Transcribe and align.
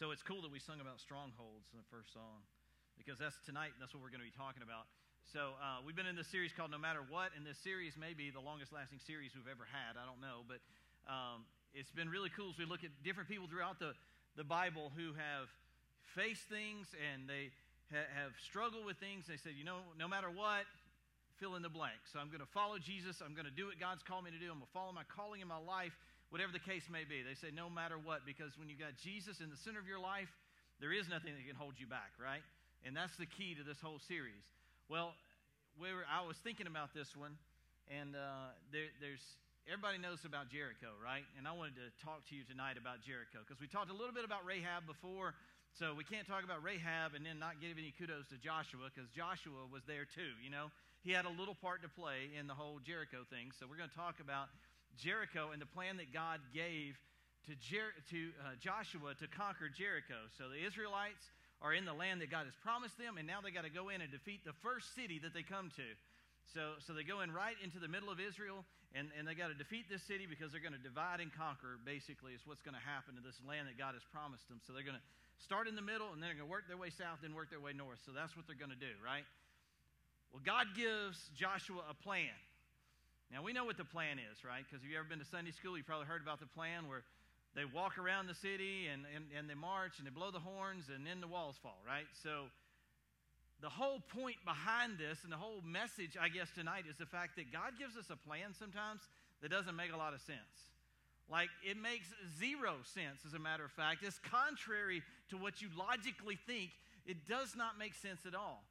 So 0.00 0.16
it's 0.16 0.24
cool 0.24 0.40
that 0.40 0.48
we 0.48 0.56
sung 0.56 0.80
about 0.80 0.96
strongholds 0.96 1.68
in 1.68 1.76
the 1.76 1.84
first 1.92 2.08
song 2.16 2.40
because 2.96 3.20
that's 3.20 3.36
tonight, 3.44 3.76
that's 3.76 3.92
what 3.92 4.00
we're 4.00 4.08
going 4.08 4.24
to 4.24 4.30
be 4.32 4.32
talking 4.32 4.64
about. 4.64 4.88
So 5.28 5.60
uh, 5.60 5.84
we've 5.84 5.92
been 5.92 6.08
in 6.08 6.16
this 6.16 6.32
series 6.32 6.56
called 6.56 6.72
No 6.72 6.80
Matter 6.80 7.04
What, 7.04 7.36
and 7.36 7.44
this 7.44 7.60
series 7.60 8.00
may 8.00 8.16
be 8.16 8.32
the 8.32 8.40
longest 8.40 8.72
lasting 8.72 8.96
series 9.04 9.36
we've 9.36 9.44
ever 9.44 9.68
had. 9.68 10.00
I 10.00 10.08
don't 10.08 10.24
know, 10.24 10.40
but 10.48 10.64
um, 11.04 11.44
it's 11.76 11.92
been 11.92 12.08
really 12.08 12.32
cool 12.32 12.48
as 12.48 12.56
we 12.56 12.64
look 12.64 12.80
at 12.80 12.88
different 13.04 13.28
people 13.28 13.44
throughout 13.44 13.76
the, 13.76 13.92
the 14.40 14.44
Bible 14.48 14.88
who 14.96 15.12
have 15.20 15.52
faced 16.16 16.48
things 16.48 16.88
and 16.96 17.28
they 17.28 17.52
ha- 17.92 18.08
have 18.24 18.32
struggled 18.40 18.88
with 18.88 18.96
things. 18.96 19.28
They 19.28 19.36
said, 19.36 19.52
you 19.52 19.68
know, 19.68 19.84
no 20.00 20.08
matter 20.08 20.32
what, 20.32 20.64
fill 21.36 21.60
in 21.60 21.62
the 21.62 21.68
blank. 21.68 22.08
So 22.08 22.24
I'm 22.24 22.32
going 22.32 22.40
to 22.40 22.48
follow 22.56 22.80
Jesus. 22.80 23.20
I'm 23.20 23.36
going 23.36 23.44
to 23.44 23.52
do 23.52 23.68
what 23.68 23.76
God's 23.76 24.00
called 24.00 24.24
me 24.24 24.32
to 24.32 24.40
do. 24.40 24.48
I'm 24.48 24.64
going 24.64 24.72
to 24.72 24.72
follow 24.72 24.96
my 24.96 25.04
calling 25.12 25.44
in 25.44 25.48
my 25.52 25.60
life, 25.60 25.92
whatever 26.30 26.50
the 26.54 26.62
case 26.62 26.86
may 26.90 27.04
be. 27.04 27.22
They 27.22 27.34
say, 27.34 27.50
no 27.50 27.68
matter 27.68 27.98
what, 27.98 28.22
because 28.24 28.54
when 28.56 28.70
you've 28.70 28.80
got 28.80 28.96
Jesus 28.98 29.42
in 29.42 29.50
the 29.50 29.60
center 29.60 29.78
of 29.78 29.86
your 29.86 30.00
life, 30.00 30.30
there 30.78 30.94
is 30.94 31.10
nothing 31.10 31.34
that 31.36 31.44
can 31.44 31.58
hold 31.58 31.76
you 31.76 31.86
back, 31.86 32.14
right? 32.16 32.42
And 32.86 32.96
that's 32.96 33.14
the 33.18 33.28
key 33.28 33.54
to 33.58 33.62
this 33.66 33.78
whole 33.82 34.00
series. 34.08 34.46
Well, 34.88 35.12
we 35.76 35.92
were, 35.92 36.08
I 36.08 36.24
was 36.24 36.40
thinking 36.40 36.66
about 36.66 36.96
this 36.96 37.12
one, 37.12 37.36
and 37.90 38.16
uh, 38.16 38.56
there, 38.72 38.88
there's 38.98 39.22
everybody 39.68 40.00
knows 40.00 40.24
about 40.24 40.48
Jericho, 40.48 40.96
right? 40.98 41.26
And 41.36 41.44
I 41.44 41.52
wanted 41.52 41.76
to 41.78 41.92
talk 42.00 42.24
to 42.30 42.34
you 42.34 42.42
tonight 42.48 42.80
about 42.80 43.04
Jericho 43.04 43.44
because 43.44 43.60
we 43.60 43.68
talked 43.68 43.92
a 43.92 43.94
little 43.94 44.14
bit 44.14 44.24
about 44.24 44.42
Rahab 44.48 44.88
before, 44.88 45.36
so 45.76 45.94
we 45.94 46.02
can't 46.02 46.26
talk 46.26 46.42
about 46.42 46.64
Rahab 46.64 47.14
and 47.14 47.22
then 47.22 47.38
not 47.38 47.60
give 47.60 47.76
any 47.76 47.92
kudos 47.94 48.26
to 48.34 48.38
Joshua 48.40 48.88
because 48.90 49.06
Joshua 49.12 49.68
was 49.68 49.84
there 49.86 50.08
too. 50.08 50.34
You 50.42 50.50
know, 50.50 50.72
he 51.04 51.12
had 51.12 51.28
a 51.28 51.30
little 51.30 51.54
part 51.54 51.84
to 51.84 51.90
play 51.92 52.32
in 52.34 52.48
the 52.48 52.56
whole 52.56 52.80
Jericho 52.82 53.22
thing. 53.28 53.52
So 53.54 53.68
we're 53.68 53.78
going 53.78 53.92
to 53.92 54.00
talk 54.00 54.18
about 54.18 54.50
Jericho 54.98 55.50
and 55.52 55.60
the 55.60 55.70
plan 55.70 55.96
that 55.98 56.12
God 56.12 56.40
gave 56.54 56.98
to, 57.46 57.52
Jer- 57.56 57.96
to 58.10 58.20
uh, 58.42 58.56
Joshua 58.60 59.14
to 59.18 59.26
conquer 59.28 59.68
Jericho. 59.68 60.28
So 60.36 60.48
the 60.48 60.60
Israelites 60.60 61.24
are 61.60 61.72
in 61.76 61.84
the 61.84 61.92
land 61.92 62.20
that 62.20 62.30
God 62.32 62.48
has 62.48 62.56
promised 62.64 62.96
them, 62.96 63.20
and 63.20 63.28
now 63.28 63.44
they 63.44 63.52
got 63.52 63.68
to 63.68 63.72
go 63.72 63.88
in 63.92 64.00
and 64.00 64.10
defeat 64.10 64.44
the 64.44 64.56
first 64.64 64.96
city 64.96 65.20
that 65.20 65.36
they 65.36 65.44
come 65.44 65.68
to. 65.76 65.88
So, 66.56 66.80
so 66.82 66.96
they 66.96 67.04
go 67.04 67.20
in 67.20 67.30
right 67.30 67.54
into 67.62 67.78
the 67.78 67.88
middle 67.88 68.08
of 68.08 68.18
Israel, 68.18 68.64
and, 68.96 69.12
and 69.14 69.28
they 69.28 69.36
got 69.36 69.52
to 69.52 69.58
defeat 69.58 69.86
this 69.86 70.02
city 70.02 70.26
because 70.26 70.50
they're 70.50 70.64
going 70.64 70.74
to 70.74 70.82
divide 70.82 71.20
and 71.20 71.30
conquer, 71.30 71.78
basically, 71.84 72.32
is 72.32 72.42
what's 72.48 72.64
going 72.64 72.74
to 72.74 72.82
happen 72.82 73.14
to 73.14 73.22
this 73.22 73.38
land 73.44 73.68
that 73.68 73.78
God 73.78 73.94
has 73.94 74.02
promised 74.10 74.48
them. 74.48 74.58
So 74.64 74.72
they're 74.72 74.86
going 74.86 74.98
to 74.98 75.06
start 75.44 75.68
in 75.68 75.76
the 75.76 75.84
middle, 75.84 76.10
and 76.10 76.18
then 76.18 76.32
they're 76.32 76.40
going 76.40 76.48
to 76.48 76.54
work 76.54 76.66
their 76.66 76.80
way 76.80 76.90
south, 76.90 77.22
then 77.22 77.36
work 77.36 77.52
their 77.52 77.62
way 77.62 77.76
north. 77.76 78.02
So 78.02 78.10
that's 78.10 78.34
what 78.34 78.48
they're 78.48 78.58
going 78.58 78.74
to 78.74 78.82
do, 78.82 78.90
right? 78.98 79.28
Well, 80.32 80.42
God 80.42 80.72
gives 80.74 81.18
Joshua 81.36 81.86
a 81.86 81.94
plan. 81.94 82.34
Now, 83.32 83.42
we 83.42 83.52
know 83.52 83.64
what 83.64 83.76
the 83.76 83.84
plan 83.84 84.18
is, 84.18 84.42
right? 84.42 84.64
Because 84.66 84.82
if 84.82 84.90
you've 84.90 84.98
ever 84.98 85.08
been 85.08 85.22
to 85.22 85.24
Sunday 85.24 85.52
school, 85.52 85.76
you've 85.76 85.86
probably 85.86 86.06
heard 86.06 86.22
about 86.22 86.40
the 86.40 86.50
plan 86.50 86.88
where 86.88 87.02
they 87.54 87.64
walk 87.64 87.98
around 87.98 88.26
the 88.26 88.34
city 88.34 88.86
and, 88.90 89.06
and, 89.14 89.26
and 89.36 89.48
they 89.48 89.54
march 89.54 89.98
and 89.98 90.06
they 90.06 90.10
blow 90.10 90.30
the 90.30 90.42
horns 90.42 90.90
and 90.90 91.06
then 91.06 91.20
the 91.20 91.30
walls 91.30 91.54
fall, 91.62 91.78
right? 91.86 92.06
So 92.22 92.50
the 93.62 93.70
whole 93.70 94.00
point 94.00 94.36
behind 94.44 94.98
this 94.98 95.22
and 95.22 95.30
the 95.32 95.38
whole 95.38 95.62
message, 95.62 96.18
I 96.18 96.28
guess, 96.28 96.48
tonight 96.54 96.84
is 96.90 96.96
the 96.96 97.06
fact 97.06 97.36
that 97.36 97.52
God 97.52 97.78
gives 97.78 97.96
us 97.96 98.10
a 98.10 98.16
plan 98.16 98.54
sometimes 98.58 99.02
that 99.42 99.50
doesn't 99.50 99.76
make 99.76 99.92
a 99.92 99.96
lot 99.96 100.14
of 100.14 100.20
sense. 100.20 100.74
Like, 101.30 101.50
it 101.62 101.76
makes 101.76 102.10
zero 102.38 102.82
sense, 102.82 103.22
as 103.26 103.34
a 103.34 103.38
matter 103.38 103.64
of 103.64 103.70
fact. 103.70 104.02
It's 104.02 104.18
contrary 104.18 105.02
to 105.30 105.36
what 105.36 105.62
you 105.62 105.68
logically 105.78 106.38
think. 106.46 106.70
It 107.06 107.28
does 107.28 107.54
not 107.54 107.78
make 107.78 107.94
sense 107.94 108.26
at 108.26 108.34
all. 108.34 108.64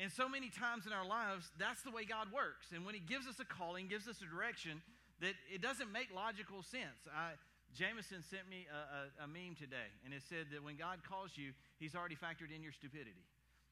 And 0.00 0.10
so 0.10 0.28
many 0.28 0.48
times 0.48 0.88
in 0.88 0.96
our 0.96 1.04
lives, 1.04 1.52
that's 1.60 1.84
the 1.84 1.92
way 1.92 2.08
God 2.08 2.32
works. 2.32 2.72
And 2.72 2.88
when 2.88 2.96
He 2.96 3.04
gives 3.04 3.28
us 3.28 3.36
a 3.36 3.44
calling, 3.44 3.84
gives 3.84 4.08
us 4.08 4.16
a 4.24 4.28
direction, 4.28 4.80
that 5.20 5.36
it 5.52 5.60
doesn't 5.60 5.92
make 5.92 6.08
logical 6.08 6.64
sense. 6.64 7.04
I, 7.12 7.36
Jameson 7.76 8.24
sent 8.24 8.48
me 8.48 8.64
a, 8.72 8.80
a, 9.22 9.24
a, 9.24 9.28
meme 9.28 9.54
today, 9.60 9.92
and 10.02 10.16
it 10.16 10.24
said 10.24 10.48
that 10.56 10.64
when 10.64 10.80
God 10.80 11.04
calls 11.04 11.36
you, 11.36 11.52
He's 11.76 11.92
already 11.94 12.16
factored 12.16 12.48
in 12.48 12.64
your 12.64 12.72
stupidity. 12.72 13.20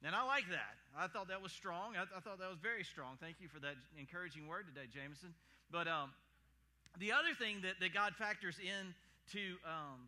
And 0.04 0.14
I 0.14 0.22
like 0.22 0.46
that. 0.52 0.76
I 0.92 1.08
thought 1.08 1.32
that 1.32 1.42
was 1.42 1.50
strong. 1.50 1.96
I, 1.96 2.04
I 2.04 2.20
thought 2.20 2.38
that 2.38 2.52
was 2.52 2.60
very 2.62 2.84
strong. 2.84 3.16
Thank 3.18 3.40
you 3.40 3.48
for 3.48 3.58
that 3.64 3.74
encouraging 3.98 4.46
word 4.46 4.68
today, 4.68 4.86
Jameson. 4.86 5.34
But 5.72 5.88
um, 5.88 6.12
the 7.00 7.10
other 7.10 7.34
thing 7.34 7.64
that, 7.64 7.80
that 7.80 7.96
God 7.96 8.14
factors 8.14 8.60
in 8.60 8.94
to, 9.32 9.56
um, 9.66 10.06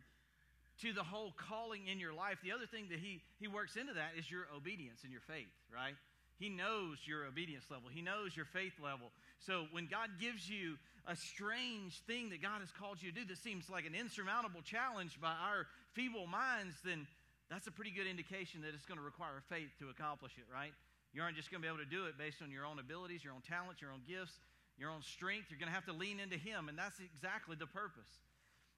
to 0.85 0.93
the 0.93 1.03
whole 1.03 1.33
calling 1.35 1.89
in 1.91 1.99
your 1.99 2.13
life, 2.13 2.37
the 2.45 2.53
other 2.53 2.69
thing 2.69 2.87
that 2.93 2.99
he, 2.99 3.19
he 3.41 3.49
works 3.49 3.75
into 3.75 3.93
that 3.97 4.15
is 4.15 4.29
your 4.29 4.47
obedience 4.55 5.03
and 5.03 5.11
your 5.11 5.25
faith, 5.27 5.51
right? 5.73 5.97
He 6.41 6.49
knows 6.49 6.97
your 7.05 7.29
obedience 7.29 7.69
level. 7.69 7.85
He 7.93 8.01
knows 8.01 8.35
your 8.35 8.49
faith 8.49 8.73
level. 8.81 9.13
So 9.37 9.69
when 9.69 9.85
God 9.85 10.09
gives 10.19 10.49
you 10.49 10.81
a 11.05 11.15
strange 11.15 12.01
thing 12.09 12.33
that 12.33 12.41
God 12.41 12.65
has 12.65 12.73
called 12.73 12.97
you 12.97 13.13
to 13.13 13.15
do 13.21 13.25
that 13.29 13.37
seems 13.37 13.69
like 13.69 13.85
an 13.85 13.93
insurmountable 13.93 14.65
challenge 14.65 15.21
by 15.21 15.37
our 15.37 15.69
feeble 15.93 16.25
minds, 16.25 16.73
then 16.83 17.05
that's 17.53 17.67
a 17.67 17.71
pretty 17.71 17.91
good 17.91 18.07
indication 18.09 18.65
that 18.65 18.73
it's 18.73 18.89
going 18.89 18.97
to 18.97 19.05
require 19.05 19.37
faith 19.53 19.69
to 19.77 19.93
accomplish 19.93 20.33
it, 20.41 20.49
right? 20.49 20.73
You 21.13 21.21
aren't 21.21 21.37
just 21.37 21.51
going 21.53 21.61
to 21.61 21.65
be 21.67 21.69
able 21.69 21.85
to 21.85 21.93
do 21.93 22.09
it 22.09 22.17
based 22.17 22.41
on 22.41 22.49
your 22.49 22.65
own 22.65 22.79
abilities, 22.81 23.21
your 23.21 23.37
own 23.37 23.45
talents, 23.45 23.77
your 23.77 23.93
own 23.93 24.01
gifts, 24.09 24.41
your 24.81 24.89
own 24.89 25.05
strength. 25.05 25.53
You're 25.53 25.61
going 25.61 25.69
to 25.69 25.77
have 25.77 25.85
to 25.85 25.93
lean 25.93 26.17
into 26.17 26.41
Him, 26.41 26.69
and 26.69 26.77
that's 26.77 26.97
exactly 26.97 27.53
the 27.53 27.69
purpose. 27.69 28.09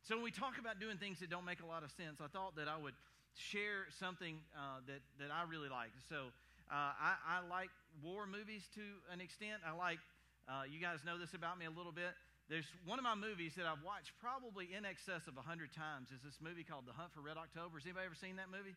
So 0.03 0.19
when 0.19 0.28
we 0.28 0.35
talk 0.35 0.59
about 0.59 0.84
doing 0.84 0.97
things 1.00 1.24
that 1.24 1.30
don't 1.30 1.47
make 1.47 1.63
a 1.63 1.69
lot 1.69 1.88
of 1.88 1.95
sense, 1.95 2.19
I 2.19 2.28
thought 2.28 2.59
that 2.59 2.68
I 2.68 2.75
would 2.75 2.97
share 3.40 3.88
something 4.03 4.35
uh, 4.51 4.84
that, 4.88 5.00
that 5.16 5.31
I 5.31 5.47
really 5.47 5.69
like. 5.69 5.95
So 6.09 6.35
I, 6.72 7.40
I, 7.40 7.47
like 7.50 7.69
war 8.01 8.25
movies 8.25 8.63
to 8.75 8.85
an 9.12 9.22
extent. 9.22 9.62
I 9.66 9.75
like, 9.75 10.00
uh, 10.47 10.63
you 10.68 10.79
guys 10.79 11.03
know 11.06 11.18
this 11.18 11.34
about 11.34 11.59
me 11.59 11.66
a 11.66 11.74
little 11.74 11.91
bit. 11.91 12.16
There's 12.50 12.68
one 12.84 13.00
of 13.00 13.06
my 13.07 13.16
movies 13.16 13.56
that 13.56 13.66
I've 13.66 13.84
watched 13.84 14.12
probably 14.19 14.75
in 14.75 14.84
excess 14.84 15.28
of 15.31 15.35
100 15.35 15.72
times 15.72 16.12
is 16.12 16.19
this 16.24 16.40
movie 16.44 16.63
called 16.63 16.84
The 16.85 16.94
Hunt 16.94 17.16
for 17.16 17.22
Red 17.24 17.40
October. 17.40 17.79
Has 17.79 17.88
anybody 17.88 18.07
ever 18.07 18.19
seen 18.19 18.35
that 18.35 18.51
movie? 18.51 18.75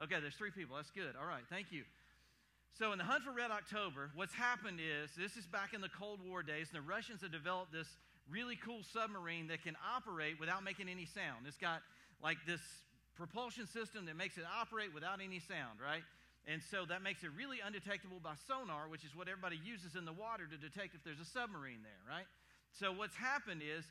Okay, 0.00 0.18
there's 0.18 0.34
three 0.34 0.50
people. 0.50 0.76
That's 0.76 0.90
good. 0.90 1.14
All 1.14 1.28
right, 1.28 1.44
thank 1.52 1.70
you. 1.70 1.84
So, 2.74 2.90
in 2.90 2.98
The 2.98 3.06
Hunt 3.06 3.22
for 3.22 3.30
Red 3.30 3.52
October, 3.54 4.10
what's 4.18 4.34
happened 4.34 4.82
is 4.82 5.14
this 5.14 5.36
is 5.36 5.46
back 5.46 5.74
in 5.74 5.80
the 5.80 5.92
Cold 5.92 6.18
War 6.26 6.42
days, 6.42 6.74
and 6.74 6.82
the 6.82 6.86
Russians 6.86 7.22
have 7.22 7.30
developed 7.30 7.70
this 7.70 7.86
really 8.26 8.56
cool 8.56 8.82
submarine 8.82 9.46
that 9.48 9.62
can 9.62 9.76
operate 9.94 10.40
without 10.40 10.64
making 10.64 10.88
any 10.88 11.06
sound. 11.06 11.46
It's 11.46 11.60
got 11.60 11.82
like 12.22 12.38
this 12.46 12.60
propulsion 13.14 13.66
system 13.68 14.06
that 14.06 14.16
makes 14.16 14.38
it 14.38 14.44
operate 14.48 14.92
without 14.92 15.20
any 15.22 15.38
sound, 15.38 15.78
right? 15.78 16.02
And 16.46 16.60
so 16.60 16.84
that 16.86 17.00
makes 17.00 17.24
it 17.24 17.30
really 17.36 17.64
undetectable 17.64 18.20
by 18.20 18.36
sonar, 18.46 18.88
which 18.88 19.04
is 19.04 19.16
what 19.16 19.28
everybody 19.28 19.56
uses 19.64 19.96
in 19.96 20.04
the 20.04 20.12
water 20.12 20.44
to 20.44 20.58
detect 20.60 20.94
if 20.94 21.02
there's 21.02 21.20
a 21.20 21.24
submarine 21.24 21.80
there, 21.80 22.02
right? 22.04 22.28
So 22.76 22.92
what's 22.92 23.16
happened 23.16 23.62
is 23.64 23.84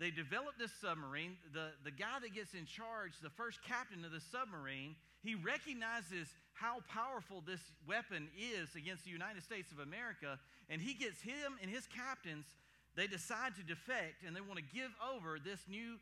they 0.00 0.10
developed 0.10 0.58
this 0.58 0.72
submarine. 0.80 1.36
The, 1.52 1.76
the 1.84 1.92
guy 1.92 2.16
that 2.22 2.32
gets 2.32 2.54
in 2.54 2.64
charge, 2.64 3.12
the 3.22 3.30
first 3.30 3.60
captain 3.62 4.04
of 4.04 4.12
the 4.12 4.24
submarine, 4.32 4.96
he 5.20 5.34
recognizes 5.36 6.32
how 6.54 6.80
powerful 6.88 7.42
this 7.44 7.60
weapon 7.86 8.28
is 8.40 8.74
against 8.74 9.04
the 9.04 9.10
United 9.10 9.42
States 9.42 9.70
of 9.70 9.78
America, 9.78 10.38
and 10.70 10.80
he 10.80 10.94
gets 10.94 11.20
him 11.20 11.60
and 11.60 11.70
his 11.70 11.86
captains, 11.86 12.46
they 12.96 13.06
decide 13.06 13.56
to 13.56 13.62
defect 13.62 14.24
and 14.26 14.36
they 14.36 14.40
want 14.40 14.60
to 14.60 14.68
give 14.74 14.90
over 15.00 15.38
this 15.38 15.60
new 15.68 15.96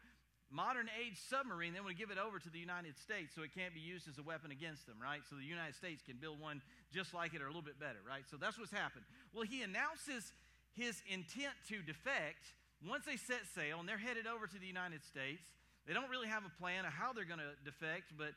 modern 0.51 0.91
age 0.99 1.17
submarine, 1.31 1.73
they 1.73 1.81
want 1.81 1.95
to 1.95 2.01
give 2.01 2.11
it 2.11 2.19
over 2.19 2.39
to 2.39 2.51
the 2.51 2.59
United 2.59 2.99
States 2.99 3.35
so 3.35 3.43
it 3.43 3.55
can't 3.55 3.73
be 3.73 3.81
used 3.81 4.11
as 4.11 4.19
a 4.19 4.23
weapon 4.23 4.51
against 4.51 4.87
them, 4.87 4.99
right? 4.99 5.23
So 5.31 5.37
the 5.37 5.47
United 5.47 5.75
States 5.79 6.03
can 6.03 6.19
build 6.19 6.43
one 6.43 6.61
just 6.93 7.15
like 7.15 7.35
it 7.35 7.41
or 7.41 7.47
a 7.47 7.53
little 7.55 7.63
bit 7.63 7.79
better, 7.79 8.03
right? 8.03 8.27
So 8.31 8.37
that's 8.37 8.59
what's 8.59 8.75
happened. 8.75 9.07
Well, 9.33 9.47
he 9.47 9.63
announces 9.63 10.35
his 10.75 11.03
intent 11.07 11.55
to 11.71 11.83
defect 11.83 12.51
once 12.83 13.07
they 13.07 13.17
set 13.17 13.47
sail 13.55 13.79
and 13.79 13.89
they're 13.89 13.99
headed 14.01 14.27
over 14.27 14.47
to 14.47 14.59
the 14.59 14.67
United 14.67 15.07
States. 15.07 15.47
They 15.87 15.95
don't 15.95 16.11
really 16.11 16.29
have 16.29 16.43
a 16.45 16.53
plan 16.61 16.85
of 16.85 16.93
how 16.93 17.13
they're 17.13 17.25
going 17.29 17.43
to 17.43 17.55
defect, 17.65 18.13
but 18.19 18.35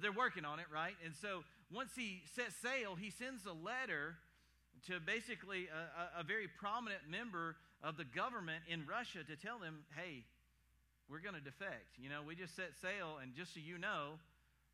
they're 0.00 0.12
working 0.12 0.44
on 0.44 0.60
it, 0.60 0.66
right? 0.72 0.94
And 1.04 1.14
so 1.16 1.44
once 1.72 1.90
he 1.96 2.22
sets 2.36 2.54
sail, 2.60 2.94
he 2.94 3.10
sends 3.10 3.46
a 3.46 3.56
letter 3.56 4.16
to 4.86 5.00
basically 5.00 5.68
a, 5.72 6.20
a, 6.20 6.20
a 6.20 6.24
very 6.24 6.48
prominent 6.48 7.08
member 7.08 7.56
of 7.82 7.96
the 7.96 8.04
government 8.04 8.64
in 8.68 8.84
Russia 8.86 9.24
to 9.24 9.36
tell 9.36 9.58
them, 9.58 9.84
hey, 9.96 10.24
we're 11.10 11.20
going 11.20 11.36
to 11.36 11.44
defect. 11.44 11.98
You 11.98 12.08
know, 12.08 12.22
we 12.26 12.34
just 12.34 12.56
set 12.56 12.72
sail, 12.80 13.20
and 13.20 13.34
just 13.34 13.54
so 13.54 13.60
you 13.60 13.78
know, 13.78 14.16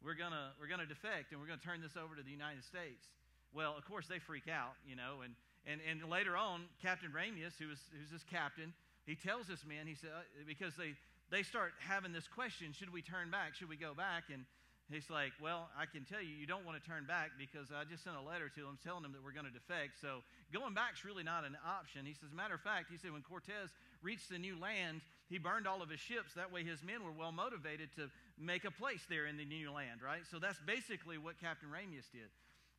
we're 0.02 0.18
going 0.18 0.32
to 0.32 0.54
we're 0.58 0.70
going 0.70 0.80
to 0.80 0.88
defect, 0.88 1.32
and 1.32 1.40
we're 1.40 1.50
going 1.50 1.58
to 1.58 1.66
turn 1.66 1.82
this 1.82 1.96
over 1.96 2.14
to 2.14 2.22
the 2.22 2.30
United 2.30 2.64
States. 2.64 3.10
Well, 3.52 3.74
of 3.76 3.84
course, 3.84 4.06
they 4.06 4.18
freak 4.18 4.46
out, 4.46 4.78
you 4.86 4.94
know, 4.94 5.22
and 5.26 5.34
and 5.66 5.80
and 5.82 5.98
later 6.08 6.36
on, 6.36 6.70
Captain 6.80 7.10
Ramius, 7.10 7.58
who 7.58 7.68
was 7.68 7.80
who's 7.92 8.10
this 8.10 8.24
captain, 8.24 8.72
he 9.04 9.14
tells 9.14 9.46
this 9.46 9.66
man, 9.66 9.86
he 9.86 9.94
said, 9.94 10.10
uh, 10.14 10.22
because 10.46 10.76
they 10.78 10.94
they 11.30 11.42
start 11.42 11.74
having 11.82 12.12
this 12.12 12.28
question: 12.28 12.72
Should 12.72 12.92
we 12.92 13.02
turn 13.02 13.30
back? 13.30 13.54
Should 13.54 13.68
we 13.68 13.76
go 13.76 13.94
back? 13.94 14.30
And 14.32 14.46
He's 14.90 15.08
like, 15.08 15.30
Well, 15.38 15.70
I 15.78 15.86
can 15.86 16.02
tell 16.02 16.18
you, 16.18 16.34
you 16.34 16.50
don't 16.50 16.66
want 16.66 16.82
to 16.82 16.84
turn 16.84 17.06
back 17.06 17.38
because 17.38 17.70
I 17.70 17.86
just 17.86 18.02
sent 18.02 18.18
a 18.18 18.26
letter 18.26 18.50
to 18.50 18.60
them 18.66 18.74
telling 18.82 19.06
them 19.06 19.14
that 19.14 19.22
we're 19.22 19.34
going 19.34 19.46
to 19.46 19.54
defect. 19.54 20.02
So 20.02 20.26
going 20.50 20.74
back's 20.74 21.06
really 21.06 21.22
not 21.22 21.46
an 21.46 21.54
option. 21.62 22.02
He 22.02 22.14
says, 22.14 22.34
Matter 22.34 22.58
of 22.58 22.60
fact, 22.60 22.90
he 22.90 22.98
said, 22.98 23.14
when 23.14 23.22
Cortez 23.22 23.70
reached 24.02 24.28
the 24.28 24.38
new 24.38 24.58
land, 24.58 25.00
he 25.30 25.38
burned 25.38 25.66
all 25.66 25.80
of 25.80 25.88
his 25.88 26.00
ships. 26.00 26.34
That 26.34 26.52
way 26.52 26.64
his 26.64 26.82
men 26.82 27.04
were 27.06 27.14
well 27.14 27.30
motivated 27.30 27.94
to 27.94 28.10
make 28.36 28.64
a 28.64 28.70
place 28.70 29.06
there 29.08 29.26
in 29.26 29.38
the 29.38 29.46
new 29.46 29.70
land, 29.70 30.02
right? 30.04 30.26
So 30.28 30.38
that's 30.42 30.58
basically 30.66 31.18
what 31.18 31.40
Captain 31.40 31.70
Ramius 31.70 32.10
did. 32.10 32.34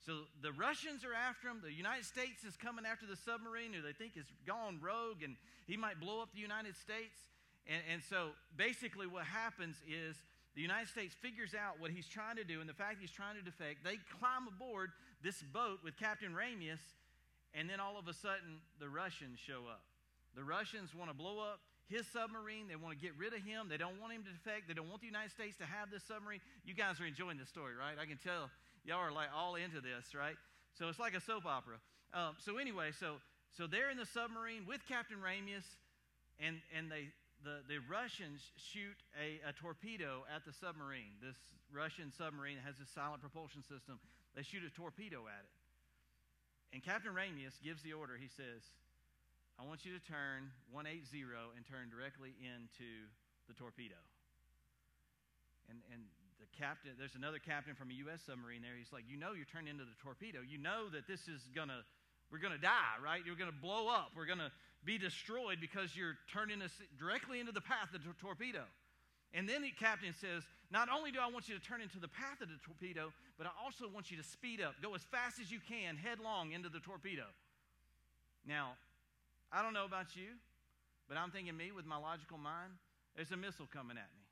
So 0.06 0.27
the 0.44 0.51
Russians 0.51 1.06
are 1.06 1.15
after 1.15 1.48
him. 1.48 1.62
The 1.63 1.71
United 1.71 2.03
States 2.03 2.44
is 2.44 2.57
coming 2.57 2.86
after 2.86 3.07
the 3.07 3.15
submarine 3.15 3.71
who 3.71 3.81
they 3.81 3.94
think 3.94 4.18
is 4.18 4.27
gone 4.45 4.80
rogue 4.83 5.24
and 5.24 5.38
he 5.65 5.77
might 5.77 6.01
blow 6.01 6.21
up 6.21 6.36
the 6.36 6.42
United 6.42 6.75
States. 6.75 7.15
And, 7.68 7.81
and 7.94 8.01
so 8.03 8.36
basically 8.57 9.07
what 9.07 9.24
happens 9.24 9.77
is 9.88 10.19
the 10.56 10.62
United 10.62 10.89
States 10.89 11.15
figures 11.15 11.56
out 11.56 11.80
what 11.80 11.92
he's 11.92 12.07
trying 12.07 12.36
to 12.36 12.44
do 12.44 12.59
and 12.59 12.68
the 12.68 12.75
fact 12.75 12.97
he's 13.00 13.15
trying 13.15 13.39
to 13.39 13.45
defect. 13.45 13.86
They 13.86 13.95
climb 14.19 14.51
aboard 14.51 14.92
this 15.24 15.39
boat 15.42 15.80
with 15.83 15.95
Captain 15.95 16.36
Ramius, 16.36 16.83
and 17.54 17.69
then 17.69 17.80
all 17.80 17.97
of 17.97 18.09
a 18.09 18.13
sudden, 18.13 18.59
the 18.80 18.89
Russians 18.89 19.39
show 19.39 19.69
up. 19.71 19.86
The 20.36 20.44
Russians 20.44 20.92
want 20.95 21.09
to 21.09 21.15
blow 21.15 21.39
up 21.39 21.59
his 21.92 22.08
submarine. 22.08 22.72
They 22.72 22.80
want 22.80 22.96
to 22.96 23.02
get 23.02 23.14
rid 23.20 23.36
of 23.36 23.44
him. 23.44 23.68
They 23.68 23.78
don't 23.78 24.00
want 24.00 24.16
him 24.16 24.24
to 24.24 24.32
defect. 24.32 24.72
They 24.72 24.74
don't 24.74 24.88
want 24.88 25.04
the 25.04 25.12
United 25.12 25.36
States 25.36 25.60
to 25.60 25.68
have 25.68 25.92
this 25.92 26.04
submarine. 26.08 26.40
You 26.64 26.74
guys 26.74 27.04
are 27.04 27.06
enjoying 27.06 27.38
this 27.38 27.52
story, 27.52 27.76
right? 27.76 28.00
I 28.00 28.08
can 28.08 28.18
tell 28.18 28.50
y'all 28.88 29.04
are 29.04 29.12
like 29.12 29.30
all 29.36 29.60
into 29.60 29.84
this, 29.84 30.16
right? 30.16 30.40
So 30.74 30.88
it's 30.88 31.00
like 31.00 31.14
a 31.14 31.22
soap 31.22 31.46
opera. 31.46 31.78
Um, 32.16 32.40
so 32.40 32.58
anyway, 32.58 32.96
so 32.96 33.20
so 33.52 33.68
they're 33.68 33.92
in 33.92 34.00
the 34.00 34.08
submarine 34.08 34.64
with 34.64 34.80
Captain 34.88 35.20
Ramius, 35.20 35.68
and 36.40 36.64
and 36.72 36.88
they 36.88 37.12
the, 37.44 37.66
the 37.68 37.82
Russians 37.90 38.42
shoot 38.56 38.96
a, 39.18 39.42
a 39.44 39.54
torpedo 39.54 40.24
at 40.30 40.46
the 40.46 40.54
submarine. 40.54 41.18
This 41.20 41.36
Russian 41.74 42.14
submarine 42.14 42.58
has 42.64 42.78
a 42.80 42.88
silent 42.88 43.22
propulsion 43.22 43.64
system. 43.66 44.00
They 44.36 44.44
shoot 44.44 44.64
a 44.64 44.70
torpedo 44.70 45.26
at 45.28 45.44
it. 45.44 45.54
And 46.72 46.80
Captain 46.80 47.12
Ramius 47.12 47.60
gives 47.60 47.84
the 47.84 47.94
order. 47.94 48.16
He 48.16 48.30
says, 48.30 48.64
I 49.59 49.65
want 49.65 49.86
you 49.86 49.92
to 49.94 50.03
turn 50.03 50.51
180 50.71 51.03
and 51.56 51.63
turn 51.65 51.89
directly 51.92 52.33
into 52.39 53.09
the 53.48 53.53
torpedo. 53.53 54.00
And, 55.69 55.80
and 55.92 56.03
the 56.42 56.50
captain, 56.57 56.92
there's 56.98 57.15
another 57.15 57.39
captain 57.39 57.75
from 57.75 57.92
a 57.92 57.98
U.S. 58.09 58.25
submarine 58.25 58.62
there. 58.62 58.74
He's 58.75 58.92
like, 58.92 59.06
You 59.07 59.15
know, 59.15 59.33
you're 59.33 59.50
turning 59.50 59.69
into 59.69 59.86
the 59.86 59.98
torpedo. 60.01 60.42
You 60.42 60.57
know 60.57 60.89
that 60.89 61.06
this 61.07 61.27
is 61.27 61.45
going 61.53 61.69
to, 61.69 61.86
we're 62.31 62.42
going 62.42 62.56
to 62.56 62.62
die, 62.62 62.98
right? 63.03 63.21
You're 63.21 63.39
going 63.39 63.51
to 63.51 63.62
blow 63.62 63.88
up. 63.88 64.12
We're 64.18 64.27
going 64.30 64.42
to 64.42 64.51
be 64.83 64.98
destroyed 64.98 65.62
because 65.62 65.95
you're 65.95 66.18
turning 66.33 66.62
us 66.62 66.74
directly 66.97 67.39
into 67.39 67.51
the 67.51 67.62
path 67.62 67.94
of 67.94 68.01
the 68.01 68.09
torpedo. 68.19 68.65
And 69.33 69.47
then 69.47 69.62
the 69.62 69.71
captain 69.71 70.13
says, 70.13 70.44
Not 70.71 70.89
only 70.89 71.12
do 71.12 71.19
I 71.21 71.30
want 71.30 71.47
you 71.47 71.56
to 71.56 71.63
turn 71.63 71.81
into 71.81 72.00
the 72.00 72.09
path 72.09 72.42
of 72.42 72.50
the 72.50 72.59
torpedo, 72.65 73.13
but 73.38 73.47
I 73.47 73.51
also 73.63 73.88
want 73.88 74.12
you 74.12 74.18
to 74.18 74.24
speed 74.24 74.59
up. 74.59 74.75
Go 74.81 74.95
as 74.95 75.04
fast 75.04 75.39
as 75.39 75.51
you 75.51 75.59
can, 75.62 75.95
headlong 75.95 76.51
into 76.51 76.69
the 76.69 76.80
torpedo. 76.80 77.25
Now, 78.45 78.74
I 79.51 79.62
don't 79.62 79.74
know 79.74 79.86
about 79.86 80.15
you, 80.15 80.39
but 81.07 81.18
I'm 81.18 81.30
thinking, 81.31 81.56
me, 81.56 81.71
with 81.75 81.86
my 81.86 81.98
logical 81.98 82.38
mind, 82.38 82.71
there's 83.15 83.31
a 83.31 83.38
missile 83.38 83.68
coming 83.68 84.00
at 84.00 84.07
me. 84.15 84.24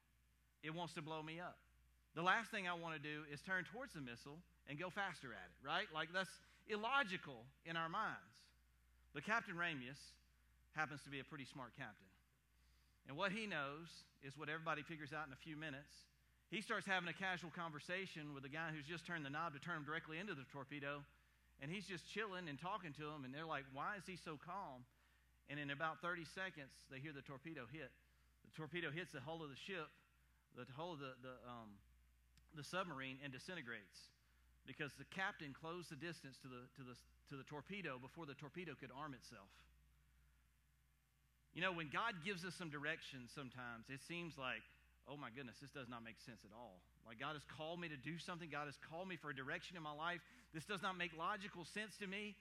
It 0.64 0.72
wants 0.72 0.96
to 0.96 1.02
blow 1.02 1.22
me 1.22 1.40
up. 1.40 1.60
The 2.16 2.24
last 2.24 2.52
thing 2.52 2.68
I 2.68 2.74
want 2.74 2.96
to 2.96 3.04
do 3.04 3.28
is 3.32 3.40
turn 3.42 3.64
towards 3.72 3.94
the 3.94 4.02
missile 4.02 4.40
and 4.68 4.80
go 4.80 4.90
faster 4.90 5.32
at 5.36 5.48
it, 5.52 5.60
right? 5.60 5.88
Like 5.94 6.10
that's 6.14 6.32
illogical 6.68 7.44
in 7.66 7.76
our 7.76 7.90
minds. 7.90 8.36
But 9.14 9.26
Captain 9.26 9.56
Ramius 9.56 10.00
happens 10.74 11.02
to 11.04 11.10
be 11.10 11.20
a 11.20 11.28
pretty 11.28 11.46
smart 11.46 11.76
captain. 11.76 12.08
And 13.08 13.18
what 13.18 13.32
he 13.32 13.48
knows 13.48 13.90
is 14.22 14.38
what 14.38 14.50
everybody 14.50 14.84
figures 14.84 15.12
out 15.12 15.26
in 15.26 15.34
a 15.34 15.42
few 15.42 15.58
minutes. 15.58 15.92
He 16.50 16.62
starts 16.62 16.86
having 16.86 17.10
a 17.10 17.18
casual 17.18 17.52
conversation 17.54 18.34
with 18.34 18.44
the 18.44 18.54
guy 18.54 18.70
who's 18.74 18.86
just 18.86 19.06
turned 19.06 19.26
the 19.26 19.30
knob 19.30 19.54
to 19.54 19.62
turn 19.62 19.82
him 19.82 19.86
directly 19.86 20.18
into 20.18 20.34
the 20.34 20.46
torpedo. 20.54 21.02
And 21.62 21.72
he's 21.72 21.86
just 21.86 22.08
chilling 22.10 22.48
and 22.48 22.58
talking 22.58 22.94
to 22.98 23.06
him. 23.10 23.26
And 23.26 23.34
they're 23.34 23.50
like, 23.50 23.66
why 23.74 23.98
is 23.98 24.06
he 24.08 24.16
so 24.16 24.40
calm? 24.40 24.86
And 25.50 25.58
in 25.58 25.74
about 25.74 26.02
30 26.06 26.26
seconds, 26.38 26.70
they 26.94 27.02
hear 27.02 27.12
the 27.12 27.26
torpedo 27.26 27.66
hit. 27.74 27.90
The 28.46 28.54
torpedo 28.54 28.94
hits 28.94 29.12
the 29.12 29.22
hull 29.22 29.42
of 29.42 29.50
the 29.50 29.58
ship, 29.58 29.90
the 30.54 30.66
hull 30.78 30.94
of 30.94 31.02
the, 31.02 31.18
the, 31.26 31.36
um, 31.50 31.74
the 32.54 32.64
submarine, 32.64 33.18
and 33.26 33.34
disintegrates 33.34 34.14
because 34.70 34.94
the 35.02 35.10
captain 35.10 35.50
closed 35.50 35.90
the 35.90 35.98
distance 35.98 36.38
to 36.46 36.48
the, 36.48 36.62
to, 36.78 36.86
the, 36.86 36.94
to 37.34 37.36
the 37.42 37.48
torpedo 37.50 37.98
before 37.98 38.30
the 38.30 38.38
torpedo 38.38 38.78
could 38.78 38.94
arm 38.94 39.18
itself. 39.18 39.50
You 41.58 41.66
know, 41.66 41.74
when 41.74 41.90
God 41.90 42.22
gives 42.22 42.46
us 42.46 42.54
some 42.54 42.70
direction 42.70 43.26
sometimes, 43.34 43.90
it 43.90 44.06
seems 44.06 44.38
like, 44.38 44.62
oh 45.10 45.18
my 45.18 45.34
goodness, 45.34 45.58
this 45.58 45.74
does 45.74 45.90
not 45.90 46.06
make 46.06 46.22
sense 46.22 46.46
at 46.46 46.54
all. 46.54 46.86
Like 47.10 47.18
God 47.18 47.34
has 47.34 47.42
called 47.58 47.82
me 47.82 47.90
to 47.90 47.98
do 47.98 48.22
something, 48.22 48.54
God 48.54 48.70
has 48.70 48.78
called 48.86 49.10
me 49.10 49.18
for 49.18 49.34
a 49.34 49.36
direction 49.36 49.74
in 49.74 49.82
my 49.82 49.94
life. 49.94 50.22
This 50.54 50.70
does 50.70 50.86
not 50.86 50.94
make 50.94 51.18
logical 51.18 51.66
sense 51.66 51.98
to 51.98 52.06
me. 52.06 52.38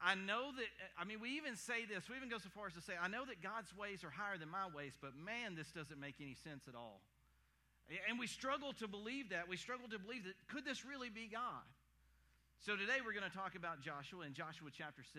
I 0.00 0.14
know 0.14 0.52
that, 0.52 0.68
I 1.00 1.04
mean, 1.04 1.20
we 1.20 1.40
even 1.40 1.56
say 1.56 1.88
this, 1.88 2.04
we 2.08 2.16
even 2.16 2.28
go 2.28 2.36
so 2.36 2.52
far 2.52 2.68
as 2.68 2.76
to 2.76 2.84
say, 2.84 2.92
I 3.00 3.08
know 3.08 3.24
that 3.24 3.40
God's 3.40 3.72
ways 3.72 4.04
are 4.04 4.12
higher 4.12 4.36
than 4.36 4.52
my 4.52 4.68
ways, 4.68 4.92
but 5.00 5.16
man, 5.16 5.56
this 5.56 5.72
doesn't 5.72 5.96
make 5.96 6.20
any 6.20 6.36
sense 6.36 6.68
at 6.68 6.76
all. 6.76 7.00
And 8.10 8.18
we 8.18 8.26
struggle 8.26 8.74
to 8.82 8.86
believe 8.88 9.30
that. 9.30 9.48
We 9.48 9.56
struggle 9.56 9.88
to 9.88 9.98
believe 9.98 10.24
that, 10.24 10.34
could 10.50 10.66
this 10.66 10.84
really 10.84 11.08
be 11.08 11.30
God? 11.30 11.64
So 12.60 12.74
today 12.74 12.98
we're 13.00 13.14
going 13.14 13.30
to 13.30 13.36
talk 13.36 13.54
about 13.54 13.80
Joshua 13.80 14.26
in 14.26 14.34
Joshua 14.34 14.68
chapter 14.74 15.06
6. 15.06 15.16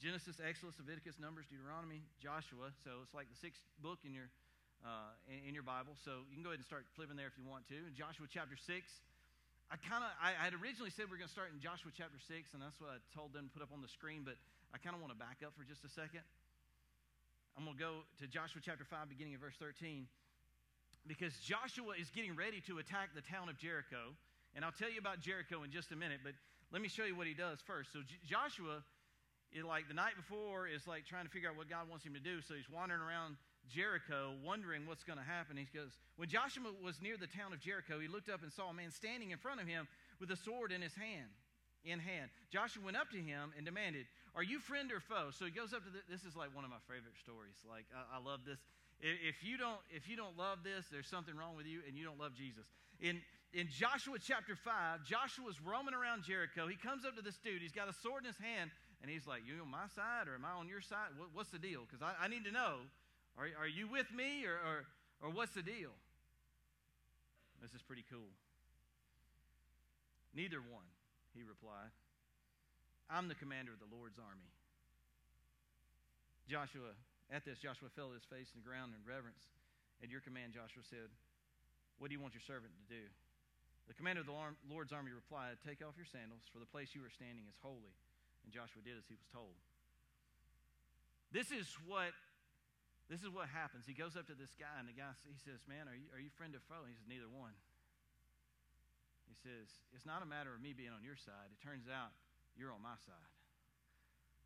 Genesis, 0.00 0.40
Exodus, 0.40 0.80
Leviticus, 0.80 1.20
Numbers, 1.20 1.44
Deuteronomy, 1.52 2.00
Joshua. 2.16 2.72
So 2.80 3.04
it's 3.04 3.12
like 3.12 3.28
the 3.28 3.36
sixth 3.36 3.60
book 3.84 4.00
in 4.08 4.16
your, 4.16 4.32
uh, 4.80 5.12
in, 5.28 5.52
your 5.52 5.62
Bible. 5.62 5.92
So 5.92 6.24
you 6.32 6.40
can 6.40 6.40
go 6.40 6.56
ahead 6.56 6.64
and 6.64 6.64
start 6.64 6.88
flipping 6.96 7.20
there 7.20 7.28
if 7.28 7.36
you 7.36 7.44
want 7.44 7.68
to. 7.68 7.76
In 7.76 7.92
Joshua 7.92 8.24
chapter 8.24 8.56
6. 8.56 8.64
I 9.70 9.78
kind 9.78 10.02
of, 10.02 10.10
I, 10.18 10.34
I 10.34 10.50
had 10.50 10.54
originally 10.58 10.90
said 10.90 11.06
we 11.06 11.14
are 11.14 11.22
going 11.22 11.30
to 11.30 11.36
start 11.38 11.54
in 11.54 11.62
Joshua 11.62 11.94
chapter 11.94 12.18
6, 12.18 12.58
and 12.58 12.60
that's 12.60 12.74
what 12.82 12.90
I 12.90 12.98
told 13.14 13.30
them 13.30 13.46
to 13.46 13.50
put 13.54 13.62
up 13.62 13.70
on 13.70 13.78
the 13.78 13.92
screen, 13.94 14.26
but 14.26 14.34
I 14.74 14.82
kind 14.82 14.98
of 14.98 15.00
want 15.00 15.14
to 15.14 15.18
back 15.18 15.46
up 15.46 15.54
for 15.54 15.62
just 15.62 15.86
a 15.86 15.92
second. 15.94 16.26
I'm 17.54 17.62
going 17.62 17.78
to 17.78 17.82
go 17.82 17.92
to 18.18 18.26
Joshua 18.26 18.58
chapter 18.58 18.82
5, 18.82 19.06
beginning 19.06 19.38
of 19.38 19.42
verse 19.46 19.54
13, 19.62 20.10
because 21.06 21.38
Joshua 21.38 21.94
is 21.94 22.10
getting 22.10 22.34
ready 22.34 22.58
to 22.66 22.82
attack 22.82 23.14
the 23.14 23.22
town 23.22 23.46
of 23.46 23.62
Jericho. 23.62 24.10
And 24.58 24.66
I'll 24.66 24.74
tell 24.74 24.90
you 24.90 24.98
about 24.98 25.22
Jericho 25.22 25.62
in 25.62 25.70
just 25.70 25.94
a 25.94 25.98
minute, 25.98 26.26
but 26.26 26.34
let 26.74 26.82
me 26.82 26.90
show 26.90 27.06
you 27.06 27.14
what 27.14 27.30
he 27.30 27.34
does 27.38 27.62
first. 27.62 27.94
So 27.94 28.02
J- 28.02 28.18
Joshua 28.26 28.82
it, 29.54 29.66
like 29.66 29.86
the 29.86 29.94
night 29.94 30.14
before 30.14 30.66
is 30.66 30.86
like 30.86 31.06
trying 31.06 31.26
to 31.26 31.30
figure 31.30 31.50
out 31.50 31.58
what 31.58 31.70
God 31.70 31.90
wants 31.90 32.06
him 32.06 32.14
to 32.14 32.22
do. 32.22 32.38
So 32.42 32.54
he's 32.54 32.70
wandering 32.70 33.02
around 33.02 33.34
Jericho, 33.70 34.34
wondering 34.44 34.86
what's 34.86 35.04
going 35.04 35.18
to 35.18 35.24
happen. 35.24 35.56
He 35.56 35.66
goes, 35.72 35.94
When 36.16 36.28
Joshua 36.28 36.74
was 36.82 37.00
near 37.00 37.16
the 37.16 37.30
town 37.30 37.54
of 37.54 37.60
Jericho, 37.60 37.98
he 37.98 38.08
looked 38.08 38.28
up 38.28 38.42
and 38.42 38.52
saw 38.52 38.68
a 38.70 38.74
man 38.74 38.90
standing 38.90 39.30
in 39.30 39.38
front 39.38 39.60
of 39.60 39.66
him 39.66 39.88
with 40.20 40.30
a 40.30 40.36
sword 40.36 40.72
in 40.72 40.82
his 40.82 40.94
hand. 40.94 41.30
In 41.80 41.96
hand, 41.96 42.28
Joshua 42.52 42.84
went 42.84 43.00
up 43.00 43.08
to 43.08 43.16
him 43.16 43.56
and 43.56 43.64
demanded, 43.64 44.04
"Are 44.36 44.44
you 44.44 44.60
friend 44.60 44.92
or 44.92 45.00
foe?" 45.00 45.32
So 45.32 45.48
he 45.48 45.50
goes 45.50 45.72
up 45.72 45.80
to 45.80 45.88
the, 45.88 46.04
this 46.12 46.28
is 46.28 46.36
like 46.36 46.52
one 46.52 46.60
of 46.60 46.68
my 46.68 46.82
favorite 46.84 47.16
stories. 47.16 47.56
Like 47.64 47.88
I, 47.96 48.16
I 48.16 48.18
love 48.20 48.44
this. 48.44 48.60
If 49.00 49.40
you 49.40 49.56
don't 49.56 49.80
if 49.88 50.04
you 50.04 50.12
don't 50.12 50.36
love 50.36 50.60
this, 50.60 50.84
there's 50.92 51.08
something 51.08 51.32
wrong 51.32 51.56
with 51.56 51.64
you, 51.64 51.80
and 51.88 51.96
you 51.96 52.04
don't 52.04 52.20
love 52.20 52.36
Jesus. 52.36 52.68
In 53.00 53.16
in 53.56 53.72
Joshua 53.72 54.20
chapter 54.20 54.60
five, 54.60 55.08
Joshua's 55.08 55.56
roaming 55.64 55.96
around 55.96 56.28
Jericho. 56.28 56.68
He 56.68 56.76
comes 56.76 57.08
up 57.08 57.16
to 57.16 57.22
this 57.24 57.40
dude. 57.40 57.64
He's 57.64 57.72
got 57.72 57.88
a 57.88 57.96
sword 58.04 58.22
in 58.22 58.28
his 58.28 58.38
hand, 58.38 58.68
and 59.02 59.10
he's 59.10 59.26
like, 59.26 59.42
You 59.48 59.62
on 59.62 59.70
my 59.70 59.88
side 59.96 60.28
or 60.28 60.36
am 60.36 60.44
I 60.44 60.52
on 60.52 60.68
your 60.68 60.80
side? 60.80 61.16
What, 61.16 61.32
what's 61.32 61.50
the 61.50 61.58
deal? 61.58 61.88
Because 61.88 62.04
I, 62.04 62.12
I, 62.24 62.28
need 62.28 62.44
to 62.44 62.52
know. 62.52 62.84
Are, 63.40 63.48
are 63.64 63.72
you 63.72 63.88
with 63.88 64.12
me 64.12 64.44
or, 64.44 64.60
or, 64.60 64.78
or 65.24 65.28
what's 65.32 65.56
the 65.56 65.64
deal? 65.64 65.96
This 67.64 67.72
is 67.72 67.80
pretty 67.80 68.04
cool. 68.12 68.28
Neither 70.36 70.60
one, 70.60 70.84
he 71.32 71.40
replied. 71.40 71.88
I'm 73.08 73.32
the 73.32 73.40
commander 73.40 73.72
of 73.72 73.80
the 73.80 73.88
Lord's 73.88 74.20
army. 74.20 74.52
Joshua, 76.52 76.92
at 77.32 77.48
this, 77.48 77.56
Joshua 77.56 77.88
fell 77.96 78.12
his 78.12 78.28
face 78.28 78.52
in 78.52 78.60
the 78.60 78.68
ground 78.68 78.92
in 78.92 79.00
reverence. 79.08 79.48
At 80.04 80.12
your 80.12 80.20
command, 80.20 80.52
Joshua 80.52 80.84
said, 80.84 81.08
What 81.96 82.12
do 82.12 82.14
you 82.14 82.20
want 82.20 82.36
your 82.36 82.44
servant 82.44 82.76
to 82.76 82.86
do? 82.92 83.08
The 83.88 83.96
commander 83.96 84.20
of 84.20 84.28
the 84.28 84.36
Lord's 84.68 84.92
army 84.92 85.16
replied, 85.16 85.56
Take 85.64 85.80
off 85.80 85.96
your 85.96 86.08
sandals, 86.08 86.44
for 86.52 86.60
the 86.60 86.68
place 86.68 86.92
you 86.92 87.00
are 87.08 87.12
standing 87.12 87.48
is 87.48 87.56
holy. 87.64 87.96
And 88.44 88.52
Joshua 88.52 88.84
did 88.84 89.00
as 89.00 89.08
he 89.08 89.16
was 89.16 89.24
told. 89.32 89.56
This 91.32 91.48
is 91.48 91.66
what 91.88 92.12
this 93.10 93.26
is 93.26 93.28
what 93.34 93.50
happens. 93.50 93.90
He 93.90 93.92
goes 93.92 94.14
up 94.14 94.30
to 94.30 94.38
this 94.38 94.54
guy, 94.54 94.70
and 94.78 94.86
the 94.86 94.94
guy 94.94 95.10
he 95.26 95.34
says, 95.42 95.66
"Man, 95.66 95.90
are 95.90 95.98
you 95.98 96.06
are 96.14 96.22
you 96.22 96.30
friend 96.30 96.54
or 96.54 96.62
foe?" 96.70 96.86
he 96.86 96.94
says, 96.94 97.10
"Neither 97.10 97.28
one." 97.28 97.52
He 99.26 99.34
says, 99.34 99.66
"It's 99.90 100.06
not 100.06 100.22
a 100.22 100.26
matter 100.26 100.54
of 100.54 100.62
me 100.62 100.72
being 100.72 100.94
on 100.94 101.02
your 101.02 101.18
side. 101.18 101.50
It 101.50 101.60
turns 101.60 101.90
out 101.90 102.14
you're 102.54 102.70
on 102.70 102.80
my 102.80 102.94
side. 103.02 103.34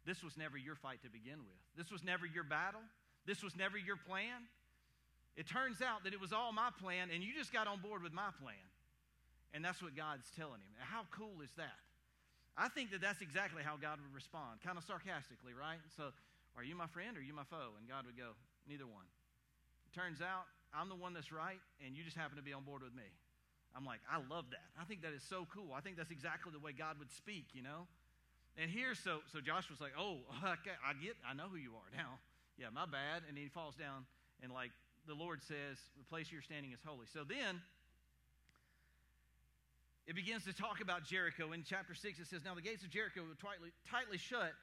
This 0.09 0.25
was 0.25 0.37
never 0.40 0.56
your 0.56 0.76
fight 0.76 1.04
to 1.04 1.11
begin 1.12 1.44
with. 1.44 1.61
This 1.76 1.92
was 1.92 2.02
never 2.02 2.25
your 2.25 2.44
battle. 2.44 2.83
This 3.26 3.42
was 3.44 3.54
never 3.54 3.76
your 3.76 3.97
plan. 3.97 4.49
It 5.37 5.47
turns 5.47 5.83
out 5.83 6.04
that 6.04 6.12
it 6.12 6.21
was 6.21 6.33
all 6.33 6.52
my 6.52 6.71
plan, 6.80 7.11
and 7.11 7.23
you 7.23 7.35
just 7.35 7.52
got 7.52 7.68
on 7.68 7.80
board 7.80 8.02
with 8.02 8.12
my 8.12 8.33
plan." 8.40 8.64
And 9.52 9.64
that's 9.64 9.80
what 9.80 9.94
God's 9.94 10.28
telling 10.35 10.61
him. 10.61 10.73
How 10.78 11.06
cool 11.12 11.40
is 11.42 11.52
that? 11.56 11.78
I 12.56 12.68
think 12.68 12.90
that 12.90 13.00
that's 13.00 13.21
exactly 13.21 13.62
how 13.62 13.76
God 13.76 14.00
would 14.00 14.14
respond, 14.14 14.62
kind 14.62 14.78
of 14.78 14.85
sarcastically, 14.85 15.54
right? 15.54 15.78
So, 15.97 16.11
are 16.56 16.62
you 16.62 16.75
my 16.75 16.87
friend 16.87 17.16
or 17.16 17.21
are 17.21 17.23
you 17.23 17.35
my 17.35 17.44
foe? 17.44 17.75
And 17.78 17.88
God 17.88 18.06
would 18.06 18.16
go, 18.16 18.35
neither 18.68 18.87
one. 18.87 19.06
It 19.87 19.92
turns 19.94 20.21
out 20.21 20.47
I'm 20.75 20.88
the 20.88 20.99
one 20.99 21.14
that's 21.14 21.30
right, 21.30 21.62
and 21.85 21.97
you 21.97 22.02
just 22.02 22.16
happen 22.16 22.37
to 22.37 22.42
be 22.42 22.52
on 22.52 22.64
board 22.64 22.83
with 22.83 22.94
me. 22.94 23.06
I'm 23.76 23.87
like, 23.87 24.00
I 24.11 24.18
love 24.30 24.50
that. 24.50 24.71
I 24.78 24.85
think 24.85 25.02
that 25.02 25.14
is 25.14 25.23
so 25.23 25.47
cool. 25.50 25.75
I 25.75 25.80
think 25.80 25.97
that's 25.97 26.11
exactly 26.11 26.50
the 26.54 26.62
way 26.62 26.71
God 26.71 26.99
would 26.99 27.11
speak, 27.11 27.54
you 27.54 27.62
know? 27.62 27.87
And 28.54 28.71
here, 28.71 28.94
so 28.94 29.18
so 29.33 29.40
Joshua's 29.42 29.80
like, 29.80 29.99
oh, 29.99 30.23
okay, 30.62 30.78
I 30.78 30.94
get, 30.94 31.18
I 31.26 31.35
know 31.35 31.50
who 31.50 31.59
you 31.59 31.73
are 31.75 31.90
now. 31.97 32.18
Yeah, 32.54 32.71
my 32.71 32.87
bad. 32.87 33.26
And 33.26 33.37
he 33.37 33.50
falls 33.50 33.75
down, 33.75 34.06
and 34.40 34.52
like 34.52 34.71
the 35.09 35.14
Lord 35.14 35.42
says, 35.42 35.75
the 35.99 36.04
place 36.06 36.30
you're 36.30 36.40
standing 36.40 36.71
is 36.71 36.78
holy. 36.87 37.11
So 37.12 37.26
then 37.26 37.59
it 40.06 40.14
begins 40.14 40.44
to 40.44 40.52
talk 40.52 40.80
about 40.80 41.02
Jericho. 41.02 41.50
In 41.50 41.64
chapter 41.66 41.94
6, 41.94 42.21
it 42.21 42.28
says, 42.28 42.44
Now 42.44 42.54
the 42.54 42.62
gates 42.62 42.85
of 42.85 42.90
Jericho 42.90 43.23
were 43.26 43.35
tightly, 43.35 43.75
tightly 43.90 44.18
shut 44.18 44.54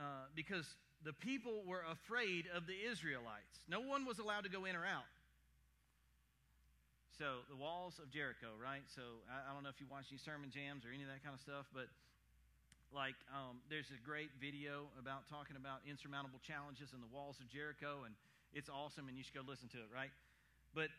uh, 0.00 0.32
because 0.34 0.64
the 1.04 1.12
people 1.12 1.62
were 1.66 1.82
afraid 1.90 2.46
of 2.54 2.66
the 2.66 2.76
Israelites. 2.76 3.60
No 3.68 3.80
one 3.80 4.04
was 4.04 4.18
allowed 4.18 4.44
to 4.44 4.50
go 4.50 4.64
in 4.64 4.74
or 4.74 4.84
out. 4.84 5.06
So 7.16 7.48
the 7.48 7.56
walls 7.56 7.96
of 7.96 8.12
Jericho, 8.12 8.52
right? 8.60 8.84
So 8.92 9.24
I, 9.32 9.48
I 9.48 9.54
don't 9.56 9.64
know 9.64 9.72
if 9.72 9.80
you 9.80 9.88
watch 9.88 10.12
any 10.12 10.20
sermon 10.20 10.52
jams 10.52 10.84
or 10.84 10.92
any 10.92 11.00
of 11.00 11.08
that 11.08 11.24
kind 11.24 11.32
of 11.32 11.40
stuff, 11.40 11.64
but 11.72 11.88
like 12.92 13.16
um, 13.32 13.64
there's 13.72 13.88
a 13.88 14.00
great 14.04 14.30
video 14.36 14.92
about 15.00 15.24
talking 15.24 15.56
about 15.56 15.80
insurmountable 15.88 16.38
challenges 16.44 16.92
and 16.92 17.00
the 17.00 17.08
walls 17.08 17.40
of 17.40 17.48
Jericho, 17.48 18.04
and 18.04 18.12
it's 18.52 18.68
awesome, 18.68 19.08
and 19.08 19.16
you 19.16 19.24
should 19.24 19.34
go 19.34 19.44
listen 19.48 19.72
to 19.72 19.80
it, 19.80 19.88
right? 19.88 20.12
But 20.76 20.92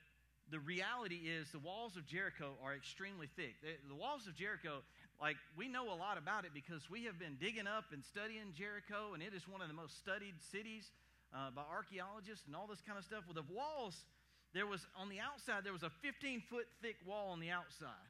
the 0.49 0.59
reality 0.59 1.29
is 1.29 1.51
the 1.53 1.61
walls 1.61 1.97
of 1.97 2.09
Jericho 2.09 2.57
are 2.63 2.73
extremely 2.73 3.29
thick. 3.37 3.61
The, 3.61 3.77
the 3.87 3.95
walls 3.95 4.25
of 4.25 4.33
Jericho, 4.33 4.81
like 5.21 5.37
we 5.57 5.67
know 5.67 5.89
a 5.89 5.97
lot 5.97 6.17
about 6.17 6.45
it 6.45 6.51
because 6.53 6.89
we 6.89 7.05
have 7.05 7.17
been 7.17 7.37
digging 7.41 7.65
up 7.65 7.85
and 7.91 8.05
studying 8.05 8.53
Jericho, 8.53 9.13
and 9.13 9.23
it 9.23 9.33
is 9.33 9.47
one 9.47 9.61
of 9.61 9.67
the 9.67 9.73
most 9.73 9.97
studied 9.97 10.35
cities 10.51 10.91
uh, 11.33 11.49
by 11.51 11.65
archaeologists 11.65 12.45
and 12.45 12.55
all 12.55 12.67
this 12.67 12.81
kind 12.85 12.97
of 12.97 13.05
stuff. 13.05 13.25
Well, 13.25 13.35
the 13.35 13.49
walls 13.49 14.05
there 14.53 14.65
was 14.65 14.85
on 14.95 15.09
the 15.09 15.19
outside 15.19 15.63
there 15.63 15.73
was 15.73 15.83
a 15.83 15.91
15 16.01 16.41
foot 16.49 16.67
thick 16.81 16.95
wall 17.05 17.29
on 17.29 17.39
the 17.39 17.49
outside. 17.49 18.09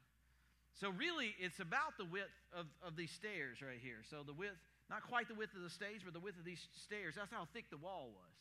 So 0.74 0.90
really 0.90 1.34
it's 1.40 1.58
about 1.58 1.98
the 1.98 2.04
width 2.04 2.36
of, 2.54 2.66
of 2.86 2.94
these 2.94 3.10
stairs 3.10 3.58
right 3.60 3.80
here. 3.82 4.04
So 4.08 4.22
the 4.22 4.32
width 4.32 4.56
not 4.88 5.02
quite 5.02 5.28
the 5.28 5.34
width 5.34 5.54
of 5.56 5.62
the 5.62 5.70
stage 5.70 6.04
but 6.04 6.12
the 6.12 6.20
width 6.20 6.38
of 6.38 6.44
these 6.44 6.68
stairs. 6.84 7.14
That's 7.16 7.32
how 7.32 7.48
thick 7.52 7.70
the 7.70 7.80
wall 7.80 8.12
was. 8.14 8.34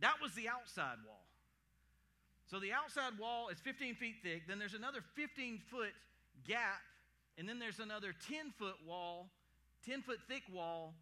That 0.00 0.20
was 0.22 0.32
the 0.34 0.48
outside 0.48 1.00
wall. 1.04 1.26
So 2.48 2.58
the 2.58 2.72
outside 2.72 3.18
wall 3.18 3.48
is 3.48 3.58
15 3.58 3.94
feet 3.94 4.16
thick. 4.22 4.48
Then 4.48 4.58
there's 4.58 4.74
another 4.74 5.00
15 5.14 5.60
foot 5.70 5.92
gap 6.46 6.80
and 7.38 7.48
then 7.48 7.58
there's 7.58 7.78
another 7.78 8.14
10 8.28 8.52
foot 8.58 8.76
wall 8.86 9.28
10 9.86 10.02
foot 10.02 10.18
thick 10.28 10.42
wall 10.52 10.94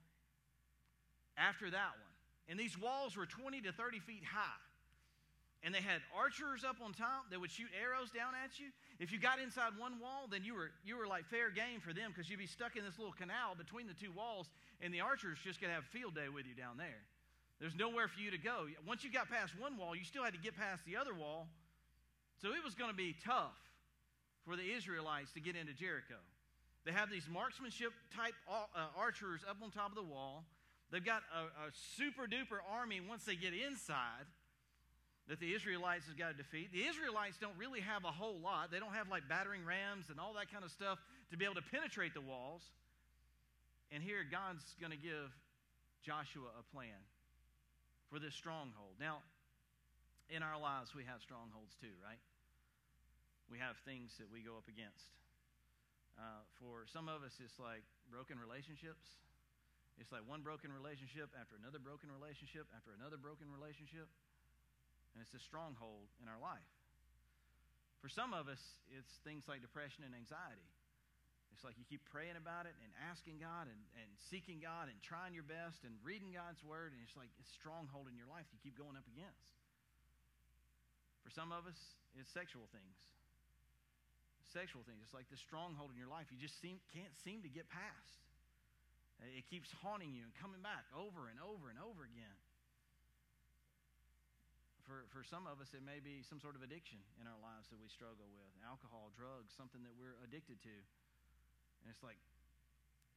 after 1.36 1.70
that 1.70 1.92
one 1.98 2.14
and 2.48 2.58
these 2.58 2.78
walls 2.78 3.16
were 3.16 3.26
20 3.26 3.60
to 3.62 3.72
30 3.72 3.98
feet 4.00 4.24
high 4.24 4.62
and 5.64 5.74
they 5.74 5.80
had 5.80 6.00
archers 6.14 6.62
up 6.62 6.76
on 6.84 6.92
top 6.92 7.30
that 7.30 7.40
would 7.40 7.50
shoot 7.50 7.66
arrows 7.74 8.10
down 8.14 8.30
at 8.38 8.60
you. 8.60 8.70
If 9.00 9.10
you 9.10 9.18
got 9.18 9.40
inside 9.40 9.74
one 9.76 9.98
wall, 9.98 10.30
then 10.30 10.44
you 10.44 10.54
were 10.54 10.70
you 10.84 10.96
were 10.96 11.06
like 11.06 11.26
fair 11.26 11.50
game 11.50 11.80
for 11.82 11.92
them 11.92 12.14
because 12.14 12.30
you'd 12.30 12.38
be 12.38 12.46
stuck 12.46 12.76
in 12.76 12.84
this 12.84 12.96
little 12.96 13.12
canal 13.12 13.58
between 13.58 13.88
the 13.88 13.94
two 13.94 14.12
walls, 14.14 14.46
and 14.80 14.94
the 14.94 15.00
archers 15.00 15.38
just 15.42 15.60
gonna 15.60 15.74
have 15.74 15.82
field 15.90 16.14
day 16.14 16.28
with 16.30 16.46
you 16.46 16.54
down 16.54 16.78
there. 16.78 17.02
There's 17.60 17.74
nowhere 17.74 18.06
for 18.06 18.20
you 18.20 18.30
to 18.30 18.38
go. 18.38 18.66
Once 18.86 19.02
you 19.02 19.10
got 19.10 19.28
past 19.28 19.52
one 19.58 19.76
wall, 19.76 19.96
you 19.96 20.04
still 20.04 20.22
had 20.22 20.32
to 20.32 20.38
get 20.38 20.56
past 20.56 20.84
the 20.86 20.96
other 20.96 21.12
wall. 21.12 21.48
So 22.40 22.54
it 22.54 22.62
was 22.62 22.74
going 22.76 22.90
to 22.90 22.96
be 22.96 23.16
tough 23.24 23.58
for 24.48 24.56
the 24.56 24.64
Israelites 24.64 25.30
to 25.32 25.40
get 25.40 25.56
into 25.56 25.74
Jericho. 25.74 26.16
They 26.86 26.92
have 26.92 27.10
these 27.10 27.28
marksmanship 27.28 27.92
type 28.16 28.32
uh, 28.48 28.64
archers 28.96 29.44
up 29.44 29.58
on 29.62 29.70
top 29.70 29.90
of 29.90 29.96
the 29.96 30.08
wall. 30.08 30.44
They've 30.90 31.04
got 31.04 31.20
a, 31.36 31.68
a 31.68 31.70
super 32.00 32.24
duper 32.24 32.64
army 32.64 33.04
once 33.04 33.24
they 33.24 33.36
get 33.36 33.52
inside 33.52 34.24
that 35.28 35.38
the 35.38 35.52
Israelites 35.52 36.08
have 36.08 36.16
got 36.16 36.32
to 36.32 36.36
defeat. 36.40 36.72
The 36.72 36.88
Israelites 36.88 37.36
don't 37.36 37.52
really 37.60 37.84
have 37.84 38.08
a 38.08 38.10
whole 38.10 38.40
lot. 38.40 38.72
They 38.72 38.80
don't 38.80 38.96
have 38.96 39.12
like 39.12 39.28
battering 39.28 39.68
rams 39.68 40.08
and 40.08 40.18
all 40.18 40.32
that 40.40 40.50
kind 40.50 40.64
of 40.64 40.72
stuff 40.72 40.96
to 41.30 41.36
be 41.36 41.44
able 41.44 41.60
to 41.60 41.68
penetrate 41.68 42.14
the 42.14 42.24
walls. 42.24 42.64
And 43.92 44.02
here 44.02 44.24
God's 44.24 44.64
going 44.80 44.92
to 44.92 44.98
give 44.98 45.28
Joshua 46.00 46.48
a 46.56 46.64
plan 46.72 46.96
for 48.08 48.16
this 48.18 48.32
stronghold. 48.32 48.96
Now, 48.96 49.20
in 50.32 50.42
our 50.42 50.56
lives, 50.56 50.96
we 50.96 51.04
have 51.04 51.20
strongholds 51.20 51.76
too, 51.76 51.92
right? 52.00 52.20
We 53.48 53.58
have 53.58 53.80
things 53.88 54.12
that 54.20 54.28
we 54.28 54.44
go 54.44 54.60
up 54.60 54.68
against. 54.68 55.08
Uh, 56.20 56.44
for 56.60 56.84
some 56.92 57.08
of 57.08 57.24
us, 57.24 57.32
it's 57.40 57.56
like 57.56 57.82
broken 58.12 58.36
relationships. 58.36 59.04
It's 59.96 60.12
like 60.12 60.22
one 60.28 60.44
broken 60.44 60.70
relationship 60.70 61.32
after 61.34 61.58
another 61.58 61.80
broken 61.82 62.12
relationship 62.12 62.68
after 62.76 62.94
another 62.94 63.18
broken 63.18 63.50
relationship 63.50 64.06
and 65.18 65.26
it's 65.26 65.34
a 65.34 65.42
stronghold 65.42 66.06
in 66.22 66.30
our 66.30 66.38
life. 66.38 66.70
For 67.98 68.06
some 68.06 68.30
of 68.30 68.46
us, 68.46 68.62
it's 68.86 69.10
things 69.26 69.50
like 69.50 69.58
depression 69.58 70.06
and 70.06 70.14
anxiety. 70.14 70.70
It's 71.50 71.66
like 71.66 71.74
you 71.74 71.82
keep 71.82 72.06
praying 72.06 72.38
about 72.38 72.70
it 72.70 72.76
and 72.78 72.94
asking 73.10 73.42
God 73.42 73.66
and, 73.66 73.82
and 73.98 74.08
seeking 74.30 74.62
God 74.62 74.86
and 74.86 74.94
trying 75.02 75.34
your 75.34 75.42
best 75.42 75.82
and 75.82 75.98
reading 76.06 76.30
God's 76.30 76.62
word, 76.62 76.94
and 76.94 77.02
it's 77.02 77.18
like 77.18 77.34
a 77.34 77.46
stronghold 77.58 78.06
in 78.06 78.14
your 78.14 78.30
life 78.30 78.46
you 78.54 78.62
keep 78.62 78.78
going 78.78 78.94
up 78.94 79.10
against. 79.10 79.58
For 81.26 81.34
some 81.34 81.50
of 81.50 81.66
us, 81.66 81.80
it's 82.14 82.30
sexual 82.30 82.70
things. 82.70 82.94
Sexual 84.52 84.80
things. 84.88 85.04
It's 85.04 85.12
like 85.12 85.28
the 85.28 85.36
stronghold 85.36 85.92
in 85.92 85.98
your 86.00 86.08
life 86.08 86.32
you 86.32 86.40
just 86.40 86.56
seem, 86.58 86.80
can't 86.96 87.12
seem 87.20 87.44
to 87.44 87.52
get 87.52 87.68
past. 87.68 88.18
It 89.20 89.44
keeps 89.50 89.68
haunting 89.82 90.14
you 90.14 90.22
and 90.22 90.32
coming 90.38 90.62
back 90.62 90.86
over 90.94 91.26
and 91.26 91.36
over 91.42 91.68
and 91.68 91.76
over 91.82 92.06
again. 92.06 92.38
For, 94.86 95.04
for 95.12 95.20
some 95.20 95.44
of 95.44 95.60
us, 95.60 95.76
it 95.76 95.84
may 95.84 96.00
be 96.00 96.24
some 96.24 96.40
sort 96.40 96.56
of 96.56 96.64
addiction 96.64 96.96
in 97.20 97.28
our 97.28 97.36
lives 97.44 97.68
that 97.68 97.76
we 97.76 97.92
struggle 97.92 98.24
with 98.32 98.48
alcohol, 98.64 99.12
drugs, 99.12 99.52
something 99.52 99.84
that 99.84 99.92
we're 100.00 100.16
addicted 100.24 100.64
to. 100.64 100.76
And 101.84 101.92
it's 101.92 102.00
like, 102.00 102.16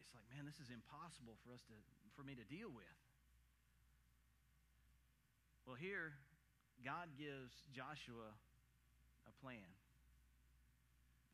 it's 0.03 0.11
like, 0.11 0.27
man, 0.35 0.43
this 0.43 0.59
is 0.59 0.67
impossible 0.67 1.39
for 1.47 1.55
us 1.55 1.63
to, 1.71 1.77
for 2.11 2.27
me 2.27 2.35
to 2.35 2.43
deal 2.51 2.67
with. 2.67 2.97
Well, 5.63 5.79
here, 5.79 6.11
God 6.83 7.07
gives 7.15 7.55
Joshua 7.71 8.35
a 9.29 9.33
plan. 9.39 9.63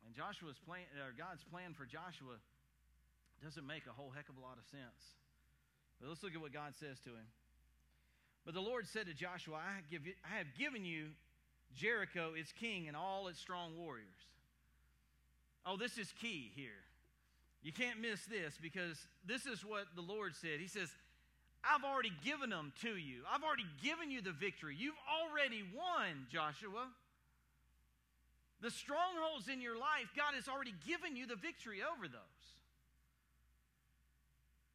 And 0.06 0.14
Joshua's 0.14 0.58
plan, 0.58 0.86
or 0.98 1.12
God's 1.16 1.44
plan 1.44 1.74
for 1.74 1.84
Joshua 1.84 2.38
doesn't 3.42 3.66
make 3.66 3.86
a 3.86 3.94
whole 3.94 4.10
heck 4.10 4.28
of 4.28 4.36
a 4.36 4.42
lot 4.42 4.58
of 4.58 4.64
sense. 4.70 5.18
But 6.00 6.08
let's 6.08 6.22
look 6.22 6.34
at 6.34 6.40
what 6.40 6.52
God 6.52 6.74
says 6.78 6.98
to 7.04 7.10
him. 7.10 7.28
But 8.44 8.54
the 8.54 8.60
Lord 8.60 8.86
said 8.86 9.06
to 9.06 9.14
Joshua, 9.14 9.56
I, 9.56 9.82
give 9.90 10.06
you, 10.06 10.14
I 10.24 10.38
have 10.38 10.46
given 10.58 10.84
you 10.84 11.08
Jericho, 11.74 12.32
its 12.34 12.52
king, 12.52 12.88
and 12.88 12.96
all 12.96 13.28
its 13.28 13.38
strong 13.38 13.76
warriors. 13.76 14.06
Oh, 15.66 15.76
this 15.76 15.98
is 15.98 16.12
key 16.20 16.50
here. 16.54 16.80
You 17.62 17.72
can't 17.72 18.00
miss 18.00 18.24
this 18.24 18.54
because 18.62 18.96
this 19.26 19.44
is 19.44 19.64
what 19.64 19.84
the 19.96 20.02
Lord 20.02 20.34
said. 20.34 20.60
He 20.60 20.68
says, 20.68 20.88
I've 21.64 21.84
already 21.84 22.12
given 22.24 22.50
them 22.50 22.72
to 22.82 22.96
you. 22.96 23.22
I've 23.30 23.42
already 23.42 23.66
given 23.82 24.10
you 24.10 24.22
the 24.22 24.32
victory. 24.32 24.76
You've 24.78 24.98
already 25.10 25.62
won, 25.74 26.26
Joshua. 26.30 26.86
The 28.60 28.70
strongholds 28.70 29.48
in 29.48 29.60
your 29.60 29.78
life, 29.78 30.10
God 30.16 30.34
has 30.34 30.48
already 30.48 30.74
given 30.86 31.14
you 31.14 31.26
the 31.26 31.36
victory 31.36 31.78
over 31.82 32.08
those. 32.08 32.44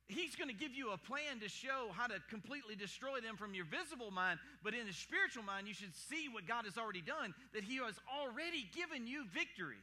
He's 0.08 0.36
going 0.36 0.50
to 0.50 0.56
give 0.56 0.76
you 0.76 0.92
a 0.92 0.98
plan 0.98 1.40
to 1.42 1.50
show 1.50 1.90
how 1.96 2.08
to 2.08 2.20
completely 2.30 2.76
destroy 2.76 3.20
them 3.20 3.36
from 3.36 3.56
your 3.56 3.66
visible 3.66 4.12
mind, 4.12 4.40
but 4.64 4.74
in 4.74 4.86
the 4.86 4.94
spiritual 4.94 5.44
mind, 5.44 5.68
you 5.68 5.74
should 5.74 5.96
see 5.96 6.28
what 6.30 6.46
God 6.48 6.66
has 6.66 6.78
already 6.78 7.02
done, 7.02 7.34
that 7.54 7.64
He 7.64 7.78
has 7.78 7.96
already 8.08 8.68
given 8.76 9.08
you 9.08 9.26
victory. 9.34 9.82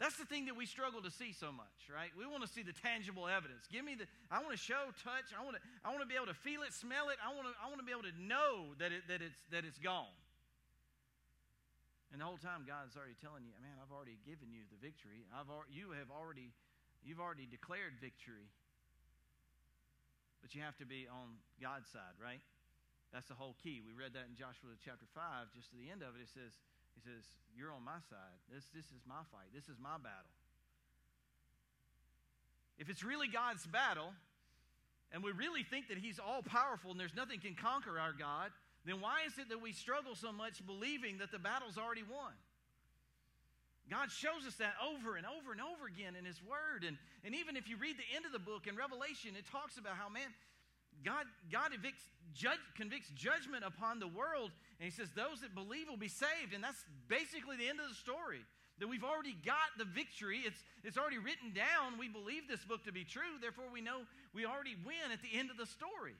That's 0.00 0.16
the 0.16 0.24
thing 0.24 0.46
that 0.46 0.56
we 0.56 0.64
struggle 0.64 1.02
to 1.02 1.10
see 1.10 1.36
so 1.36 1.52
much, 1.52 1.92
right? 1.92 2.08
We 2.16 2.24
want 2.24 2.40
to 2.40 2.48
see 2.48 2.62
the 2.62 2.72
tangible 2.72 3.28
evidence. 3.28 3.68
Give 3.70 3.84
me 3.84 4.00
the 4.00 4.08
I 4.32 4.40
want 4.40 4.56
to 4.56 4.58
show, 4.58 4.88
touch, 5.04 5.28
I 5.36 5.44
want 5.44 5.60
to 5.60 5.62
I 5.84 5.92
want 5.92 6.00
to 6.00 6.08
be 6.08 6.16
able 6.16 6.32
to 6.32 6.40
feel 6.40 6.62
it, 6.62 6.72
smell 6.72 7.12
it. 7.12 7.20
I 7.20 7.28
want 7.36 7.52
to 7.52 7.54
I 7.60 7.68
want 7.68 7.84
to 7.84 7.84
be 7.84 7.92
able 7.92 8.08
to 8.08 8.16
know 8.16 8.72
that 8.80 8.96
it 8.96 9.04
that 9.12 9.20
it's 9.20 9.36
that 9.52 9.68
it's 9.68 9.76
gone. 9.76 10.08
And 12.10 12.18
the 12.18 12.26
whole 12.26 12.42
time 12.42 12.66
God's 12.66 12.98
already 12.98 13.14
telling 13.22 13.46
you, 13.46 13.54
man, 13.62 13.78
I've 13.78 13.94
already 13.94 14.18
given 14.26 14.50
you 14.50 14.66
the 14.66 14.80
victory. 14.82 15.26
I've 15.30 15.46
you 15.70 15.94
have 15.94 16.10
already 16.10 16.50
you've 17.06 17.22
already 17.22 17.46
declared 17.46 17.94
victory 18.02 18.50
but 20.40 20.54
you 20.56 20.64
have 20.64 20.76
to 20.80 20.88
be 20.88 21.06
on 21.06 21.36
God's 21.60 21.88
side, 21.92 22.16
right? 22.16 22.40
That's 23.12 23.28
the 23.28 23.36
whole 23.36 23.56
key. 23.62 23.84
We 23.84 23.92
read 23.92 24.16
that 24.16 24.26
in 24.28 24.34
Joshua 24.34 24.72
chapter 24.80 25.04
5, 25.12 25.52
just 25.52 25.70
to 25.70 25.76
the 25.76 25.92
end 25.92 26.00
of 26.00 26.16
it. 26.16 26.24
It 26.24 26.32
says, 26.32 26.56
He 26.96 27.00
says, 27.04 27.22
You're 27.52 27.72
on 27.72 27.84
my 27.84 28.00
side. 28.08 28.38
This, 28.48 28.64
this 28.72 28.88
is 28.90 29.04
my 29.04 29.20
fight. 29.28 29.52
This 29.52 29.68
is 29.68 29.76
my 29.76 30.00
battle. 30.00 30.32
If 32.78 32.88
it's 32.88 33.04
really 33.04 33.28
God's 33.28 33.66
battle, 33.66 34.16
and 35.12 35.22
we 35.22 35.32
really 35.32 35.66
think 35.66 35.88
that 35.88 35.98
He's 35.98 36.18
all 36.18 36.40
powerful 36.40 36.90
and 36.90 36.98
there's 36.98 37.14
nothing 37.14 37.40
can 37.40 37.54
conquer 37.58 37.98
our 37.98 38.14
God, 38.14 38.54
then 38.84 39.00
why 39.00 39.24
is 39.26 39.36
it 39.38 39.48
that 39.50 39.60
we 39.60 39.72
struggle 39.72 40.14
so 40.14 40.32
much 40.32 40.64
believing 40.64 41.18
that 41.18 41.30
the 41.30 41.38
battle's 41.38 41.76
already 41.76 42.02
won? 42.02 42.32
God 43.90 44.08
shows 44.10 44.46
us 44.46 44.54
that 44.62 44.78
over 44.78 45.18
and 45.18 45.26
over 45.26 45.50
and 45.50 45.60
over 45.60 45.90
again 45.90 46.14
in 46.14 46.24
His 46.24 46.38
Word. 46.46 46.86
And, 46.86 46.96
and 47.26 47.34
even 47.34 47.58
if 47.58 47.68
you 47.68 47.76
read 47.76 47.98
the 47.98 48.06
end 48.14 48.24
of 48.24 48.30
the 48.30 48.38
book 48.38 48.70
in 48.70 48.78
Revelation, 48.78 49.34
it 49.34 49.44
talks 49.50 49.76
about 49.76 49.98
how, 49.98 50.08
man, 50.08 50.30
God, 51.02 51.26
God 51.50 51.74
evicts, 51.74 52.06
judge, 52.32 52.62
convicts 52.78 53.10
judgment 53.18 53.66
upon 53.66 53.98
the 53.98 54.06
world. 54.06 54.54
And 54.78 54.86
He 54.86 54.94
says, 54.94 55.10
those 55.12 55.42
that 55.42 55.58
believe 55.58 55.90
will 55.90 56.00
be 56.00 56.08
saved. 56.08 56.54
And 56.54 56.62
that's 56.62 56.78
basically 57.10 57.58
the 57.58 57.66
end 57.66 57.82
of 57.82 57.90
the 57.90 57.98
story. 57.98 58.46
That 58.78 58.88
we've 58.88 59.04
already 59.04 59.36
got 59.44 59.74
the 59.76 59.84
victory. 59.84 60.40
It's, 60.46 60.62
it's 60.86 60.96
already 60.96 61.18
written 61.18 61.52
down. 61.52 61.98
We 61.98 62.08
believe 62.08 62.48
this 62.48 62.64
book 62.64 62.86
to 62.86 62.94
be 62.94 63.04
true. 63.04 63.42
Therefore, 63.42 63.68
we 63.68 63.82
know 63.82 64.06
we 64.32 64.46
already 64.46 64.78
win 64.86 65.12
at 65.12 65.20
the 65.20 65.34
end 65.36 65.50
of 65.50 65.58
the 65.58 65.66
story. 65.66 66.14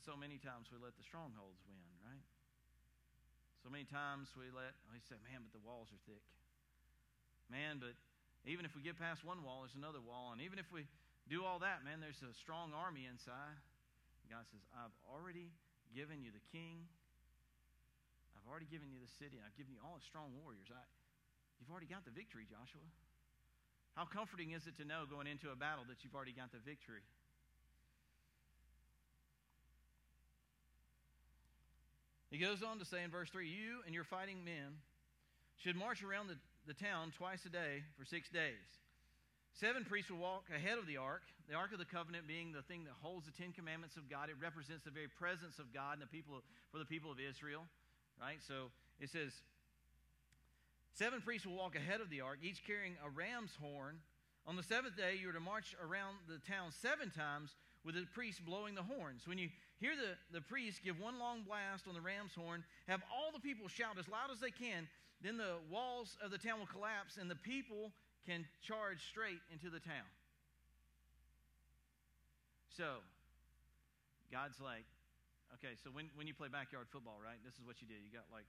But 0.00 0.08
so 0.08 0.16
many 0.16 0.40
times 0.40 0.72
we 0.72 0.80
let 0.80 0.96
the 0.96 1.04
strongholds 1.04 1.60
win, 1.68 1.84
right? 2.00 2.24
So 3.60 3.68
many 3.68 3.84
times 3.84 4.32
we 4.32 4.48
let, 4.48 4.72
oh, 4.88 4.96
say, 5.04 5.20
man, 5.28 5.44
but 5.44 5.52
the 5.52 5.60
walls 5.60 5.92
are 5.92 6.00
thick. 6.08 6.24
Man, 7.52 7.76
but 7.76 7.92
even 8.48 8.64
if 8.64 8.72
we 8.72 8.80
get 8.80 8.96
past 8.96 9.20
one 9.20 9.44
wall, 9.44 9.68
there's 9.68 9.76
another 9.76 10.00
wall. 10.00 10.32
And 10.32 10.40
even 10.40 10.56
if 10.56 10.72
we 10.72 10.88
do 11.28 11.44
all 11.44 11.60
that, 11.60 11.84
man, 11.84 12.00
there's 12.00 12.24
a 12.24 12.32
strong 12.32 12.72
army 12.72 13.04
inside. 13.04 13.60
God 14.32 14.48
says, 14.48 14.64
I've 14.72 14.96
already 15.04 15.52
given 15.92 16.24
you 16.24 16.32
the 16.32 16.40
king 16.48 16.88
I've 18.40 18.48
already 18.48 18.72
given 18.72 18.88
you 18.88 18.96
the 19.04 19.14
city, 19.20 19.36
and 19.36 19.44
I've 19.44 19.54
given 19.60 19.76
you 19.76 19.84
all 19.84 20.00
the 20.00 20.06
strong 20.08 20.32
warriors. 20.40 20.72
I, 20.72 20.80
you've 21.60 21.68
already 21.68 21.92
got 21.92 22.08
the 22.08 22.14
victory, 22.14 22.48
Joshua. 22.48 22.80
How 23.92 24.08
comforting 24.08 24.56
is 24.56 24.64
it 24.64 24.80
to 24.80 24.88
know 24.88 25.04
going 25.04 25.28
into 25.28 25.52
a 25.52 25.58
battle 25.58 25.84
that 25.92 26.00
you've 26.00 26.16
already 26.16 26.32
got 26.32 26.48
the 26.48 26.62
victory? 26.64 27.04
He 32.30 32.38
goes 32.38 32.62
on 32.62 32.78
to 32.78 32.84
say 32.84 33.02
in 33.02 33.10
verse 33.10 33.28
3 33.30 33.46
You 33.46 33.82
and 33.86 33.94
your 33.94 34.04
fighting 34.04 34.44
men 34.44 34.78
should 35.56 35.76
march 35.76 36.02
around 36.02 36.28
the, 36.28 36.36
the 36.66 36.74
town 36.74 37.12
twice 37.16 37.44
a 37.44 37.50
day 37.50 37.82
for 37.98 38.04
six 38.04 38.30
days. 38.30 38.80
Seven 39.54 39.84
priests 39.84 40.10
will 40.10 40.22
walk 40.22 40.44
ahead 40.54 40.78
of 40.78 40.86
the 40.86 40.96
ark, 40.96 41.22
the 41.48 41.54
ark 41.54 41.72
of 41.72 41.78
the 41.78 41.84
covenant 41.84 42.26
being 42.28 42.52
the 42.52 42.62
thing 42.62 42.84
that 42.84 42.94
holds 43.02 43.26
the 43.26 43.32
Ten 43.32 43.52
Commandments 43.52 43.96
of 43.96 44.08
God. 44.08 44.30
It 44.30 44.36
represents 44.40 44.84
the 44.84 44.94
very 44.94 45.08
presence 45.08 45.58
of 45.58 45.74
God 45.74 45.94
and 45.98 46.02
the 46.02 46.06
people 46.06 46.40
for 46.70 46.78
the 46.78 46.86
people 46.86 47.10
of 47.10 47.18
Israel, 47.18 47.66
right? 48.20 48.38
So 48.46 48.70
it 49.00 49.10
says, 49.10 49.32
Seven 50.94 51.20
priests 51.20 51.46
will 51.46 51.56
walk 51.56 51.74
ahead 51.74 52.00
of 52.00 52.10
the 52.10 52.20
ark, 52.20 52.38
each 52.42 52.64
carrying 52.64 52.94
a 53.04 53.10
ram's 53.10 53.52
horn. 53.60 53.98
On 54.46 54.56
the 54.56 54.62
seventh 54.62 54.96
day, 54.96 55.18
you 55.20 55.30
are 55.30 55.32
to 55.32 55.40
march 55.40 55.74
around 55.82 56.16
the 56.28 56.38
town 56.46 56.70
seven 56.80 57.10
times 57.10 57.54
with 57.84 57.94
the 57.94 58.06
priest 58.14 58.44
blowing 58.44 58.74
the 58.74 58.82
horns. 58.82 59.26
When 59.26 59.38
you 59.38 59.48
hear 59.80 59.96
the, 59.96 60.12
the 60.36 60.44
priest 60.44 60.84
give 60.84 61.00
one 61.00 61.18
long 61.18 61.42
blast 61.42 61.88
on 61.88 61.96
the 61.96 62.04
ram's 62.04 62.36
horn, 62.36 62.62
have 62.86 63.00
all 63.08 63.32
the 63.32 63.40
people 63.40 63.66
shout 63.66 63.96
as 63.98 64.06
loud 64.06 64.28
as 64.30 64.38
they 64.38 64.52
can, 64.52 64.86
then 65.24 65.40
the 65.40 65.56
walls 65.72 66.16
of 66.20 66.30
the 66.30 66.38
town 66.38 66.60
will 66.60 66.68
collapse 66.68 67.16
and 67.16 67.32
the 67.32 67.40
people 67.40 67.92
can 68.28 68.44
charge 68.60 69.00
straight 69.08 69.40
into 69.48 69.72
the 69.72 69.80
town. 69.80 70.06
So, 72.76 73.00
God's 74.28 74.60
like, 74.60 74.86
okay, 75.58 75.74
so 75.80 75.90
when, 75.90 76.12
when 76.14 76.28
you 76.28 76.36
play 76.36 76.46
backyard 76.52 76.86
football, 76.92 77.18
right, 77.18 77.40
this 77.42 77.56
is 77.56 77.64
what 77.64 77.82
you 77.82 77.88
do. 77.88 77.96
You 77.96 78.12
got 78.12 78.28
like, 78.30 78.46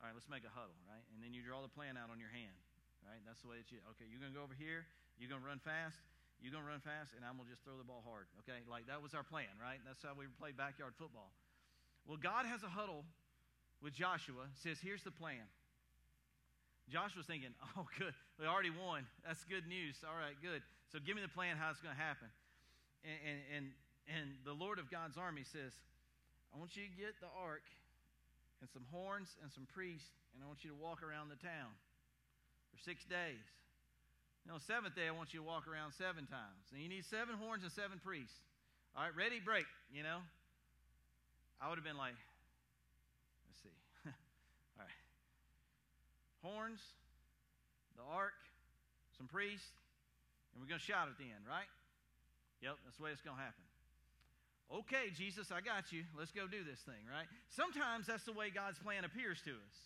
all 0.00 0.10
right, 0.10 0.16
let's 0.16 0.28
make 0.28 0.42
a 0.42 0.50
huddle, 0.50 0.76
right? 0.88 1.04
And 1.14 1.22
then 1.22 1.30
you 1.30 1.44
draw 1.46 1.62
the 1.62 1.70
plan 1.70 1.94
out 1.94 2.10
on 2.10 2.18
your 2.18 2.32
hand, 2.32 2.58
right? 3.06 3.22
That's 3.22 3.44
the 3.44 3.48
way 3.52 3.62
that 3.62 3.70
you, 3.70 3.78
okay, 3.94 4.08
you're 4.08 4.18
going 4.18 4.34
to 4.34 4.36
go 4.36 4.42
over 4.42 4.56
here, 4.56 4.88
you're 5.20 5.30
going 5.30 5.40
to 5.40 5.46
run 5.46 5.62
fast, 5.62 6.02
you're 6.42 6.50
going 6.50 6.66
to 6.66 6.70
run 6.74 6.82
fast, 6.82 7.14
and 7.14 7.22
I'm 7.22 7.38
going 7.38 7.46
to 7.46 7.54
just 7.54 7.62
throw 7.62 7.78
the 7.78 7.86
ball 7.86 8.02
hard, 8.02 8.26
okay? 8.42 8.66
Like 8.66 8.90
that 8.90 8.98
was 8.98 9.14
our 9.14 9.22
plan, 9.22 9.50
right? 9.62 9.78
That's 9.86 10.02
how 10.02 10.18
we 10.18 10.26
played 10.42 10.58
backyard 10.58 10.98
football. 10.98 11.30
Well, 12.02 12.18
God 12.18 12.50
has 12.50 12.66
a 12.66 12.70
huddle 12.70 13.06
with 13.78 13.94
Joshua, 13.94 14.50
says, 14.58 14.82
here's 14.82 15.06
the 15.06 15.14
plan. 15.14 15.46
Joshua's 16.90 17.30
thinking, 17.30 17.54
oh, 17.78 17.86
good. 17.94 18.14
We 18.42 18.50
already 18.50 18.74
won. 18.74 19.06
That's 19.22 19.46
good 19.46 19.70
news. 19.70 20.02
All 20.02 20.18
right, 20.18 20.34
good. 20.42 20.66
So 20.90 20.98
give 20.98 21.14
me 21.14 21.22
the 21.22 21.30
plan 21.30 21.56
how 21.56 21.70
it's 21.70 21.80
going 21.80 21.94
to 21.94 22.02
happen. 22.02 22.26
And, 23.06 23.18
and, 23.22 23.38
and, 23.54 23.64
and 24.10 24.26
the 24.42 24.54
Lord 24.54 24.82
of 24.82 24.90
God's 24.90 25.14
army 25.14 25.46
says, 25.46 25.78
I 26.50 26.58
want 26.58 26.74
you 26.74 26.82
to 26.84 26.94
get 26.98 27.16
the 27.22 27.30
ark 27.38 27.64
and 28.60 28.70
some 28.70 28.86
horns 28.90 29.34
and 29.42 29.50
some 29.50 29.66
priests, 29.70 30.10
and 30.34 30.42
I 30.42 30.46
want 30.46 30.62
you 30.62 30.70
to 30.70 30.78
walk 30.78 31.02
around 31.02 31.30
the 31.30 31.40
town 31.40 31.74
for 32.70 32.78
six 32.82 33.06
days. 33.06 33.42
You 34.44 34.52
know, 34.52 34.58
seventh 34.58 34.94
day, 34.94 35.06
I 35.06 35.14
want 35.14 35.32
you 35.32 35.40
to 35.40 35.46
walk 35.46 35.68
around 35.68 35.92
seven 35.92 36.26
times. 36.26 36.66
And 36.72 36.82
you 36.82 36.88
need 36.88 37.04
seven 37.04 37.36
horns 37.38 37.62
and 37.62 37.72
seven 37.72 38.00
priests. 38.02 38.42
All 38.96 39.04
right, 39.04 39.14
ready, 39.14 39.38
break, 39.38 39.66
you 39.94 40.02
know? 40.02 40.18
I 41.60 41.68
would 41.70 41.78
have 41.78 41.86
been 41.86 41.96
like, 41.96 42.18
let's 43.46 43.62
see. 43.62 43.76
All 44.76 44.82
right 44.82 44.98
horns, 46.42 46.82
the 47.96 48.02
ark, 48.02 48.34
some 49.16 49.30
priests, 49.30 49.70
and 50.52 50.60
we're 50.60 50.68
going 50.68 50.82
to 50.82 50.84
shout 50.84 51.06
at 51.06 51.16
the 51.16 51.30
end, 51.30 51.46
right? 51.46 51.70
Yep, 52.60 52.82
that's 52.84 52.98
the 52.98 53.02
way 53.06 53.10
it's 53.14 53.22
going 53.22 53.38
to 53.38 53.42
happen. 53.42 53.64
Okay, 54.82 55.14
Jesus, 55.14 55.54
I 55.54 55.62
got 55.62 55.94
you. 55.94 56.02
Let's 56.18 56.32
go 56.34 56.50
do 56.50 56.66
this 56.66 56.80
thing, 56.82 57.06
right? 57.06 57.26
Sometimes 57.48 58.06
that's 58.06 58.24
the 58.24 58.34
way 58.34 58.50
God's 58.50 58.78
plan 58.78 59.04
appears 59.04 59.38
to 59.46 59.54
us. 59.54 59.76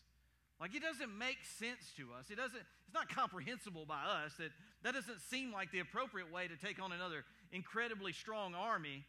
Like 0.60 0.75
it 0.75 0.82
doesn't 0.82 1.16
make 1.16 1.38
sense 1.58 1.92
to 1.99 2.14
us. 2.19 2.30
It 2.30 2.36
doesn't, 2.36 2.60
it's 2.86 2.95
not 2.95 3.08
comprehensible 3.08 3.84
by 3.84 4.02
us. 4.25 4.32
That, 4.38 4.50
that 4.84 4.95
doesn't 4.95 5.21
seem 5.28 5.52
like 5.52 5.71
the 5.71 5.80
appropriate 5.80 6.32
way 6.32 6.49
to 6.49 6.56
take 6.56 6.80
on 6.80 6.92
another 6.92 7.25
incredibly 7.52 8.12
strong 8.12 8.54
army 8.54 9.04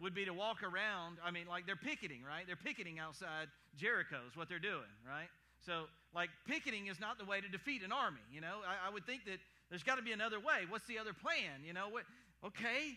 would 0.00 0.14
be 0.14 0.24
to 0.24 0.32
walk 0.32 0.62
around. 0.62 1.18
I 1.24 1.30
mean, 1.30 1.46
like 1.46 1.66
they're 1.66 1.76
picketing, 1.76 2.20
right? 2.24 2.46
They're 2.46 2.56
picketing 2.56 2.98
outside 2.98 3.48
Jericho 3.76 4.20
is 4.28 4.36
what 4.36 4.48
they're 4.48 4.58
doing, 4.58 4.88
right? 5.06 5.28
So, 5.64 5.84
like, 6.14 6.30
picketing 6.46 6.86
is 6.86 7.00
not 7.00 7.18
the 7.18 7.24
way 7.24 7.40
to 7.40 7.48
defeat 7.48 7.82
an 7.82 7.92
army. 7.92 8.22
You 8.32 8.40
know, 8.40 8.62
I, 8.62 8.88
I 8.88 8.92
would 8.92 9.04
think 9.04 9.24
that 9.24 9.40
there's 9.68 9.82
got 9.82 9.96
to 9.96 10.02
be 10.02 10.12
another 10.12 10.38
way. 10.38 10.64
What's 10.68 10.86
the 10.86 10.98
other 10.98 11.12
plan? 11.12 11.64
You 11.66 11.72
know, 11.72 11.88
what? 11.90 12.04
Okay, 12.44 12.94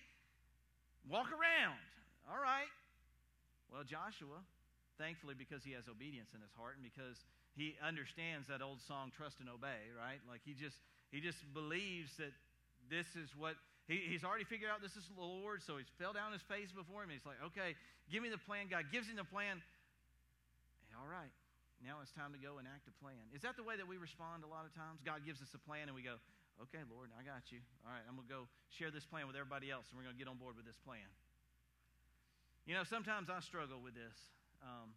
walk 1.10 1.32
around. 1.32 1.82
All 2.30 2.38
right. 2.38 2.70
Well, 3.72 3.82
Joshua, 3.84 4.38
thankfully, 5.02 5.34
because 5.34 5.64
he 5.64 5.74
has 5.74 5.90
obedience 5.90 6.30
in 6.36 6.42
his 6.42 6.54
heart 6.54 6.78
and 6.78 6.86
because 6.86 7.18
he 7.60 7.76
understands 7.84 8.48
that 8.48 8.64
old 8.64 8.80
song, 8.88 9.12
"Trust 9.12 9.44
and 9.44 9.52
Obey," 9.52 9.92
right? 9.92 10.24
Like 10.24 10.40
he 10.48 10.56
just 10.56 10.80
he 11.12 11.20
just 11.20 11.44
believes 11.52 12.16
that 12.16 12.32
this 12.88 13.06
is 13.20 13.28
what 13.36 13.60
he, 13.92 14.00
he's 14.08 14.24
already 14.24 14.48
figured 14.48 14.72
out. 14.72 14.80
This 14.80 14.96
is 14.96 15.04
the 15.12 15.20
Lord, 15.20 15.60
so 15.60 15.76
he's 15.76 15.92
fell 16.00 16.16
down 16.16 16.32
his 16.32 16.42
face 16.48 16.72
before 16.72 17.04
him. 17.04 17.12
he's 17.12 17.28
like, 17.28 17.44
"Okay, 17.52 17.76
give 18.08 18.24
me 18.24 18.32
the 18.32 18.40
plan." 18.40 18.72
God 18.72 18.88
gives 18.96 19.12
him 19.12 19.20
the 19.20 19.28
plan. 19.28 19.60
All 20.96 21.08
right. 21.08 21.32
Now 21.80 22.04
it's 22.04 22.12
time 22.12 22.36
to 22.36 22.42
go 22.42 22.60
and 22.60 22.68
act 22.68 22.92
a 22.92 22.96
plan. 23.00 23.24
Is 23.32 23.44
that 23.48 23.56
the 23.56 23.64
way 23.64 23.80
that 23.80 23.88
we 23.88 23.96
respond 23.96 24.44
a 24.44 24.52
lot 24.52 24.68
of 24.68 24.76
times? 24.76 25.00
God 25.00 25.24
gives 25.24 25.40
us 25.40 25.48
a 25.56 25.62
plan 25.64 25.88
and 25.88 25.96
we 25.96 26.04
go, 26.04 26.20
okay, 26.68 26.84
Lord, 26.92 27.08
I 27.16 27.24
got 27.24 27.48
you. 27.56 27.64
All 27.88 27.92
right, 27.96 28.04
I'm 28.04 28.20
going 28.20 28.28
to 28.28 28.34
go 28.36 28.42
share 28.68 28.92
this 28.92 29.08
plan 29.08 29.32
with 29.32 29.40
everybody 29.40 29.72
else 29.72 29.88
and 29.88 29.96
we're 29.96 30.04
going 30.04 30.16
to 30.16 30.20
get 30.20 30.28
on 30.28 30.36
board 30.36 30.60
with 30.60 30.68
this 30.68 30.76
plan. 30.84 31.08
You 32.68 32.76
know, 32.76 32.84
sometimes 32.84 33.32
I 33.32 33.40
struggle 33.40 33.80
with 33.80 33.96
this. 33.96 34.16
Um, 34.60 34.92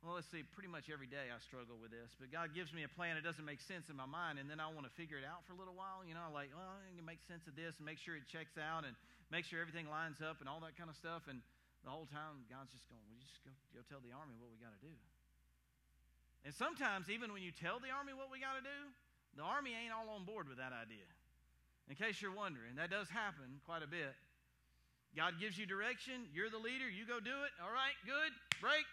well, 0.00 0.16
let's 0.16 0.32
see, 0.32 0.40
pretty 0.40 0.72
much 0.72 0.88
every 0.88 1.04
day 1.04 1.28
I 1.28 1.36
struggle 1.44 1.76
with 1.76 1.92
this. 1.92 2.16
But 2.16 2.32
God 2.32 2.56
gives 2.56 2.72
me 2.72 2.88
a 2.88 2.92
plan, 2.92 3.20
it 3.20 3.24
doesn't 3.26 3.44
make 3.44 3.60
sense 3.60 3.92
in 3.92 3.96
my 4.00 4.08
mind, 4.08 4.40
and 4.40 4.48
then 4.48 4.56
I 4.56 4.72
want 4.72 4.88
to 4.88 4.94
figure 4.96 5.20
it 5.20 5.28
out 5.28 5.44
for 5.44 5.52
a 5.52 5.58
little 5.60 5.76
while. 5.76 6.00
You 6.08 6.16
know, 6.16 6.24
like, 6.32 6.48
well, 6.56 6.72
I 6.72 6.88
can 6.96 7.04
make 7.04 7.20
sense 7.28 7.44
of 7.44 7.52
this 7.52 7.76
and 7.76 7.84
make 7.84 8.00
sure 8.00 8.16
it 8.16 8.24
checks 8.24 8.56
out 8.56 8.88
and 8.88 8.96
make 9.28 9.44
sure 9.44 9.60
everything 9.60 9.92
lines 9.92 10.24
up 10.24 10.40
and 10.40 10.48
all 10.48 10.64
that 10.64 10.72
kind 10.80 10.88
of 10.88 10.96
stuff. 10.96 11.28
And 11.28 11.44
the 11.84 11.92
whole 11.92 12.08
time, 12.08 12.48
God's 12.48 12.72
just 12.72 12.88
going, 12.88 13.04
well, 13.04 13.12
you 13.12 13.24
just 13.28 13.44
go, 13.44 13.52
go 13.76 13.84
tell 13.92 14.00
the 14.00 14.16
army 14.16 14.40
what 14.40 14.48
we 14.48 14.56
got 14.56 14.72
to 14.72 14.80
do. 14.80 14.96
And 16.48 16.56
sometimes, 16.56 17.12
even 17.12 17.36
when 17.36 17.44
you 17.44 17.52
tell 17.52 17.76
the 17.76 17.92
army 17.92 18.16
what 18.16 18.32
we 18.32 18.40
got 18.40 18.56
to 18.56 18.64
do, 18.64 18.80
the 19.36 19.44
army 19.44 19.76
ain't 19.76 19.92
all 19.92 20.08
on 20.16 20.24
board 20.24 20.48
with 20.48 20.56
that 20.56 20.72
idea. 20.72 21.04
In 21.92 21.96
case 21.98 22.24
you're 22.24 22.32
wondering, 22.32 22.80
that 22.80 22.88
does 22.88 23.12
happen 23.12 23.60
quite 23.68 23.84
a 23.84 23.90
bit. 23.90 24.16
God 25.12 25.36
gives 25.42 25.58
you 25.58 25.66
direction, 25.66 26.30
you're 26.32 26.48
the 26.48 26.60
leader, 26.60 26.86
you 26.86 27.04
go 27.04 27.18
do 27.18 27.34
it. 27.44 27.52
All 27.58 27.72
right, 27.74 27.98
good, 28.06 28.30
break. 28.62 28.86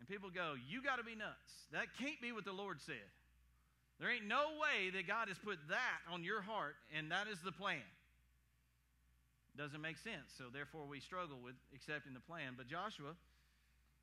And 0.00 0.08
people 0.08 0.30
go, 0.34 0.54
You 0.68 0.82
got 0.82 0.96
to 0.96 1.04
be 1.04 1.14
nuts. 1.14 1.68
That 1.72 1.86
can't 2.00 2.20
be 2.20 2.32
what 2.32 2.44
the 2.44 2.52
Lord 2.52 2.80
said. 2.80 3.08
There 4.00 4.10
ain't 4.10 4.26
no 4.26 4.56
way 4.56 4.90
that 4.90 5.06
God 5.06 5.28
has 5.28 5.36
put 5.38 5.58
that 5.68 6.00
on 6.10 6.24
your 6.24 6.40
heart, 6.40 6.74
and 6.96 7.12
that 7.12 7.28
is 7.28 7.38
the 7.44 7.52
plan. 7.52 7.84
Doesn't 9.56 9.80
make 9.80 9.98
sense. 9.98 10.32
So, 10.38 10.44
therefore, 10.50 10.86
we 10.88 11.00
struggle 11.00 11.36
with 11.44 11.54
accepting 11.74 12.14
the 12.14 12.20
plan. 12.20 12.54
But 12.56 12.66
Joshua 12.66 13.12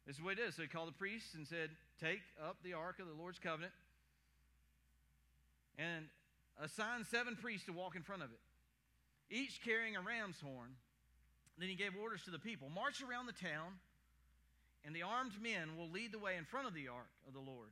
this 0.08 0.16
is 0.16 0.24
what 0.24 0.40
it 0.40 0.48
is. 0.48 0.56
So 0.56 0.62
he 0.62 0.70
called 0.70 0.88
the 0.88 0.94
priests 0.96 1.36
and 1.36 1.46
said, 1.46 1.70
Take 2.00 2.22
up 2.42 2.56
the 2.64 2.74
ark 2.74 3.00
of 3.00 3.08
the 3.08 3.14
Lord's 3.14 3.40
covenant 3.40 3.74
and 5.78 6.06
assign 6.64 7.04
seven 7.12 7.36
priests 7.36 7.66
to 7.68 7.74
walk 7.74 7.96
in 7.98 8.02
front 8.02 8.24
of 8.24 8.32
it, 8.32 8.40
each 9.30 9.60
carrying 9.64 9.98
a 9.98 10.02
ram's 10.02 10.40
horn. 10.40 10.72
Then 11.60 11.68
he 11.68 11.76
gave 11.76 11.92
orders 12.02 12.24
to 12.24 12.32
the 12.32 12.40
people 12.40 12.70
March 12.74 13.04
around 13.04 13.26
the 13.26 13.34
town, 13.34 13.76
and 14.88 14.96
the 14.96 15.04
armed 15.04 15.36
men 15.44 15.76
will 15.76 15.92
lead 15.92 16.16
the 16.16 16.24
way 16.24 16.40
in 16.40 16.48
front 16.48 16.66
of 16.66 16.74
the 16.74 16.88
ark 16.88 17.12
of 17.28 17.36
the 17.36 17.44
Lord. 17.44 17.70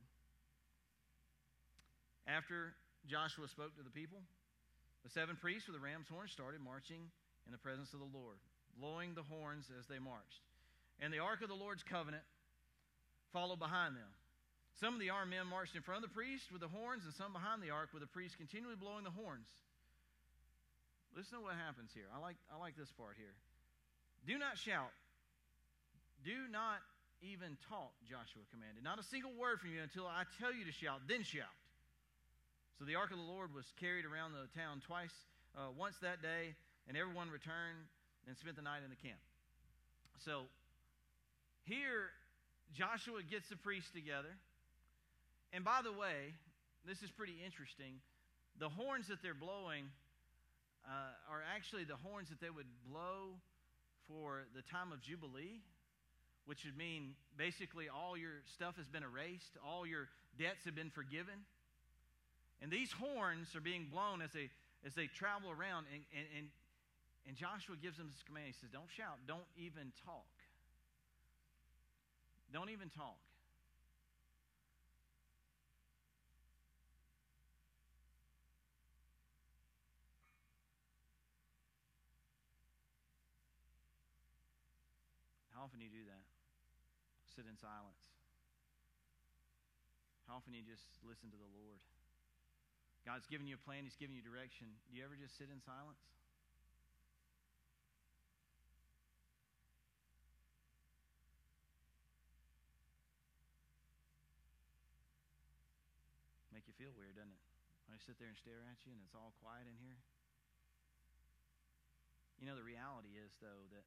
After 2.28 2.76
Joshua 3.08 3.48
spoke 3.48 3.72
to 3.80 3.82
the 3.82 3.90
people, 3.90 4.20
the 5.02 5.10
seven 5.10 5.34
priests 5.40 5.66
with 5.66 5.80
the 5.80 5.82
ram's 5.82 6.12
horn 6.12 6.28
started 6.28 6.60
marching 6.60 7.08
in 7.48 7.52
the 7.56 7.62
presence 7.64 7.94
of 7.96 8.04
the 8.04 8.12
Lord, 8.12 8.36
blowing 8.76 9.16
the 9.16 9.24
horns 9.24 9.72
as 9.72 9.86
they 9.88 9.98
marched 9.98 10.44
and 11.00 11.12
the 11.12 11.20
ark 11.20 11.42
of 11.42 11.48
the 11.48 11.56
Lord's 11.56 11.82
covenant 11.82 12.24
followed 13.32 13.58
behind 13.58 13.96
them. 13.96 14.08
Some 14.80 14.94
of 14.94 15.00
the 15.00 15.10
armed 15.10 15.32
men 15.32 15.46
marched 15.48 15.76
in 15.76 15.82
front 15.82 16.04
of 16.04 16.08
the 16.08 16.14
priest 16.14 16.52
with 16.52 16.60
the 16.60 16.68
horns, 16.68 17.04
and 17.04 17.12
some 17.12 17.32
behind 17.32 17.62
the 17.62 17.72
ark 17.72 17.90
with 17.92 18.04
the 18.04 18.12
priest 18.12 18.36
continually 18.36 18.76
blowing 18.76 19.04
the 19.04 19.12
horns. 19.12 19.48
Listen 21.16 21.40
to 21.40 21.44
what 21.44 21.56
happens 21.56 21.92
here. 21.96 22.08
I 22.12 22.20
like, 22.20 22.36
I 22.52 22.60
like 22.60 22.76
this 22.76 22.92
part 22.92 23.16
here. 23.16 23.32
Do 24.28 24.36
not 24.36 24.60
shout. 24.60 24.92
Do 26.24 26.36
not 26.52 26.84
even 27.22 27.56
talk, 27.68 27.92
Joshua 28.04 28.44
commanded. 28.52 28.84
Not 28.84 28.98
a 28.98 29.06
single 29.06 29.32
word 29.34 29.60
from 29.60 29.72
you 29.72 29.80
until 29.82 30.06
I 30.06 30.24
tell 30.40 30.52
you 30.52 30.64
to 30.64 30.72
shout, 30.72 31.00
then 31.08 31.22
shout. 31.22 31.52
So 32.78 32.84
the 32.84 32.94
ark 32.94 33.10
of 33.10 33.16
the 33.16 33.24
Lord 33.24 33.54
was 33.54 33.64
carried 33.80 34.04
around 34.04 34.32
the 34.32 34.48
town 34.52 34.84
twice, 34.84 35.14
uh, 35.56 35.72
once 35.72 35.96
that 36.02 36.20
day, 36.20 36.52
and 36.88 36.96
everyone 36.96 37.32
returned 37.32 37.88
and 38.28 38.36
spent 38.36 38.56
the 38.56 38.62
night 38.62 38.84
in 38.84 38.90
the 38.90 39.00
camp. 39.00 39.20
So 40.24 40.44
here, 41.64 42.12
Joshua 42.74 43.24
gets 43.24 43.48
the 43.48 43.56
priests 43.56 43.90
together. 43.90 44.36
And 45.52 45.64
by 45.64 45.80
the 45.82 45.92
way, 45.92 46.36
this 46.84 47.02
is 47.02 47.10
pretty 47.10 47.40
interesting. 47.44 47.98
The 48.58 48.68
horns 48.68 49.08
that 49.08 49.22
they're 49.22 49.34
blowing 49.34 49.88
uh, 50.84 51.32
are 51.32 51.42
actually 51.54 51.84
the 51.84 51.96
horns 51.96 52.28
that 52.28 52.40
they 52.40 52.50
would 52.50 52.68
blow 52.88 53.40
for 54.06 54.46
the 54.54 54.62
time 54.62 54.92
of 54.92 55.00
Jubilee 55.02 55.64
which 56.46 56.64
would 56.64 56.76
mean 56.76 57.14
basically 57.36 57.88
all 57.88 58.16
your 58.16 58.42
stuff 58.54 58.76
has 58.76 58.86
been 58.88 59.02
erased, 59.02 59.58
all 59.66 59.86
your 59.86 60.08
debts 60.38 60.64
have 60.64 60.74
been 60.74 60.90
forgiven. 60.90 61.34
And 62.62 62.70
these 62.70 62.90
horns 62.90 63.54
are 63.54 63.60
being 63.60 63.86
blown 63.92 64.22
as 64.22 64.32
they 64.32 64.48
as 64.86 64.94
they 64.94 65.06
travel 65.06 65.50
around 65.50 65.86
and, 65.92 66.02
and, 66.14 66.26
and, 66.38 66.46
and 67.26 67.36
Joshua 67.36 67.74
gives 67.82 67.98
them 67.98 68.06
this 68.06 68.22
command. 68.22 68.46
He 68.46 68.52
says, 68.54 68.70
Don't 68.72 68.90
shout, 68.96 69.18
don't 69.26 69.50
even 69.58 69.90
talk. 70.06 70.30
Don't 72.52 72.70
even 72.70 72.88
talk. 72.90 73.18
How 85.52 85.64
often 85.64 85.80
do 85.80 85.84
you 85.84 85.90
do 85.90 86.04
that? 86.06 86.15
Sit 87.36 87.44
in 87.44 87.60
silence. 87.60 88.00
How 90.24 90.40
often 90.40 90.56
do 90.56 90.58
you 90.58 90.64
just 90.64 90.88
listen 91.04 91.28
to 91.28 91.36
the 91.36 91.52
Lord? 91.52 91.76
God's 93.04 93.28
given 93.28 93.44
you 93.44 93.60
a 93.60 93.62
plan, 93.68 93.84
He's 93.84 94.00
given 94.00 94.16
you 94.16 94.24
direction. 94.24 94.72
Do 94.88 94.96
you 94.96 95.04
ever 95.04 95.20
just 95.20 95.36
sit 95.36 95.52
in 95.52 95.60
silence? 95.60 96.00
Make 106.56 106.64
you 106.64 106.72
feel 106.80 106.96
weird, 106.96 107.20
doesn't 107.20 107.36
it? 107.36 107.44
I 107.92 108.00
sit 108.00 108.16
there 108.16 108.32
and 108.32 108.40
stare 108.40 108.64
at 108.64 108.80
you 108.88 108.96
and 108.96 109.00
it's 109.04 109.12
all 109.12 109.36
quiet 109.44 109.68
in 109.68 109.76
here. 109.76 110.00
You 112.40 112.48
know, 112.48 112.56
the 112.56 112.64
reality 112.64 113.12
is, 113.20 113.36
though, 113.44 113.68
that 113.76 113.84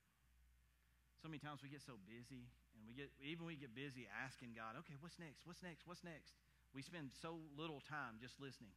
so 1.20 1.28
many 1.28 1.40
times 1.40 1.60
we 1.60 1.68
get 1.68 1.84
so 1.84 2.00
busy, 2.08 2.48
and 2.76 2.88
we 2.88 2.96
get 2.96 3.12
even 3.20 3.44
we 3.44 3.60
get 3.60 3.76
busy 3.76 4.08
asking 4.08 4.56
God, 4.56 4.80
okay, 4.84 4.96
what's 5.04 5.20
next? 5.20 5.44
What's 5.44 5.60
next? 5.60 5.84
What's 5.84 6.04
next? 6.04 6.40
We 6.72 6.82
spend 6.82 7.12
so 7.12 7.44
little 7.60 7.84
time 7.84 8.22
just 8.24 8.40
listening, 8.40 8.76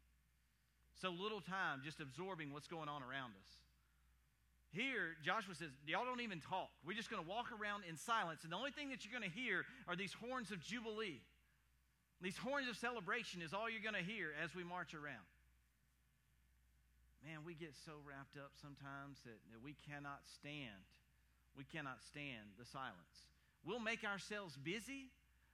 so 0.99 1.15
little 1.15 1.41
time 1.41 1.87
just 1.87 2.03
absorbing 2.03 2.51
what's 2.51 2.67
going 2.67 2.91
on 2.91 3.03
around 3.03 3.39
us. 3.39 3.51
Here, 4.73 5.21
Joshua 5.21 5.55
says, 5.55 5.69
Y'all 5.85 6.09
don't 6.09 6.25
even 6.25 6.41
talk. 6.41 6.73
We're 6.81 6.97
just 6.97 7.13
going 7.13 7.23
to 7.23 7.29
walk 7.29 7.53
around 7.53 7.85
in 7.85 8.01
silence. 8.01 8.41
And 8.43 8.51
the 8.51 8.57
only 8.57 8.73
thing 8.73 8.89
that 8.89 9.05
you're 9.05 9.13
going 9.13 9.29
to 9.29 9.37
hear 9.37 9.69
are 9.87 9.95
these 9.95 10.17
horns 10.17 10.51
of 10.51 10.65
Jubilee. 10.65 11.21
These 12.25 12.41
horns 12.41 12.71
of 12.73 12.81
celebration 12.81 13.45
is 13.45 13.53
all 13.53 13.69
you're 13.69 13.85
going 13.85 13.99
to 13.99 14.07
hear 14.07 14.33
as 14.41 14.57
we 14.57 14.65
march 14.65 14.97
around. 14.97 15.29
Man, 17.21 17.45
we 17.45 17.53
get 17.53 17.77
so 17.85 18.01
wrapped 18.03 18.41
up 18.41 18.57
sometimes 18.57 19.21
that, 19.29 19.39
that 19.53 19.61
we 19.61 19.77
cannot 19.87 20.25
stand 20.25 20.89
we 21.57 21.65
cannot 21.65 22.03
stand 22.03 22.57
the 22.59 22.65
silence. 22.65 23.29
We'll 23.65 23.83
make 23.83 24.05
ourselves 24.05 24.57
busy. 24.57 25.13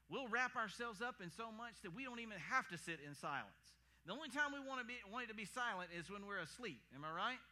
We'll 0.09 0.29
wrap 0.29 0.57
ourselves 0.57 1.03
up 1.03 1.21
in 1.23 1.31
so 1.31 1.53
much 1.53 1.77
that 1.83 1.93
we 1.93 2.05
don't 2.05 2.21
even 2.21 2.39
have 2.49 2.69
to 2.73 2.79
sit 2.79 3.01
in 3.05 3.15
silence. 3.15 3.77
The 4.09 4.17
only 4.17 4.33
time 4.33 4.57
we 4.57 4.63
want, 4.65 4.81
to 4.81 4.87
be, 4.89 4.97
want 5.13 5.29
it 5.29 5.31
to 5.31 5.37
be 5.37 5.45
silent 5.45 5.93
is 5.93 6.09
when 6.09 6.25
we're 6.25 6.41
asleep. 6.41 6.81
Am 6.97 7.05
I 7.05 7.13
right? 7.13 7.43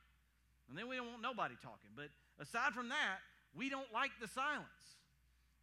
And 0.69 0.79
then 0.79 0.89
we 0.89 0.97
don't 0.97 1.13
want 1.13 1.21
nobody 1.21 1.55
talking. 1.61 1.93
But 1.93 2.09
aside 2.41 2.73
from 2.73 2.89
that, 2.89 3.21
we 3.53 3.69
don't 3.69 3.93
like 3.93 4.17
the 4.25 4.29
silence. 4.29 4.97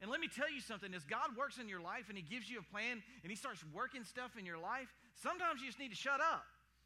And 0.01 0.11
let 0.11 0.19
me 0.19 0.27
tell 0.27 0.51
you 0.51 0.61
something 0.61 0.93
as 0.93 1.03
God 1.07 1.33
works 1.33 1.57
in 1.57 1.69
your 1.71 1.81
life 1.81 2.09
and 2.09 2.17
He 2.17 2.21
gives 2.21 2.45
you 2.45 2.59
a 2.59 2.67
plan 2.69 3.01
and 3.23 3.29
He 3.31 3.35
starts 3.35 3.63
working 3.73 4.03
stuff 4.03 4.37
in 4.37 4.45
your 4.45 4.59
life, 4.59 4.91
sometimes 5.17 5.61
you 5.61 5.67
just 5.67 5.79
need 5.79 5.89
to 5.89 5.97
shut 5.97 6.21
up. 6.21 6.45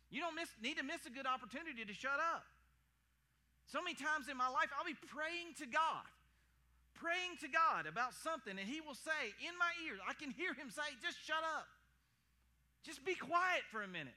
You 0.10 0.22
don't 0.22 0.36
miss, 0.36 0.48
need 0.62 0.78
to 0.78 0.88
miss 0.88 1.04
a 1.04 1.12
good 1.12 1.28
opportunity 1.28 1.84
to 1.84 1.94
shut 1.94 2.16
up. 2.16 2.46
So 3.68 3.84
many 3.84 4.00
times 4.00 4.32
in 4.32 4.40
my 4.40 4.48
life, 4.48 4.72
I'll 4.72 4.88
be 4.88 4.96
praying 5.12 5.60
to 5.60 5.68
God, 5.68 6.08
praying 6.96 7.36
to 7.44 7.52
God 7.52 7.84
about 7.84 8.16
something, 8.16 8.56
and 8.56 8.64
He 8.64 8.80
will 8.80 8.96
say 8.96 9.36
in 9.44 9.52
my 9.60 9.76
ear, 9.84 10.00
I 10.08 10.16
can 10.16 10.32
hear 10.32 10.56
Him 10.56 10.72
say, 10.72 10.88
just 11.04 11.20
shut 11.20 11.44
up. 11.44 11.68
Just 12.88 13.04
be 13.04 13.20
quiet 13.20 13.68
for 13.68 13.84
a 13.84 13.92
minute. 13.92 14.16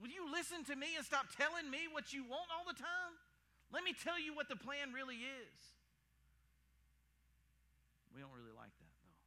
Will 0.00 0.08
you 0.08 0.24
listen 0.32 0.64
to 0.72 0.74
me 0.80 0.96
and 0.96 1.04
stop 1.04 1.28
telling 1.36 1.68
me 1.68 1.92
what 1.92 2.16
you 2.16 2.24
want 2.24 2.48
all 2.48 2.64
the 2.64 2.76
time? 2.76 3.12
Let 3.68 3.84
me 3.84 3.92
tell 3.92 4.16
you 4.16 4.32
what 4.32 4.48
the 4.48 4.56
plan 4.56 4.96
really 4.96 5.20
is. 5.20 5.56
We 8.16 8.24
don't 8.24 8.32
really 8.32 8.56
like 8.56 8.72
that, 8.80 8.94
though. 9.04 9.20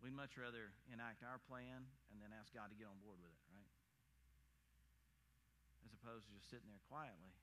We'd 0.00 0.16
much 0.16 0.40
rather 0.40 0.72
enact 0.88 1.20
our 1.20 1.36
plan 1.36 1.84
and 1.84 2.16
then 2.16 2.32
ask 2.32 2.48
God 2.56 2.72
to 2.72 2.76
get 2.80 2.88
on 2.88 2.96
board 3.04 3.20
with 3.20 3.34
it, 3.36 3.44
right? 3.52 3.70
As 5.84 5.92
opposed 5.92 6.24
to 6.24 6.32
just 6.32 6.48
sitting 6.48 6.72
there 6.72 6.80
quietly 6.88 7.36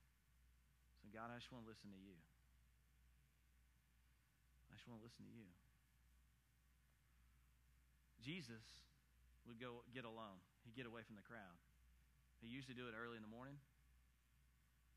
so, 1.02 1.10
God, 1.10 1.34
I 1.34 1.42
just 1.42 1.50
want 1.50 1.66
to 1.66 1.70
listen 1.70 1.90
to 1.90 1.98
you. 1.98 2.14
I 4.70 4.78
just 4.78 4.86
want 4.86 5.02
to 5.02 5.06
listen 5.06 5.26
to 5.26 5.34
you. 5.34 5.50
Jesus 8.22 8.62
would 9.50 9.58
go 9.58 9.82
get 9.98 10.06
alone. 10.06 10.38
He'd 10.62 10.78
get 10.78 10.86
away 10.86 11.02
from 11.02 11.18
the 11.18 11.26
crowd. 11.26 11.58
He 12.46 12.54
used 12.54 12.70
to 12.70 12.78
do 12.78 12.86
it 12.86 12.94
early 12.94 13.18
in 13.18 13.26
the 13.26 13.34
morning 13.34 13.58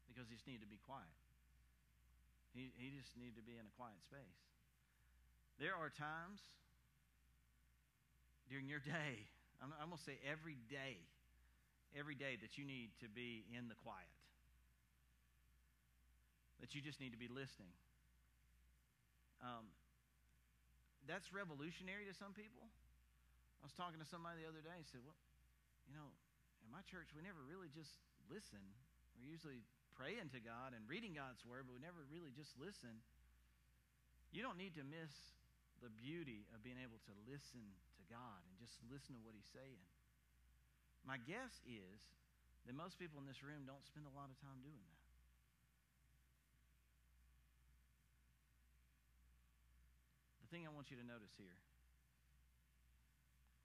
because 0.08 0.28
he 0.28 0.36
just 0.36 0.44
needed 0.44 0.68
to 0.68 0.70
be 0.70 0.80
quiet. 0.84 1.08
He, 2.52 2.68
he 2.76 2.92
just 2.92 3.16
needed 3.16 3.40
to 3.40 3.44
be 3.44 3.56
in 3.56 3.64
a 3.64 3.74
quiet 3.74 3.96
space. 4.04 4.40
There 5.56 5.72
are 5.72 5.88
times 5.88 6.44
during 8.52 8.68
your 8.68 8.84
day, 8.84 9.24
I'm, 9.64 9.72
I'm 9.80 9.88
going 9.88 9.98
to 9.98 10.04
say 10.04 10.20
every 10.22 10.60
day, 10.68 11.00
every 11.96 12.14
day 12.14 12.36
that 12.44 12.60
you 12.60 12.68
need 12.68 12.92
to 13.00 13.08
be 13.08 13.48
in 13.56 13.72
the 13.72 13.78
quiet 13.80 14.12
that 16.64 16.72
you 16.72 16.80
just 16.80 16.96
need 16.96 17.12
to 17.12 17.20
be 17.20 17.28
listening. 17.28 17.76
Um, 19.44 19.68
that's 21.04 21.28
revolutionary 21.28 22.08
to 22.08 22.16
some 22.16 22.32
people. 22.32 22.64
I 23.60 23.68
was 23.68 23.76
talking 23.76 24.00
to 24.00 24.08
somebody 24.08 24.40
the 24.40 24.48
other 24.48 24.64
day. 24.64 24.72
and 24.72 24.88
said, 24.88 25.04
"Well, 25.04 25.12
you 25.84 25.92
know, 25.92 26.08
in 26.64 26.72
my 26.72 26.80
church, 26.88 27.12
we 27.12 27.20
never 27.20 27.44
really 27.44 27.68
just 27.68 28.00
listen. 28.32 28.64
We're 29.12 29.28
usually 29.28 29.60
praying 29.92 30.32
to 30.32 30.40
God 30.40 30.72
and 30.72 30.88
reading 30.88 31.12
God's 31.12 31.44
word, 31.44 31.68
but 31.68 31.76
we 31.76 31.84
never 31.84 32.00
really 32.08 32.32
just 32.32 32.56
listen. 32.56 33.04
You 34.32 34.40
don't 34.40 34.56
need 34.56 34.72
to 34.80 34.84
miss 34.88 35.12
the 35.84 35.92
beauty 35.92 36.48
of 36.56 36.64
being 36.64 36.80
able 36.80 36.96
to 37.04 37.12
listen 37.28 37.76
to 38.00 38.02
God 38.08 38.40
and 38.48 38.56
just 38.56 38.80
listen 38.88 39.12
to 39.12 39.20
what 39.20 39.36
He's 39.36 39.52
saying. 39.52 39.84
My 41.04 41.20
guess 41.28 41.60
is 41.68 42.00
that 42.64 42.72
most 42.72 42.96
people 42.96 43.20
in 43.20 43.28
this 43.28 43.44
room 43.44 43.68
don't 43.68 43.84
spend 43.84 44.08
a 44.08 44.14
lot 44.16 44.32
of 44.32 44.40
time 44.40 44.64
doing 44.64 44.80
that. 44.80 45.03
Thing 50.54 50.70
I 50.70 50.70
want 50.70 50.86
you 50.94 50.98
to 51.02 51.02
notice 51.02 51.34
here 51.34 51.58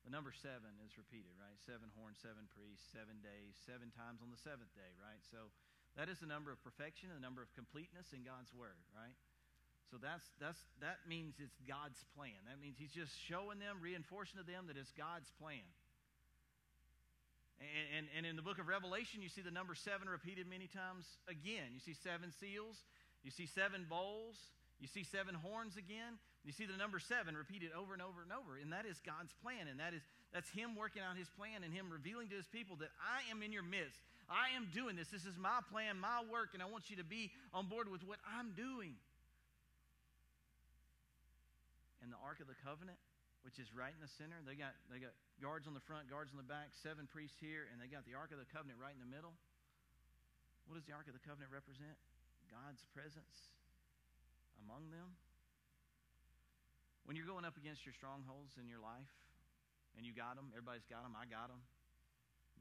the 0.01 0.09
number 0.09 0.33
seven 0.33 0.73
is 0.81 0.97
repeated, 0.97 1.29
right? 1.37 1.53
Seven 1.61 1.93
horns, 1.93 2.17
seven 2.17 2.49
priests, 2.57 2.81
seven 2.89 3.21
days, 3.21 3.53
seven 3.69 3.93
times 3.93 4.25
on 4.25 4.33
the 4.33 4.41
seventh 4.41 4.73
day, 4.73 4.89
right? 4.97 5.21
So 5.29 5.53
that 5.93 6.09
is 6.09 6.17
the 6.17 6.25
number 6.25 6.49
of 6.49 6.57
perfection, 6.65 7.13
the 7.13 7.21
number 7.21 7.45
of 7.45 7.53
completeness 7.53 8.09
in 8.09 8.25
God's 8.25 8.49
word, 8.57 8.81
right? 8.97 9.13
So 9.93 10.01
that's 10.01 10.25
that's 10.41 10.57
that 10.81 11.05
means 11.05 11.37
it's 11.37 11.61
God's 11.69 12.01
plan. 12.17 12.41
That 12.49 12.57
means 12.57 12.81
He's 12.81 12.89
just 12.89 13.13
showing 13.29 13.61
them, 13.61 13.77
reinforcing 13.85 14.41
to 14.41 14.45
them 14.47 14.65
that 14.65 14.73
it's 14.73 14.89
God's 14.97 15.29
plan. 15.37 15.61
And, 17.61 18.01
and, 18.01 18.05
and 18.17 18.23
in 18.25 18.33
the 18.33 18.41
book 18.41 18.57
of 18.57 18.65
Revelation, 18.65 19.21
you 19.21 19.29
see 19.29 19.45
the 19.45 19.53
number 19.53 19.77
seven 19.77 20.09
repeated 20.09 20.49
many 20.49 20.65
times 20.65 21.05
again. 21.29 21.69
You 21.69 21.83
see 21.83 21.93
seven 21.93 22.33
seals, 22.33 22.81
you 23.21 23.29
see 23.29 23.45
seven 23.45 23.85
bowls, 23.85 24.41
you 24.81 24.87
see 24.89 25.03
seven 25.03 25.35
horns 25.35 25.75
again. 25.75 26.17
You 26.47 26.55
see 26.55 26.65
the 26.65 26.79
number 26.79 26.99
seven 26.99 27.35
repeated 27.35 27.75
over 27.75 27.91
and 27.91 28.01
over 28.01 28.23
and 28.23 28.31
over. 28.31 28.55
And 28.55 28.71
that 28.71 28.87
is 28.87 28.97
God's 29.03 29.35
plan. 29.43 29.67
And 29.67 29.79
that 29.83 29.91
is 29.91 30.01
that's 30.31 30.49
Him 30.49 30.77
working 30.77 31.03
out 31.03 31.19
His 31.19 31.27
plan 31.35 31.67
and 31.67 31.73
Him 31.73 31.91
revealing 31.91 32.31
to 32.31 32.37
His 32.39 32.47
people 32.47 32.79
that 32.79 32.93
I 33.01 33.27
am 33.27 33.43
in 33.43 33.51
your 33.51 33.65
midst. 33.65 33.99
I 34.29 34.53
am 34.53 34.69
doing 34.71 34.95
this. 34.95 35.09
This 35.09 35.25
is 35.25 35.35
my 35.41 35.59
plan, 35.73 35.97
my 35.97 36.21
work, 36.29 36.53
and 36.53 36.61
I 36.61 36.69
want 36.69 36.93
you 36.93 37.01
to 37.01 37.07
be 37.07 37.33
on 37.49 37.65
board 37.65 37.89
with 37.89 38.05
what 38.05 38.21
I'm 38.23 38.53
doing. 38.53 38.93
And 42.05 42.13
the 42.13 42.21
Ark 42.21 42.39
of 42.39 42.47
the 42.47 42.55
Covenant, 42.61 43.01
which 43.41 43.57
is 43.57 43.73
right 43.73 43.91
in 43.91 43.99
the 43.99 44.13
center, 44.21 44.37
they 44.45 44.55
got 44.55 44.77
they 44.87 45.01
got 45.01 45.11
guards 45.41 45.65
on 45.65 45.73
the 45.73 45.83
front, 45.83 46.07
guards 46.07 46.31
on 46.31 46.39
the 46.39 46.47
back, 46.47 46.71
seven 46.85 47.09
priests 47.09 47.35
here, 47.41 47.67
and 47.73 47.81
they 47.81 47.89
got 47.89 48.05
the 48.05 48.15
Ark 48.15 48.31
of 48.31 48.39
the 48.39 48.47
Covenant 48.47 48.79
right 48.79 48.93
in 48.93 49.01
the 49.01 49.11
middle. 49.11 49.33
What 50.69 50.77
does 50.77 50.85
the 50.85 50.93
Ark 50.93 51.09
of 51.09 51.17
the 51.17 51.25
Covenant 51.25 51.49
represent? 51.49 51.97
God's 52.47 52.85
presence 52.93 53.53
among 54.61 54.93
them. 54.93 55.17
When 57.09 57.17
you're 57.17 57.25
going 57.25 57.41
up 57.41 57.57
against 57.57 57.89
your 57.89 57.97
strongholds 57.97 58.53
in 58.61 58.69
your 58.69 58.77
life, 58.77 59.09
and 59.97 60.05
you 60.05 60.13
got 60.13 60.37
them, 60.37 60.53
everybody's 60.53 60.85
got 60.85 61.01
them, 61.01 61.17
I 61.17 61.25
got 61.25 61.49
them. 61.49 61.57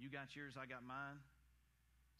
You 0.01 0.09
got 0.09 0.33
yours, 0.33 0.57
I 0.57 0.65
got 0.65 0.81
mine. 0.81 1.21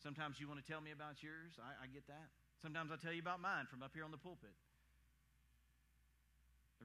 Sometimes 0.05 0.37
you 0.37 0.45
want 0.45 0.61
to 0.61 0.67
tell 0.69 0.85
me 0.85 0.93
about 0.93 1.25
yours, 1.25 1.57
I, 1.57 1.73
I 1.81 1.88
get 1.88 2.05
that. 2.12 2.29
Sometimes 2.61 2.93
I 2.93 3.01
tell 3.01 3.17
you 3.17 3.25
about 3.25 3.41
mine 3.41 3.64
from 3.64 3.81
up 3.81 3.97
here 3.97 4.05
on 4.05 4.12
the 4.12 4.21
pulpit. 4.21 4.53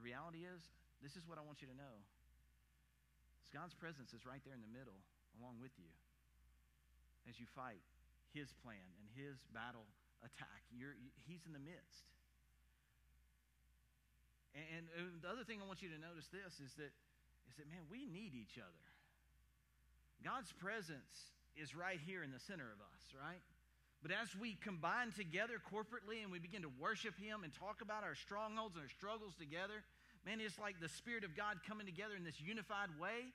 reality 0.00 0.48
is, 0.48 0.64
this 1.04 1.12
is 1.12 1.28
what 1.28 1.36
I 1.36 1.44
want 1.44 1.60
you 1.60 1.68
to 1.68 1.76
know. 1.76 2.00
God's 3.52 3.76
presence 3.76 4.16
is 4.16 4.24
right 4.24 4.40
there 4.48 4.56
in 4.56 4.64
the 4.64 4.72
middle, 4.72 4.96
along 5.36 5.60
with 5.60 5.76
you, 5.76 5.92
as 7.28 7.36
you 7.36 7.44
fight 7.52 7.84
His 8.32 8.48
plan 8.64 8.88
and 8.96 9.12
His 9.12 9.44
battle 9.52 9.84
attack. 10.24 10.64
You're, 10.72 10.96
he's 11.28 11.44
in 11.44 11.52
the 11.52 11.60
midst. 11.60 12.13
And, 14.54 14.86
and 14.94 15.22
the 15.22 15.28
other 15.28 15.42
thing 15.42 15.58
I 15.58 15.66
want 15.66 15.82
you 15.82 15.90
to 15.90 15.98
notice 15.98 16.30
this 16.30 16.62
is 16.62 16.72
that, 16.78 16.94
is 17.50 17.54
that, 17.58 17.66
man, 17.66 17.82
we 17.90 18.06
need 18.06 18.38
each 18.38 18.56
other. 18.56 18.84
God's 20.22 20.54
presence 20.56 21.34
is 21.58 21.74
right 21.74 21.98
here 22.00 22.22
in 22.22 22.30
the 22.30 22.40
center 22.40 22.70
of 22.70 22.78
us, 22.78 23.02
right? 23.12 23.42
But 24.00 24.12
as 24.12 24.30
we 24.36 24.56
combine 24.62 25.12
together 25.12 25.58
corporately 25.58 26.22
and 26.22 26.30
we 26.30 26.38
begin 26.38 26.62
to 26.62 26.72
worship 26.78 27.18
Him 27.18 27.42
and 27.42 27.52
talk 27.52 27.80
about 27.82 28.04
our 28.04 28.14
strongholds 28.14 28.76
and 28.76 28.84
our 28.84 28.92
struggles 28.92 29.34
together, 29.34 29.82
man, 30.26 30.40
it's 30.40 30.58
like 30.58 30.78
the 30.80 30.88
Spirit 30.92 31.24
of 31.24 31.36
God 31.36 31.64
coming 31.66 31.86
together 31.86 32.14
in 32.16 32.22
this 32.22 32.40
unified 32.40 32.94
way. 33.00 33.32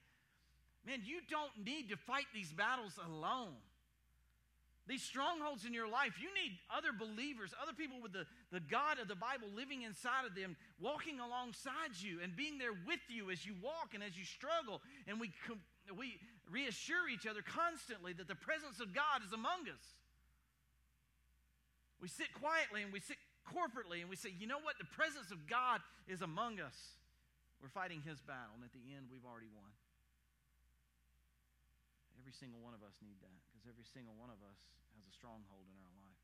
Man, 0.86 1.01
you 1.03 1.19
don't 1.29 1.51
need 1.65 1.89
to 1.89 1.97
fight 1.97 2.25
these 2.34 2.53
battles 2.53 2.95
alone. 3.03 3.60
These 4.89 5.06
strongholds 5.06 5.69
in 5.69 5.73
your 5.78 5.86
life, 5.86 6.17
you 6.17 6.34
need 6.34 6.58
other 6.73 6.89
believers, 6.89 7.54
other 7.62 7.78
people 7.78 8.02
with 8.02 8.10
the, 8.10 8.25
the 8.49 8.58
God 8.58 8.97
of 8.97 9.06
the 9.06 9.13
Bible 9.13 9.45
living 9.54 9.86
inside 9.86 10.25
of 10.25 10.34
them, 10.34 10.58
walking 10.82 11.21
alongside 11.21 11.93
you 12.02 12.17
and 12.25 12.34
being 12.34 12.58
there 12.58 12.73
with 12.73 13.06
you 13.06 13.30
as 13.30 13.45
you 13.45 13.54
walk 13.62 13.93
and 13.93 14.02
as 14.02 14.17
you 14.17 14.25
struggle. 14.25 14.82
And 15.06 15.21
we, 15.21 15.30
we 15.93 16.17
reassure 16.49 17.06
each 17.06 17.30
other 17.30 17.45
constantly 17.45 18.17
that 18.17 18.25
the 18.25 18.34
presence 18.41 18.82
of 18.82 18.89
God 18.89 19.21
is 19.21 19.30
among 19.30 19.69
us. 19.69 19.86
We 22.02 22.10
sit 22.10 22.34
quietly 22.34 22.82
and 22.82 22.89
we 22.89 22.97
sit 22.97 23.21
corporately 23.45 24.02
and 24.02 24.10
we 24.10 24.17
say, 24.17 24.34
you 24.34 24.49
know 24.49 24.58
what? 24.58 24.82
The 24.82 24.89
presence 24.89 25.30
of 25.30 25.45
God 25.45 25.86
is 26.10 26.25
among 26.25 26.58
us. 26.58 26.97
We're 27.62 27.69
fighting 27.69 28.02
his 28.02 28.17
battle, 28.25 28.58
and 28.58 28.63
at 28.63 28.71
the 28.71 28.82
end, 28.95 29.12
we've 29.12 29.28
already 29.28 29.52
won. 29.54 29.69
Every 32.17 32.32
single 32.34 32.63
one 32.63 32.73
of 32.73 32.82
us 32.82 32.97
need 33.04 33.19
that 33.21 33.38
because 33.52 33.67
every 33.67 33.84
single 33.84 34.15
one 34.17 34.32
of 34.32 34.39
us 34.47 34.58
has 34.99 35.07
a 35.07 35.15
stronghold 35.15 35.63
in 35.71 35.79
our 35.79 35.93
life. 35.95 36.23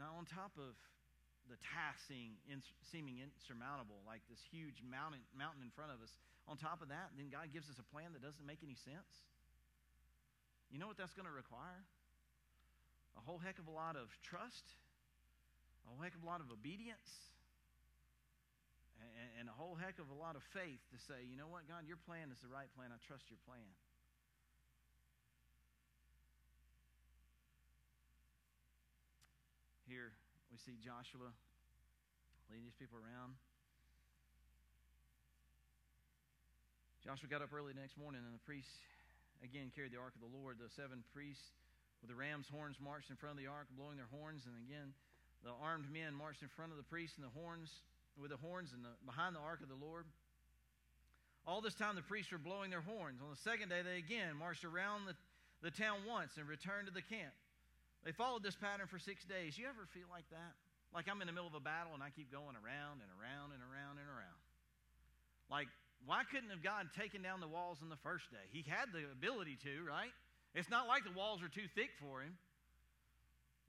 Now, 0.00 0.16
on 0.16 0.24
top 0.24 0.56
of 0.56 0.72
the 1.52 1.60
task 1.60 2.00
seeming, 2.08 2.40
seeming 2.88 3.20
insurmountable, 3.20 4.00
like 4.08 4.24
this 4.32 4.40
huge 4.40 4.80
mountain, 4.80 5.20
mountain 5.36 5.60
in 5.60 5.68
front 5.76 5.92
of 5.92 6.00
us, 6.00 6.16
on 6.48 6.56
top 6.56 6.80
of 6.80 6.88
that, 6.88 7.12
then 7.20 7.28
God 7.28 7.52
gives 7.52 7.68
us 7.68 7.76
a 7.76 7.84
plan 7.92 8.16
that 8.16 8.24
doesn't 8.24 8.48
make 8.48 8.64
any 8.64 8.76
sense. 8.80 9.28
You 10.72 10.80
know 10.80 10.88
what 10.88 10.96
that's 10.96 11.12
going 11.12 11.28
to 11.28 11.36
require? 11.36 11.84
A 13.20 13.22
whole 13.22 13.36
heck 13.36 13.60
of 13.60 13.68
a 13.68 13.74
lot 13.76 13.94
of 13.94 14.08
trust, 14.24 14.64
a 15.84 15.92
whole 15.92 16.00
heck 16.00 16.16
of 16.16 16.24
a 16.24 16.28
lot 16.28 16.40
of 16.40 16.48
obedience, 16.48 17.12
and, 18.98 19.44
and 19.44 19.46
a 19.52 19.54
whole 19.54 19.76
heck 19.76 20.00
of 20.00 20.08
a 20.08 20.16
lot 20.16 20.34
of 20.34 20.42
faith 20.56 20.80
to 20.90 20.98
say, 20.98 21.28
you 21.28 21.36
know 21.36 21.46
what, 21.46 21.68
God, 21.68 21.84
your 21.84 22.00
plan 22.00 22.32
is 22.32 22.40
the 22.40 22.48
right 22.48 22.72
plan. 22.72 22.88
I 22.88 22.98
trust 23.04 23.28
your 23.28 23.38
plan. 23.44 23.68
Here 29.84 30.16
we 30.48 30.56
see 30.56 30.80
Joshua 30.80 31.28
leading 32.48 32.64
these 32.64 32.78
people 32.80 32.96
around. 32.96 33.36
Joshua 37.04 37.28
got 37.28 37.44
up 37.44 37.52
early 37.52 37.76
the 37.76 37.84
next 37.84 38.00
morning, 38.00 38.24
and 38.24 38.32
the 38.32 38.40
priests 38.48 38.80
again 39.44 39.68
carried 39.76 39.92
the 39.92 40.00
ark 40.00 40.16
of 40.16 40.24
the 40.24 40.32
Lord. 40.32 40.56
The 40.56 40.72
seven 40.72 41.04
priests 41.12 41.52
with 42.00 42.08
the 42.08 42.16
ram's 42.16 42.48
horns 42.48 42.80
marched 42.80 43.12
in 43.12 43.20
front 43.20 43.36
of 43.36 43.40
the 43.44 43.48
ark, 43.52 43.68
blowing 43.76 44.00
their 44.00 44.08
horns, 44.08 44.48
and 44.48 44.56
again 44.56 44.96
the 45.44 45.52
armed 45.60 45.92
men 45.92 46.16
marched 46.16 46.40
in 46.40 46.48
front 46.48 46.72
of 46.72 46.80
the 46.80 46.88
priests 46.88 47.20
and 47.20 47.28
the 47.28 47.36
horns 47.36 47.68
with 48.16 48.32
the 48.32 48.40
horns 48.40 48.72
and 48.72 48.80
the, 48.80 48.96
behind 49.04 49.36
the 49.36 49.44
ark 49.44 49.60
of 49.60 49.68
the 49.68 49.76
Lord. 49.76 50.08
All 51.44 51.60
this 51.60 51.76
time 51.76 51.92
the 51.92 52.08
priests 52.08 52.32
were 52.32 52.40
blowing 52.40 52.72
their 52.72 52.80
horns. 52.80 53.20
On 53.20 53.28
the 53.28 53.44
second 53.44 53.68
day, 53.68 53.84
they 53.84 54.00
again 54.00 54.32
marched 54.32 54.64
around 54.64 55.04
the, 55.04 55.12
the 55.60 55.68
town 55.68 56.08
once 56.08 56.40
and 56.40 56.48
returned 56.48 56.88
to 56.88 56.94
the 56.94 57.04
camp. 57.04 57.36
They 58.04 58.12
followed 58.12 58.42
this 58.44 58.56
pattern 58.56 58.86
for 58.86 58.98
six 58.98 59.24
days. 59.24 59.56
You 59.56 59.66
ever 59.66 59.88
feel 59.92 60.06
like 60.12 60.28
that? 60.30 60.52
Like 60.94 61.08
I'm 61.10 61.20
in 61.20 61.26
the 61.26 61.32
middle 61.32 61.48
of 61.48 61.56
a 61.56 61.64
battle 61.64 61.92
and 61.96 62.02
I 62.02 62.12
keep 62.14 62.30
going 62.30 62.54
around 62.54 63.00
and 63.00 63.10
around 63.18 63.50
and 63.56 63.60
around 63.64 63.98
and 63.98 64.06
around. 64.06 64.40
Like, 65.50 65.68
why 66.06 66.22
couldn't 66.28 66.50
have 66.50 66.62
God 66.62 66.92
taken 66.92 67.22
down 67.24 67.40
the 67.40 67.48
walls 67.48 67.78
on 67.82 67.88
the 67.88 68.00
first 68.04 68.30
day? 68.30 68.44
He 68.52 68.62
had 68.68 68.92
the 68.92 69.08
ability 69.10 69.56
to, 69.64 69.82
right? 69.88 70.12
It's 70.54 70.70
not 70.70 70.86
like 70.86 71.04
the 71.04 71.16
walls 71.16 71.42
are 71.42 71.48
too 71.48 71.66
thick 71.74 71.90
for 71.98 72.20
him. 72.20 72.36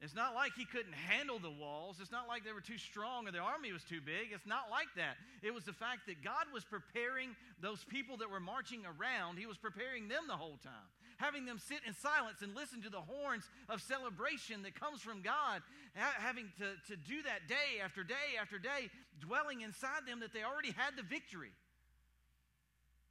It's 0.01 0.13
not 0.13 0.35
like 0.35 0.51
he 0.53 0.65
couldn't 0.65 0.93
handle 0.93 1.39
the 1.39 1.49
walls. 1.49 1.97
It's 2.01 2.11
not 2.11 2.27
like 2.27 2.43
they 2.43 2.51
were 2.51 2.61
too 2.61 2.77
strong 2.77 3.27
or 3.27 3.31
the 3.31 3.39
army 3.39 3.71
was 3.71 3.83
too 3.83 4.01
big. 4.03 4.35
It's 4.35 4.45
not 4.45 4.67
like 4.69 4.91
that. 4.97 5.15
It 5.41 5.53
was 5.53 5.63
the 5.63 5.73
fact 5.73 6.05
that 6.07 6.21
God 6.21 6.51
was 6.53 6.65
preparing 6.65 7.31
those 7.61 7.83
people 7.85 8.17
that 8.17 8.29
were 8.29 8.43
marching 8.43 8.83
around, 8.83 9.37
He 9.39 9.47
was 9.47 9.57
preparing 9.57 10.07
them 10.07 10.27
the 10.27 10.35
whole 10.35 10.59
time, 10.61 10.89
having 11.17 11.45
them 11.45 11.59
sit 11.59 11.79
in 11.87 11.93
silence 11.93 12.41
and 12.41 12.55
listen 12.55 12.81
to 12.81 12.89
the 12.89 13.01
horns 13.01 13.43
of 13.69 13.81
celebration 13.81 14.63
that 14.63 14.79
comes 14.79 15.01
from 15.01 15.21
God, 15.21 15.61
having 15.93 16.51
to, 16.59 16.75
to 16.91 16.95
do 16.95 17.23
that 17.23 17.47
day 17.47 17.81
after 17.83 18.03
day 18.03 18.39
after 18.39 18.57
day, 18.57 18.89
dwelling 19.19 19.61
inside 19.61 20.07
them 20.07 20.19
that 20.19 20.33
they 20.33 20.43
already 20.43 20.71
had 20.71 20.95
the 20.97 21.03
victory. 21.03 21.51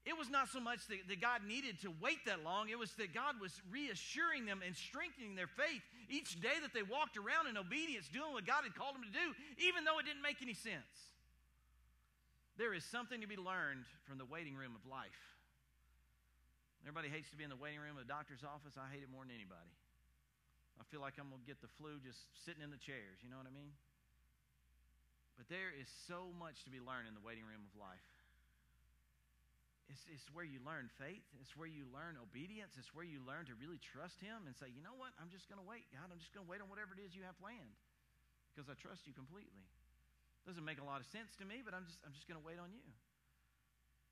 It 0.05 0.19
was 0.19 0.29
not 0.29 0.49
so 0.53 0.61
much 0.61 0.87
that, 0.88 1.09
that, 1.09 1.21
God 1.21 1.40
needed 1.49 1.81
to 1.81 1.88
wait 2.01 2.27
that 2.27 2.45
long, 2.45 2.69
it 2.69 2.79
was 2.79 2.93
that 3.01 3.14
God 3.14 3.40
was 3.40 3.57
reassuring 3.73 4.45
them 4.45 4.61
and 4.61 4.77
strengthening 4.77 5.35
their 5.35 5.49
faith 5.49 5.81
each 6.11 6.40
day 6.43 6.61
that 6.61 6.75
they 6.75 6.83
walked 6.83 7.17
around 7.17 7.49
in 7.49 7.57
obedience, 7.57 8.09
doing 8.12 8.33
what 8.33 8.45
God 8.45 8.64
had 8.64 8.77
called 8.77 8.97
them 8.97 9.05
to 9.09 9.14
do, 9.17 9.33
even 9.64 9.85
though 9.85 9.99
it 9.99 10.05
didn't 10.05 10.21
make 10.21 10.43
any 10.43 10.53
sense. 10.53 10.93
There 12.59 12.75
is 12.75 12.85
something 12.85 13.23
to 13.23 13.27
be 13.27 13.37
learned 13.37 13.88
from 14.05 14.19
the 14.19 14.29
waiting 14.29 14.55
room 14.55 14.77
of 14.77 14.85
life. 14.88 15.35
Everybody 16.85 17.09
hates 17.09 17.33
to 17.33 17.38
be 17.40 17.49
in 17.49 17.49
the 17.49 17.57
waiting 17.57 17.81
room 17.81 17.97
of 17.97 18.05
the 18.05 18.12
doctor's 18.12 18.44
office. 18.44 18.77
I 18.77 18.85
hate 18.92 19.01
it 19.01 19.09
more 19.09 19.25
than 19.25 19.33
anybody. 19.33 19.73
I 20.77 20.85
feel 20.92 21.01
like 21.01 21.16
I'm 21.16 21.33
going 21.33 21.40
to 21.40 21.49
get 21.49 21.64
the 21.64 21.73
flu 21.81 21.97
just 22.05 22.20
sitting 22.44 22.61
in 22.61 22.68
the 22.68 22.81
chairs. 22.81 23.25
You 23.25 23.33
know 23.33 23.40
what 23.40 23.49
I 23.49 23.55
mean? 23.57 23.73
But 25.40 25.49
there 25.49 25.73
is 25.73 25.88
so 26.07 26.29
much 26.37 26.61
to 26.68 26.70
be 26.70 26.85
learned 26.85 27.09
in 27.09 27.16
the 27.16 27.25
waiting 27.25 27.49
room 27.49 27.64
of 27.64 27.73
life. 27.75 28.05
It's, 29.88 30.05
it's 30.12 30.29
where 30.37 30.44
you 30.44 30.61
learn 30.61 30.92
faith. 31.01 31.25
It's 31.40 31.57
where 31.57 31.68
you 31.68 31.88
learn 31.88 32.20
obedience. 32.20 32.77
It's 32.77 32.92
where 32.92 33.05
you 33.05 33.20
learn 33.25 33.49
to 33.49 33.55
really 33.57 33.81
trust 33.81 34.20
Him 34.20 34.44
and 34.44 34.53
say, 34.53 34.68
you 34.68 34.85
know 34.85 34.97
what? 34.97 35.16
I'm 35.16 35.33
just 35.33 35.49
going 35.49 35.61
to 35.61 35.66
wait. 35.66 35.88
God, 35.92 36.09
I'm 36.12 36.20
just 36.20 36.37
going 36.37 36.44
to 36.44 36.51
wait 36.51 36.61
on 36.61 36.68
whatever 36.68 36.92
it 36.92 37.01
is 37.01 37.16
you 37.16 37.25
have 37.25 37.37
planned 37.40 37.77
because 38.53 38.68
I 38.68 38.77
trust 38.77 39.09
you 39.09 39.16
completely. 39.16 39.64
Doesn't 40.44 40.64
make 40.64 40.81
a 40.81 40.87
lot 40.87 41.01
of 41.01 41.09
sense 41.09 41.33
to 41.40 41.44
me, 41.49 41.64
but 41.64 41.73
I'm 41.73 41.88
just, 41.88 41.97
I'm 42.05 42.12
just 42.12 42.29
going 42.29 42.37
to 42.37 42.44
wait 42.44 42.61
on 42.61 42.68
you. 42.73 42.85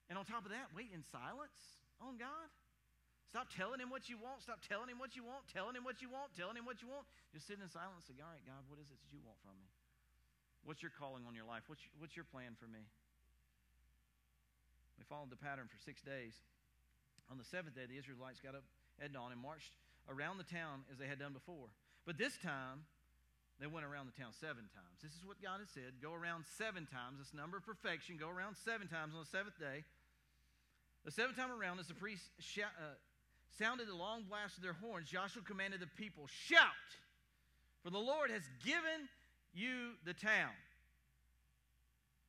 And 0.09 0.17
on 0.17 0.25
top 0.25 0.45
of 0.49 0.53
that, 0.53 0.73
wait 0.73 0.93
in 0.93 1.05
silence 1.13 1.57
on 2.01 2.17
God. 2.17 2.49
Stop 3.33 3.49
telling 3.49 3.81
him 3.81 3.89
what 3.89 4.13
you 4.13 4.21
want. 4.21 4.45
Stop 4.45 4.61
telling 4.61 4.93
him 4.93 5.01
what 5.01 5.17
you 5.17 5.25
want, 5.25 5.49
telling 5.49 5.73
him 5.73 5.89
what 5.89 6.05
you 6.05 6.13
want, 6.13 6.37
telling 6.37 6.53
him 6.53 6.69
what 6.69 6.85
you 6.85 6.89
want. 6.93 7.09
Just 7.33 7.49
sit 7.49 7.57
in 7.57 7.65
silence 7.73 8.05
and 8.05 8.13
say, 8.13 8.21
All 8.21 8.29
right, 8.29 8.45
God, 8.45 8.61
what 8.69 8.77
is 8.77 8.93
it 8.93 9.01
that 9.01 9.09
you 9.09 9.25
want 9.25 9.41
from 9.41 9.57
me? 9.57 9.73
What's 10.69 10.85
your 10.85 10.93
calling 10.93 11.25
on 11.25 11.33
your 11.33 11.49
life? 11.49 11.65
What's, 11.65 11.81
what's 11.97 12.13
your 12.13 12.29
plan 12.29 12.61
for 12.61 12.69
me? 12.69 12.85
They 15.01 15.09
followed 15.09 15.33
the 15.33 15.41
pattern 15.41 15.65
for 15.65 15.81
six 15.81 16.05
days. 16.05 16.37
On 17.33 17.41
the 17.41 17.49
seventh 17.49 17.73
day, 17.73 17.89
the 17.89 17.97
Israelites 17.97 18.37
got 18.37 18.53
up 18.53 18.69
at 19.01 19.17
dawn 19.17 19.33
and 19.33 19.41
marched 19.41 19.73
around 20.13 20.37
the 20.37 20.45
town 20.45 20.85
as 20.93 21.01
they 21.01 21.09
had 21.09 21.17
done 21.17 21.33
before. 21.33 21.73
But 22.05 22.21
this 22.21 22.37
time, 22.37 22.85
they 23.57 23.65
went 23.65 23.89
around 23.89 24.13
the 24.13 24.17
town 24.21 24.37
seven 24.37 24.69
times. 24.77 25.01
This 25.01 25.17
is 25.17 25.25
what 25.25 25.41
God 25.41 25.65
has 25.65 25.73
said 25.73 26.05
go 26.05 26.13
around 26.13 26.45
seven 26.61 26.85
times. 26.85 27.17
This 27.17 27.33
number 27.33 27.57
of 27.57 27.65
perfection, 27.65 28.21
go 28.21 28.29
around 28.29 28.61
seven 28.61 28.93
times 28.93 29.17
on 29.17 29.25
the 29.25 29.33
seventh 29.33 29.57
day. 29.57 29.89
The 31.09 31.17
seventh 31.17 31.41
time 31.41 31.51
around, 31.51 31.81
as 31.81 31.89
the 31.89 31.99
priests 31.99 32.29
uh, 32.61 33.01
sounded 33.59 33.89
the 33.89 33.95
long 33.95 34.25
blast 34.29 34.57
of 34.57 34.63
their 34.63 34.73
horns, 34.73 35.09
Joshua 35.09 35.43
commanded 35.43 35.81
the 35.81 35.87
people, 35.87 36.27
Shout! 36.27 36.67
For 37.83 37.91
the 37.91 37.99
Lord 37.99 38.31
has 38.31 38.43
given 38.65 39.09
you 39.53 39.93
the 40.05 40.15
town. 40.15 40.53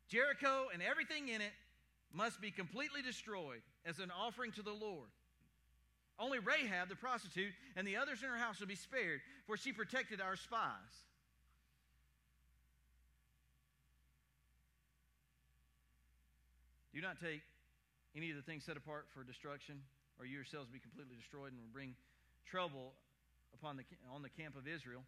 Jericho 0.09 0.67
and 0.73 0.81
everything 0.81 1.29
in 1.29 1.41
it 1.41 1.53
must 2.13 2.41
be 2.41 2.51
completely 2.51 3.01
destroyed 3.01 3.62
as 3.86 3.99
an 3.99 4.12
offering 4.12 4.51
to 4.53 4.62
the 4.62 4.73
Lord. 4.73 5.09
Only 6.19 6.39
Rahab, 6.39 6.89
the 6.89 6.95
prostitute, 6.95 7.53
and 7.75 7.88
the 7.88 7.97
others 7.97 8.21
in 8.21 8.29
her 8.29 8.38
house 8.38 8.59
will 8.59 8.67
be 8.67 8.75
spared, 8.75 9.21
for 9.47 9.57
she 9.57 9.73
protected 9.73 10.21
our 10.21 10.36
spies. 10.36 10.69
Do 16.93 17.01
not 17.01 17.19
take 17.19 17.41
any 18.15 18.29
of 18.29 18.36
the 18.36 18.43
things 18.43 18.63
set 18.63 18.77
apart 18.77 19.07
for 19.13 19.23
destruction, 19.23 19.81
or 20.19 20.26
you 20.26 20.36
yourselves 20.36 20.69
be 20.69 20.80
completely 20.80 21.15
destroyed 21.15 21.52
and 21.52 21.60
will 21.62 21.73
bring 21.73 21.95
trouble 22.45 22.93
upon 23.54 23.78
the, 23.78 23.84
on 24.13 24.21
the 24.21 24.30
camp 24.30 24.56
of 24.56 24.67
Israel. 24.67 25.04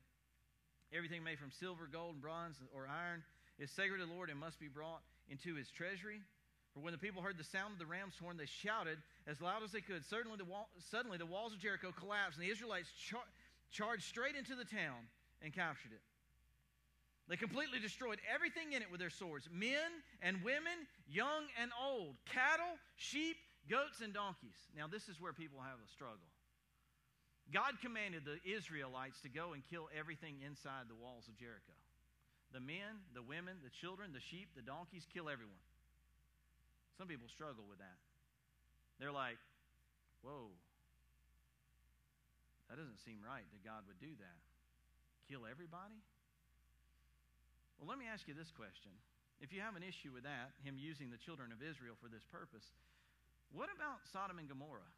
Everything 0.94 1.24
made 1.24 1.40
from 1.40 1.52
silver, 1.52 1.90
gold, 1.92 2.14
and 2.14 2.22
bronze, 2.22 2.56
or 2.74 2.88
iron 2.88 3.24
is 3.60 3.72
sacred 3.72 4.00
to 4.00 4.06
the 4.06 4.14
Lord 4.14 4.30
and 4.30 4.40
must 4.40 4.60
be 4.60 4.68
brought 4.68 5.02
into 5.30 5.56
his 5.56 5.70
treasury. 5.70 6.22
For 6.74 6.82
when 6.82 6.92
the 6.92 7.00
people 7.00 7.22
heard 7.22 7.38
the 7.38 7.44
sound 7.44 7.74
of 7.74 7.80
the 7.80 7.86
ram's 7.86 8.18
horn, 8.20 8.38
they 8.38 8.46
shouted 8.46 8.98
as 9.28 9.42
loud 9.42 9.64
as 9.64 9.72
they 9.72 9.82
could. 9.82 10.04
Suddenly 10.06 10.38
the, 10.38 10.46
wall, 10.46 10.70
suddenly, 10.92 11.18
the 11.18 11.26
walls 11.26 11.54
of 11.54 11.60
Jericho 11.60 11.94
collapsed, 11.98 12.38
and 12.38 12.46
the 12.46 12.52
Israelites 12.52 12.92
char- 13.00 13.32
charged 13.72 14.04
straight 14.04 14.36
into 14.36 14.56
the 14.56 14.66
town 14.66 15.08
and 15.42 15.54
captured 15.54 15.94
it. 15.94 16.02
They 17.28 17.38
completely 17.38 17.80
destroyed 17.80 18.20
everything 18.32 18.74
in 18.74 18.84
it 18.84 18.92
with 18.92 19.00
their 19.00 19.10
swords 19.10 19.50
men 19.52 20.04
and 20.22 20.44
women, 20.44 20.86
young 21.08 21.48
and 21.60 21.72
old, 21.82 22.16
cattle, 22.26 22.78
sheep, 22.98 23.38
goats, 23.70 24.02
and 24.02 24.14
donkeys. 24.14 24.58
Now, 24.76 24.88
this 24.88 25.10
is 25.10 25.20
where 25.20 25.34
people 25.34 25.60
have 25.60 25.80
a 25.82 25.90
struggle. 25.90 26.30
God 27.54 27.78
commanded 27.82 28.26
the 28.26 28.42
Israelites 28.42 29.22
to 29.22 29.30
go 29.30 29.54
and 29.54 29.62
kill 29.70 29.86
everything 29.94 30.42
inside 30.42 30.90
the 30.90 30.98
walls 30.98 31.30
of 31.30 31.38
Jericho. 31.38 31.78
the 32.54 32.64
men, 32.64 33.04
the 33.12 33.26
women, 33.26 33.60
the 33.60 33.74
children, 33.74 34.16
the 34.16 34.24
sheep, 34.24 34.48
the 34.56 34.64
donkeys, 34.64 35.04
kill 35.12 35.28
everyone. 35.28 35.60
Some 36.96 37.12
people 37.12 37.28
struggle 37.28 37.68
with 37.68 37.84
that. 37.84 38.00
They're 38.96 39.12
like, 39.12 39.36
whoa, 40.24 40.56
that 42.72 42.80
doesn't 42.80 43.04
seem 43.04 43.20
right 43.20 43.44
that 43.44 43.62
God 43.68 43.84
would 43.92 44.00
do 44.00 44.16
that. 44.24 44.40
Kill 45.28 45.44
everybody? 45.44 46.00
Well, 47.76 47.92
let 47.92 48.00
me 48.00 48.08
ask 48.08 48.24
you 48.24 48.34
this 48.34 48.56
question. 48.56 48.96
If 49.44 49.52
you 49.52 49.60
have 49.60 49.76
an 49.76 49.84
issue 49.84 50.16
with 50.16 50.24
that, 50.24 50.56
him 50.64 50.80
using 50.80 51.12
the 51.12 51.20
children 51.20 51.52
of 51.52 51.60
Israel 51.60 52.00
for 52.00 52.08
this 52.08 52.24
purpose, 52.32 52.72
what 53.54 53.70
about 53.74 54.06
Sodom 54.12 54.40
and 54.40 54.50
Gomorrah? 54.50 54.92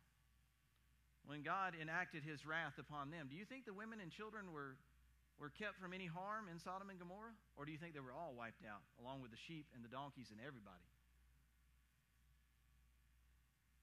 When 1.27 1.43
God 1.43 1.75
enacted 1.75 2.23
his 2.23 2.45
wrath 2.47 2.79
upon 2.79 3.11
them, 3.11 3.27
do 3.27 3.35
you 3.35 3.43
think 3.43 3.65
the 3.65 3.75
women 3.75 3.99
and 3.99 4.11
children 4.11 4.53
were, 4.53 4.79
were 5.39 5.51
kept 5.51 5.75
from 5.75 5.91
any 5.91 6.07
harm 6.07 6.47
in 6.47 6.57
Sodom 6.57 6.89
and 6.89 6.97
Gomorrah? 6.97 7.35
Or 7.59 7.65
do 7.67 7.71
you 7.71 7.77
think 7.77 7.93
they 7.93 7.99
were 7.99 8.15
all 8.15 8.31
wiped 8.31 8.63
out, 8.63 8.79
along 9.03 9.21
with 9.21 9.31
the 9.31 9.41
sheep 9.47 9.67
and 9.75 9.83
the 9.83 9.91
donkeys 9.91 10.31
and 10.31 10.39
everybody? 10.39 10.87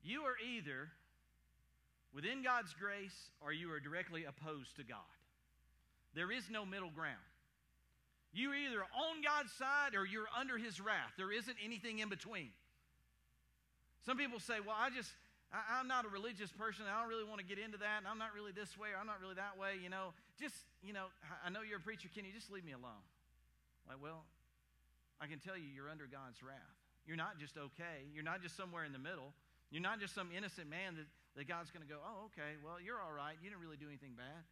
You 0.01 0.25
are 0.25 0.37
either 0.41 0.89
within 2.15 2.43
God's 2.43 2.73
grace 2.73 3.29
or 3.41 3.53
you 3.53 3.73
are 3.73 3.81
directly 3.81 4.25
opposed 4.25 4.77
to 4.77 4.85
God. 4.85 5.13
There 6.15 6.31
is 6.31 6.45
no 6.49 6.65
middle 6.65 6.91
ground. 6.91 7.25
You're 8.33 8.55
either 8.55 8.83
on 8.83 9.23
God's 9.23 9.53
side 9.53 9.95
or 9.95 10.07
you're 10.07 10.29
under 10.39 10.59
his 10.59 10.81
wrath. 10.81 11.13
There 11.17 11.33
isn't 11.33 11.57
anything 11.65 12.01
in 12.01 12.09
between. 12.09 12.51
Some 14.05 14.21
people 14.21 14.39
say, 14.39 14.61
well, 14.61 14.77
I 14.77 14.93
just, 14.93 15.09
I, 15.49 15.81
am 15.81 15.89
not 15.89 16.05
a 16.05 16.13
religious 16.13 16.53
person. 16.53 16.85
I 16.85 17.01
don't 17.01 17.09
really 17.09 17.25
want 17.25 17.41
to 17.41 17.47
get 17.49 17.57
into 17.57 17.81
that. 17.81 18.05
And 18.05 18.07
I'm 18.07 18.21
not 18.21 18.37
really 18.37 18.53
this 18.53 18.77
way 18.77 18.93
or 18.93 19.01
I'm 19.01 19.09
not 19.09 19.21
really 19.25 19.41
that 19.41 19.57
way. 19.57 19.81
You 19.81 19.89
know, 19.89 20.13
just, 20.37 20.55
you 20.85 20.93
know, 20.93 21.09
I 21.41 21.49
know 21.49 21.65
you're 21.65 21.81
a 21.81 21.85
preacher. 21.85 22.13
Can 22.13 22.29
you 22.29 22.33
just 22.33 22.53
leave 22.53 22.65
me 22.65 22.77
alone? 22.77 23.05
Like, 23.89 24.01
well, 24.01 24.29
I 25.21 25.27
can 25.27 25.41
tell 25.41 25.57
you, 25.57 25.69
you're 25.73 25.89
under 25.89 26.05
God's 26.05 26.45
wrath. 26.45 26.77
You're 27.09 27.21
not 27.21 27.41
just 27.41 27.57
okay. 27.57 28.09
You're 28.13 28.25
not 28.25 28.45
just 28.45 28.57
somewhere 28.57 28.85
in 28.85 28.93
the 28.93 29.01
middle. 29.01 29.33
You're 29.73 29.85
not 29.85 30.01
just 30.01 30.15
some 30.15 30.29
innocent 30.37 30.69
man 30.69 30.97
that, 30.97 31.09
that 31.37 31.49
God's 31.49 31.73
going 31.73 31.85
to 31.85 31.89
go, 31.89 32.01
oh, 32.01 32.29
okay, 32.33 32.61
well, 32.61 32.77
you're 32.81 33.01
all 33.01 33.13
right. 33.13 33.37
You 33.41 33.49
didn't 33.49 33.61
really 33.61 33.81
do 33.81 33.89
anything 33.89 34.17
bad. 34.17 34.45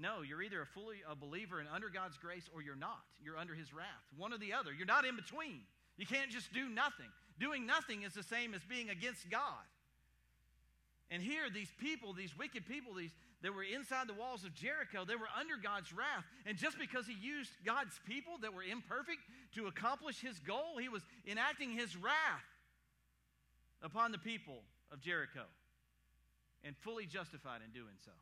No, 0.00 0.22
you're 0.24 0.40
either 0.40 0.62
a 0.62 0.66
fully 0.66 1.04
a 1.04 1.14
believer 1.14 1.60
and 1.60 1.68
under 1.68 1.88
God's 1.88 2.16
grace 2.16 2.48
or 2.54 2.62
you're 2.62 2.76
not. 2.78 3.04
You're 3.20 3.36
under 3.36 3.54
his 3.54 3.72
wrath. 3.72 4.04
One 4.16 4.32
or 4.32 4.38
the 4.38 4.52
other. 4.52 4.72
You're 4.72 4.88
not 4.88 5.04
in 5.04 5.16
between. 5.16 5.60
You 5.96 6.06
can't 6.06 6.30
just 6.30 6.52
do 6.52 6.68
nothing. 6.68 7.12
Doing 7.40 7.66
nothing 7.66 8.02
is 8.02 8.12
the 8.12 8.22
same 8.22 8.54
as 8.54 8.60
being 8.68 8.90
against 8.90 9.28
God. 9.28 9.66
And 11.10 11.20
here, 11.20 11.50
these 11.52 11.72
people, 11.80 12.12
these 12.12 12.36
wicked 12.38 12.66
people, 12.68 12.94
these 12.94 13.10
that 13.42 13.52
were 13.52 13.64
inside 13.64 14.06
the 14.06 14.14
walls 14.14 14.44
of 14.44 14.54
Jericho, 14.54 15.04
they 15.04 15.16
were 15.16 15.32
under 15.38 15.56
God's 15.56 15.92
wrath. 15.92 16.24
And 16.46 16.56
just 16.56 16.78
because 16.78 17.06
he 17.06 17.14
used 17.14 17.50
God's 17.64 17.98
people 18.06 18.34
that 18.42 18.54
were 18.54 18.62
imperfect 18.62 19.20
to 19.56 19.66
accomplish 19.66 20.20
his 20.20 20.38
goal, 20.40 20.76
he 20.78 20.88
was 20.88 21.02
enacting 21.26 21.70
his 21.70 21.96
wrath 21.96 22.46
upon 23.82 24.12
the 24.12 24.18
people 24.18 24.60
of 24.92 25.00
Jericho 25.00 25.48
and 26.62 26.76
fully 26.76 27.06
justified 27.06 27.62
in 27.64 27.72
doing 27.72 27.96
so 28.04 28.12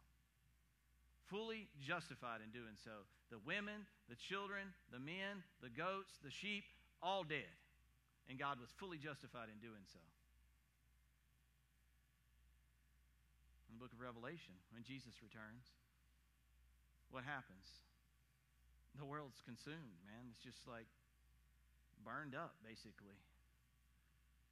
fully 1.29 1.69
justified 1.81 2.41
in 2.43 2.51
doing 2.51 2.77
so. 2.83 3.05
The 3.31 3.39
women, 3.45 3.87
the 4.09 4.17
children, 4.17 4.73
the 4.93 4.99
men, 4.99 5.45
the 5.63 5.69
goats, 5.69 6.17
the 6.25 6.31
sheep, 6.31 6.65
all 7.03 7.23
dead. 7.23 7.53
And 8.29 8.37
God 8.37 8.61
was 8.61 8.69
fully 8.77 9.01
justified 9.01 9.49
in 9.49 9.57
doing 9.65 9.83
so. 9.89 10.01
In 13.69 13.77
the 13.77 13.81
book 13.81 13.93
of 13.93 14.01
Revelation, 14.05 14.53
when 14.73 14.85
Jesus 14.85 15.17
returns, 15.25 15.65
what 17.09 17.25
happens? 17.25 17.65
The 19.01 19.09
world's 19.09 19.41
consumed, 19.45 19.97
man. 20.05 20.29
It's 20.29 20.45
just 20.45 20.69
like 20.69 20.89
burned 22.05 22.37
up, 22.37 22.61
basically. 22.61 23.17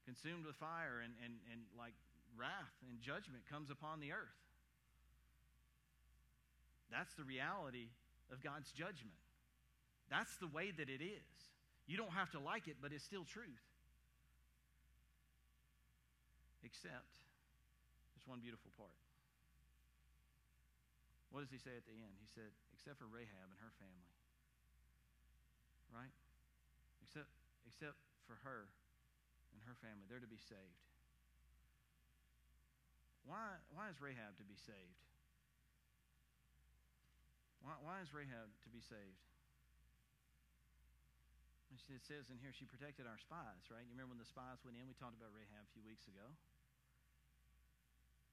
Consumed 0.08 0.48
with 0.48 0.56
fire, 0.56 1.04
and, 1.04 1.12
and, 1.20 1.36
and 1.52 1.60
like 1.76 1.92
wrath 2.36 2.76
and 2.88 3.00
judgment 3.00 3.44
comes 3.48 3.68
upon 3.68 4.00
the 4.00 4.12
earth. 4.12 4.40
That's 6.88 7.12
the 7.14 7.24
reality 7.24 7.92
of 8.30 8.42
God's 8.42 8.70
judgment. 8.72 9.18
That's 10.08 10.36
the 10.36 10.46
way 10.46 10.70
that 10.70 10.88
it 10.88 11.02
is. 11.02 11.36
You 11.86 11.96
don't 11.96 12.12
have 12.12 12.30
to 12.34 12.40
like 12.42 12.66
it, 12.66 12.76
but 12.82 12.90
it's 12.90 13.06
still 13.06 13.22
truth. 13.22 13.62
Except, 16.66 17.14
there's 18.14 18.26
one 18.26 18.42
beautiful 18.42 18.74
part. 18.74 18.98
What 21.30 21.46
does 21.46 21.52
he 21.54 21.62
say 21.62 21.78
at 21.78 21.86
the 21.86 21.94
end? 21.94 22.18
He 22.18 22.26
said, 22.26 22.50
except 22.74 22.98
for 22.98 23.06
Rahab 23.06 23.46
and 23.54 23.58
her 23.62 23.70
family. 23.78 24.10
Right? 25.94 26.10
Except, 27.06 27.30
except 27.70 27.98
for 28.26 28.42
her 28.42 28.66
and 29.54 29.62
her 29.62 29.78
family. 29.78 30.10
They're 30.10 30.22
to 30.22 30.26
be 30.26 30.42
saved. 30.42 30.82
Why, 33.26 33.58
why 33.74 33.90
is 33.90 33.98
Rahab 34.02 34.38
to 34.38 34.46
be 34.46 34.58
saved? 34.58 35.02
Why, 37.62 37.74
why 37.82 38.02
is 38.02 38.14
Rahab 38.14 38.50
to 38.62 38.70
be 38.70 38.82
saved? 38.82 39.22
It 41.92 42.04
says 42.08 42.32
in 42.32 42.40
here 42.40 42.56
she 42.56 42.64
protected 42.64 43.04
our 43.04 43.20
spies, 43.20 43.68
right? 43.68 43.84
You 43.84 43.92
remember 43.92 44.16
when 44.16 44.22
the 44.22 44.28
spies 44.28 44.64
went 44.64 44.80
in? 44.80 44.88
We 44.88 44.96
talked 44.96 45.16
about 45.16 45.32
Rahab 45.36 45.60
a 45.60 45.72
few 45.76 45.84
weeks 45.84 46.08
ago. 46.08 46.24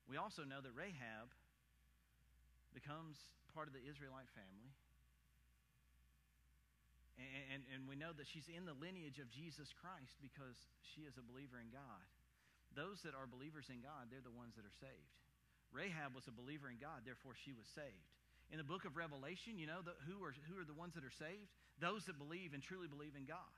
We 0.08 0.15
also 0.15 0.47
know 0.47 0.63
that 0.63 0.71
Rahab 0.71 1.32
becomes 2.71 3.19
part 3.51 3.67
of 3.67 3.75
the 3.75 3.84
Israelite 3.84 4.32
family. 4.32 4.71
And, 7.19 7.45
and, 7.53 7.62
and, 7.69 7.82
we 7.86 7.93
know 7.93 8.10
that 8.10 8.25
she's 8.25 8.49
in 8.49 8.65
the 8.65 8.73
lineage 8.73 9.21
of 9.21 9.29
Jesus 9.29 9.69
Christ 9.69 10.17
because 10.17 10.58
she 10.82 11.06
is 11.06 11.13
a 11.21 11.23
believer 11.23 11.62
in 11.62 11.69
God. 11.69 12.03
Those 12.73 13.06
that 13.06 13.13
are 13.13 13.29
believers 13.29 13.69
in 13.69 13.86
God, 13.86 14.10
they're 14.10 14.25
the 14.25 14.34
ones 14.34 14.58
that 14.58 14.65
are 14.65 14.77
saved. 14.82 15.13
Rahab 15.69 16.17
was 16.17 16.25
a 16.25 16.34
believer 16.34 16.73
in 16.73 16.82
God, 16.82 17.06
therefore 17.06 17.38
she 17.38 17.53
was 17.53 17.69
saved 17.69 18.10
in 18.53 18.62
the 18.62 18.67
book 18.69 18.86
of 18.86 18.93
Revelation, 18.93 19.58
you 19.58 19.65
know, 19.65 19.82
the, 19.82 19.97
who, 20.06 20.21
are, 20.21 20.29
who 20.45 20.62
are 20.62 20.67
the 20.67 20.77
ones 20.77 20.93
that 20.93 21.01
are 21.01 21.17
saved? 21.17 21.49
Those 21.84 22.08
that 22.08 22.15
believe 22.15 22.56
and 22.56 22.63
truly 22.63 22.88
believe 22.88 23.12
in 23.19 23.28
God. 23.28 23.52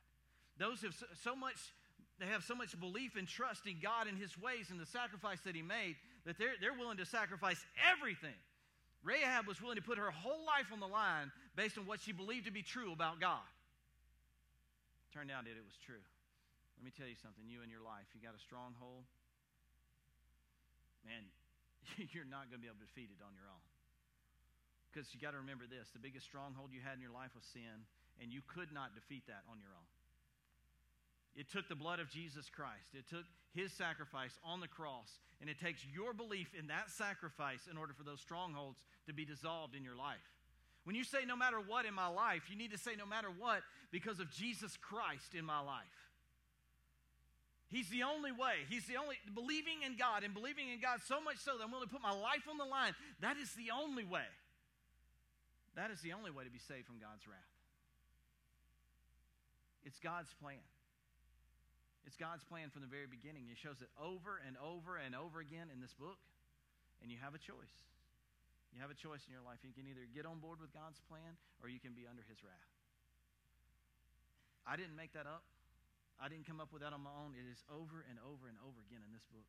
Those 0.57 0.81
have 0.81 0.97
so, 0.97 1.05
so 1.21 1.35
much, 1.37 1.61
they 2.17 2.25
have 2.25 2.41
so 2.41 2.57
much 2.57 2.73
belief 2.73 3.13
and 3.13 3.29
trust 3.29 3.69
in 3.69 3.77
God 3.77 4.09
and 4.09 4.17
His 4.17 4.33
ways 4.33 4.73
and 4.73 4.81
the 4.81 4.89
sacrifice 4.89 5.37
that 5.45 5.53
He 5.53 5.61
made 5.61 5.93
that 6.25 6.41
they're, 6.41 6.57
they're 6.57 6.73
willing 6.73 6.97
to 6.97 7.05
sacrifice 7.05 7.61
everything. 7.77 8.33
Rahab 9.05 9.45
was 9.45 9.61
willing 9.61 9.77
to 9.77 9.85
put 9.85 10.01
her 10.01 10.09
whole 10.09 10.41
life 10.41 10.73
on 10.73 10.81
the 10.81 10.89
line 10.89 11.29
based 11.53 11.77
on 11.77 11.85
what 11.85 12.01
she 12.01 12.17
believed 12.17 12.49
to 12.49 12.51
be 12.51 12.65
true 12.65 12.89
about 12.89 13.21
God. 13.21 13.45
Turned 15.13 15.29
out 15.29 15.45
that 15.45 15.53
it 15.53 15.61
was 15.61 15.77
true. 15.85 16.01
Let 16.81 16.83
me 16.83 16.89
tell 16.97 17.05
you 17.05 17.15
something. 17.21 17.45
You 17.45 17.61
in 17.61 17.69
your 17.69 17.85
life, 17.85 18.09
you 18.17 18.25
got 18.25 18.33
a 18.33 18.41
stronghold, 18.41 19.05
man, 21.05 21.29
you're 22.11 22.25
not 22.25 22.49
going 22.49 22.57
to 22.57 22.63
be 22.65 22.67
able 22.73 22.81
to 22.81 22.89
defeat 22.89 23.13
it 23.13 23.21
on 23.21 23.37
your 23.37 23.45
own. 23.45 23.63
Because 24.89 25.13
you 25.13 25.21
got 25.21 25.37
to 25.37 25.41
remember 25.45 25.69
this 25.69 25.93
the 25.93 26.01
biggest 26.01 26.25
stronghold 26.25 26.73
you 26.73 26.81
had 26.81 26.97
in 26.97 27.05
your 27.05 27.13
life 27.13 27.29
was 27.37 27.45
sin, 27.45 27.85
and 28.21 28.31
you 28.31 28.41
could 28.47 28.71
not 28.73 28.95
defeat 28.95 29.23
that 29.27 29.43
on 29.49 29.59
your 29.59 29.69
own. 29.69 29.89
It 31.35 31.51
took 31.51 31.67
the 31.67 31.75
blood 31.75 31.99
of 31.99 32.09
Jesus 32.09 32.49
Christ. 32.49 32.95
It 32.95 33.09
took 33.09 33.25
his 33.53 33.71
sacrifice 33.73 34.39
on 34.43 34.61
the 34.61 34.67
cross. 34.67 35.19
And 35.41 35.49
it 35.49 35.59
takes 35.59 35.85
your 35.85 36.13
belief 36.13 36.47
in 36.57 36.67
that 36.67 36.89
sacrifice 36.89 37.67
in 37.69 37.77
order 37.77 37.93
for 37.93 38.03
those 38.03 38.21
strongholds 38.21 38.79
to 39.07 39.13
be 39.13 39.25
dissolved 39.25 39.75
in 39.75 39.83
your 39.83 39.95
life. 39.95 40.23
When 40.85 40.95
you 40.95 41.03
say 41.03 41.25
no 41.25 41.35
matter 41.35 41.57
what 41.59 41.85
in 41.85 41.93
my 41.93 42.07
life, 42.07 42.43
you 42.49 42.55
need 42.55 42.71
to 42.71 42.77
say 42.77 42.95
no 42.97 43.05
matter 43.05 43.27
what 43.27 43.63
because 43.91 44.19
of 44.19 44.31
Jesus 44.31 44.77
Christ 44.77 45.33
in 45.33 45.43
my 45.43 45.59
life. 45.59 46.05
He's 47.67 47.89
the 47.89 48.03
only 48.03 48.31
way. 48.31 48.63
He's 48.69 48.85
the 48.85 48.95
only, 48.95 49.17
believing 49.33 49.81
in 49.83 49.97
God 49.97 50.23
and 50.23 50.33
believing 50.33 50.69
in 50.69 50.79
God 50.79 50.99
so 51.03 51.19
much 51.19 51.37
so 51.37 51.57
that 51.57 51.63
I'm 51.63 51.71
willing 51.71 51.87
to 51.87 51.93
put 51.93 52.03
my 52.03 52.13
life 52.13 52.47
on 52.49 52.57
the 52.57 52.65
line. 52.65 52.93
That 53.19 53.35
is 53.37 53.51
the 53.53 53.73
only 53.73 54.05
way. 54.05 54.29
That 55.75 55.91
is 55.91 55.99
the 55.99 56.13
only 56.13 56.31
way 56.31 56.45
to 56.45 56.51
be 56.51 56.59
saved 56.59 56.85
from 56.85 56.99
God's 57.01 57.27
wrath. 57.27 57.54
It's 59.85 60.01
God's 60.01 60.33
plan. 60.41 60.65
It's 62.05 62.17
God's 62.17 62.45
plan 62.45 62.69
from 62.69 62.81
the 62.81 62.89
very 62.89 63.09
beginning. 63.09 63.45
He 63.49 63.57
shows 63.57 63.81
it 63.81 63.89
over 63.97 64.41
and 64.41 64.57
over 64.57 64.97
and 64.97 65.13
over 65.13 65.41
again 65.41 65.69
in 65.73 65.81
this 65.81 65.93
book, 65.93 66.21
and 67.01 67.09
you 67.09 67.17
have 67.21 67.33
a 67.33 67.41
choice. 67.41 67.73
You 68.73 68.83
have 68.83 68.91
a 68.91 68.97
choice 68.97 69.23
in 69.23 69.31
your 69.31 69.45
life. 69.45 69.63
You 69.63 69.71
can 69.71 69.87
either 69.87 70.03
get 70.11 70.27
on 70.27 70.43
board 70.43 70.59
with 70.59 70.75
God's 70.75 70.99
plan 71.07 71.39
or 71.63 71.71
you 71.71 71.79
can 71.79 71.95
be 71.95 72.03
under 72.03 72.21
His 72.27 72.43
wrath. 72.43 72.69
I 74.67 74.75
didn't 74.75 74.99
make 74.99 75.15
that 75.15 75.29
up. 75.29 75.47
I 76.19 76.27
didn't 76.27 76.43
come 76.43 76.59
up 76.59 76.75
with 76.75 76.83
that 76.83 76.91
on 76.91 76.99
my 76.99 77.13
own. 77.15 77.37
It 77.39 77.47
is 77.47 77.63
over 77.71 78.03
and 78.03 78.19
over 78.19 78.51
and 78.51 78.59
over 78.65 78.79
again 78.83 78.99
in 79.05 79.15
this 79.15 79.23
book. 79.31 79.47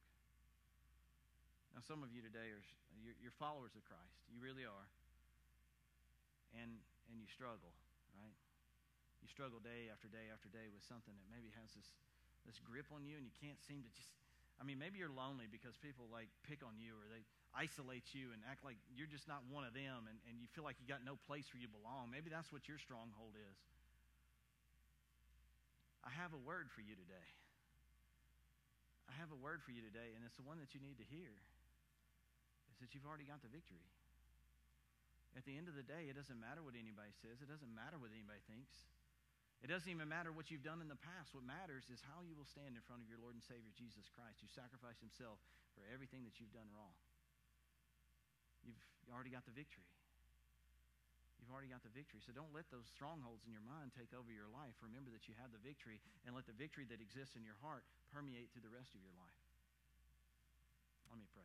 Now, 1.74 1.82
some 1.82 2.06
of 2.06 2.14
you 2.14 2.22
today 2.22 2.54
are 2.54 2.62
you're, 3.02 3.18
you're 3.18 3.36
followers 3.36 3.74
of 3.74 3.82
Christ. 3.84 4.16
You 4.30 4.38
really 4.38 4.64
are 4.64 4.86
and 6.62 6.78
and 7.10 7.16
you 7.18 7.26
struggle, 7.26 7.74
right? 8.14 8.36
You 9.26 9.34
struggle 9.34 9.58
day 9.58 9.90
after 9.90 10.06
day 10.06 10.30
after 10.30 10.46
day 10.46 10.70
with 10.70 10.86
something 10.86 11.10
that 11.10 11.26
maybe 11.26 11.50
has 11.58 11.74
this 11.74 11.90
this 12.46 12.62
grip 12.62 12.86
on 12.94 13.02
you, 13.02 13.18
and 13.18 13.26
you 13.26 13.34
can't 13.34 13.58
seem 13.58 13.82
to 13.82 13.90
just. 13.90 14.14
I 14.54 14.62
mean, 14.62 14.78
maybe 14.78 15.02
you're 15.02 15.10
lonely 15.10 15.50
because 15.50 15.74
people 15.82 16.06
like 16.14 16.30
pick 16.46 16.62
on 16.62 16.78
you 16.78 16.94
or 16.94 17.10
they 17.10 17.26
isolate 17.50 18.14
you 18.14 18.30
and 18.30 18.38
act 18.46 18.62
like 18.62 18.78
you're 18.94 19.10
just 19.10 19.26
not 19.26 19.42
one 19.50 19.66
of 19.66 19.74
them, 19.74 20.06
and, 20.06 20.14
and 20.30 20.38
you 20.38 20.46
feel 20.54 20.62
like 20.62 20.78
you 20.78 20.86
got 20.86 21.02
no 21.02 21.18
place 21.26 21.42
where 21.50 21.58
you 21.58 21.66
belong. 21.66 22.06
Maybe 22.06 22.30
that's 22.30 22.54
what 22.54 22.70
your 22.70 22.78
stronghold 22.78 23.34
is. 23.34 23.58
I 26.06 26.14
have 26.14 26.30
a 26.30 26.38
word 26.46 26.70
for 26.70 26.86
you 26.86 26.94
today. 26.94 27.28
I 29.10 29.14
have 29.18 29.34
a 29.34 29.40
word 29.42 29.58
for 29.66 29.74
you 29.74 29.82
today, 29.82 30.14
and 30.14 30.22
it's 30.22 30.38
the 30.38 30.46
one 30.46 30.62
that 30.62 30.70
you 30.70 30.78
need 30.78 31.02
to 31.02 31.06
hear. 31.10 31.34
Is 32.70 32.78
that 32.78 32.94
you've 32.94 33.10
already 33.10 33.26
got 33.26 33.42
the 33.42 33.50
victory. 33.50 33.90
At 35.34 35.42
the 35.42 35.58
end 35.58 35.66
of 35.66 35.74
the 35.74 35.82
day, 35.82 36.06
it 36.06 36.14
doesn't 36.14 36.38
matter 36.38 36.62
what 36.62 36.78
anybody 36.78 37.10
says. 37.18 37.42
It 37.42 37.50
doesn't 37.50 37.74
matter 37.74 37.98
what 37.98 38.14
anybody 38.14 38.38
thinks. 38.46 38.86
It 39.64 39.72
doesn't 39.72 39.88
even 39.88 40.06
matter 40.06 40.30
what 40.30 40.52
you've 40.52 40.62
done 40.62 40.78
in 40.78 40.88
the 40.88 41.00
past. 41.00 41.34
What 41.34 41.42
matters 41.42 41.88
is 41.90 41.98
how 42.04 42.22
you 42.22 42.38
will 42.38 42.46
stand 42.46 42.78
in 42.78 42.82
front 42.86 43.02
of 43.02 43.08
your 43.10 43.18
Lord 43.18 43.34
and 43.34 43.42
Savior 43.42 43.72
Jesus 43.74 44.06
Christ, 44.12 44.38
who 44.40 44.48
sacrificed 44.48 45.02
himself 45.02 45.42
for 45.74 45.82
everything 45.90 46.22
that 46.24 46.38
you've 46.38 46.54
done 46.54 46.70
wrong. 46.72 46.94
You've 48.62 48.78
already 49.10 49.34
got 49.34 49.44
the 49.44 49.52
victory. 49.52 49.86
You've 51.42 51.52
already 51.52 51.70
got 51.70 51.82
the 51.82 51.92
victory. 51.92 52.18
So 52.22 52.32
don't 52.32 52.50
let 52.56 52.70
those 52.72 52.88
strongholds 52.88 53.44
in 53.44 53.52
your 53.52 53.62
mind 53.62 53.92
take 53.92 54.10
over 54.16 54.32
your 54.32 54.48
life. 54.48 54.74
Remember 54.80 55.12
that 55.12 55.28
you 55.28 55.34
have 55.36 55.52
the 55.52 55.60
victory, 55.62 56.00
and 56.24 56.32
let 56.32 56.48
the 56.48 56.56
victory 56.56 56.88
that 56.88 57.04
exists 57.04 57.36
in 57.36 57.44
your 57.44 57.60
heart 57.60 57.84
permeate 58.10 58.48
through 58.50 58.64
the 58.64 58.72
rest 58.72 58.96
of 58.96 59.02
your 59.04 59.14
life. 59.18 59.40
Let 61.12 61.20
me 61.20 61.28
pray. 61.30 61.44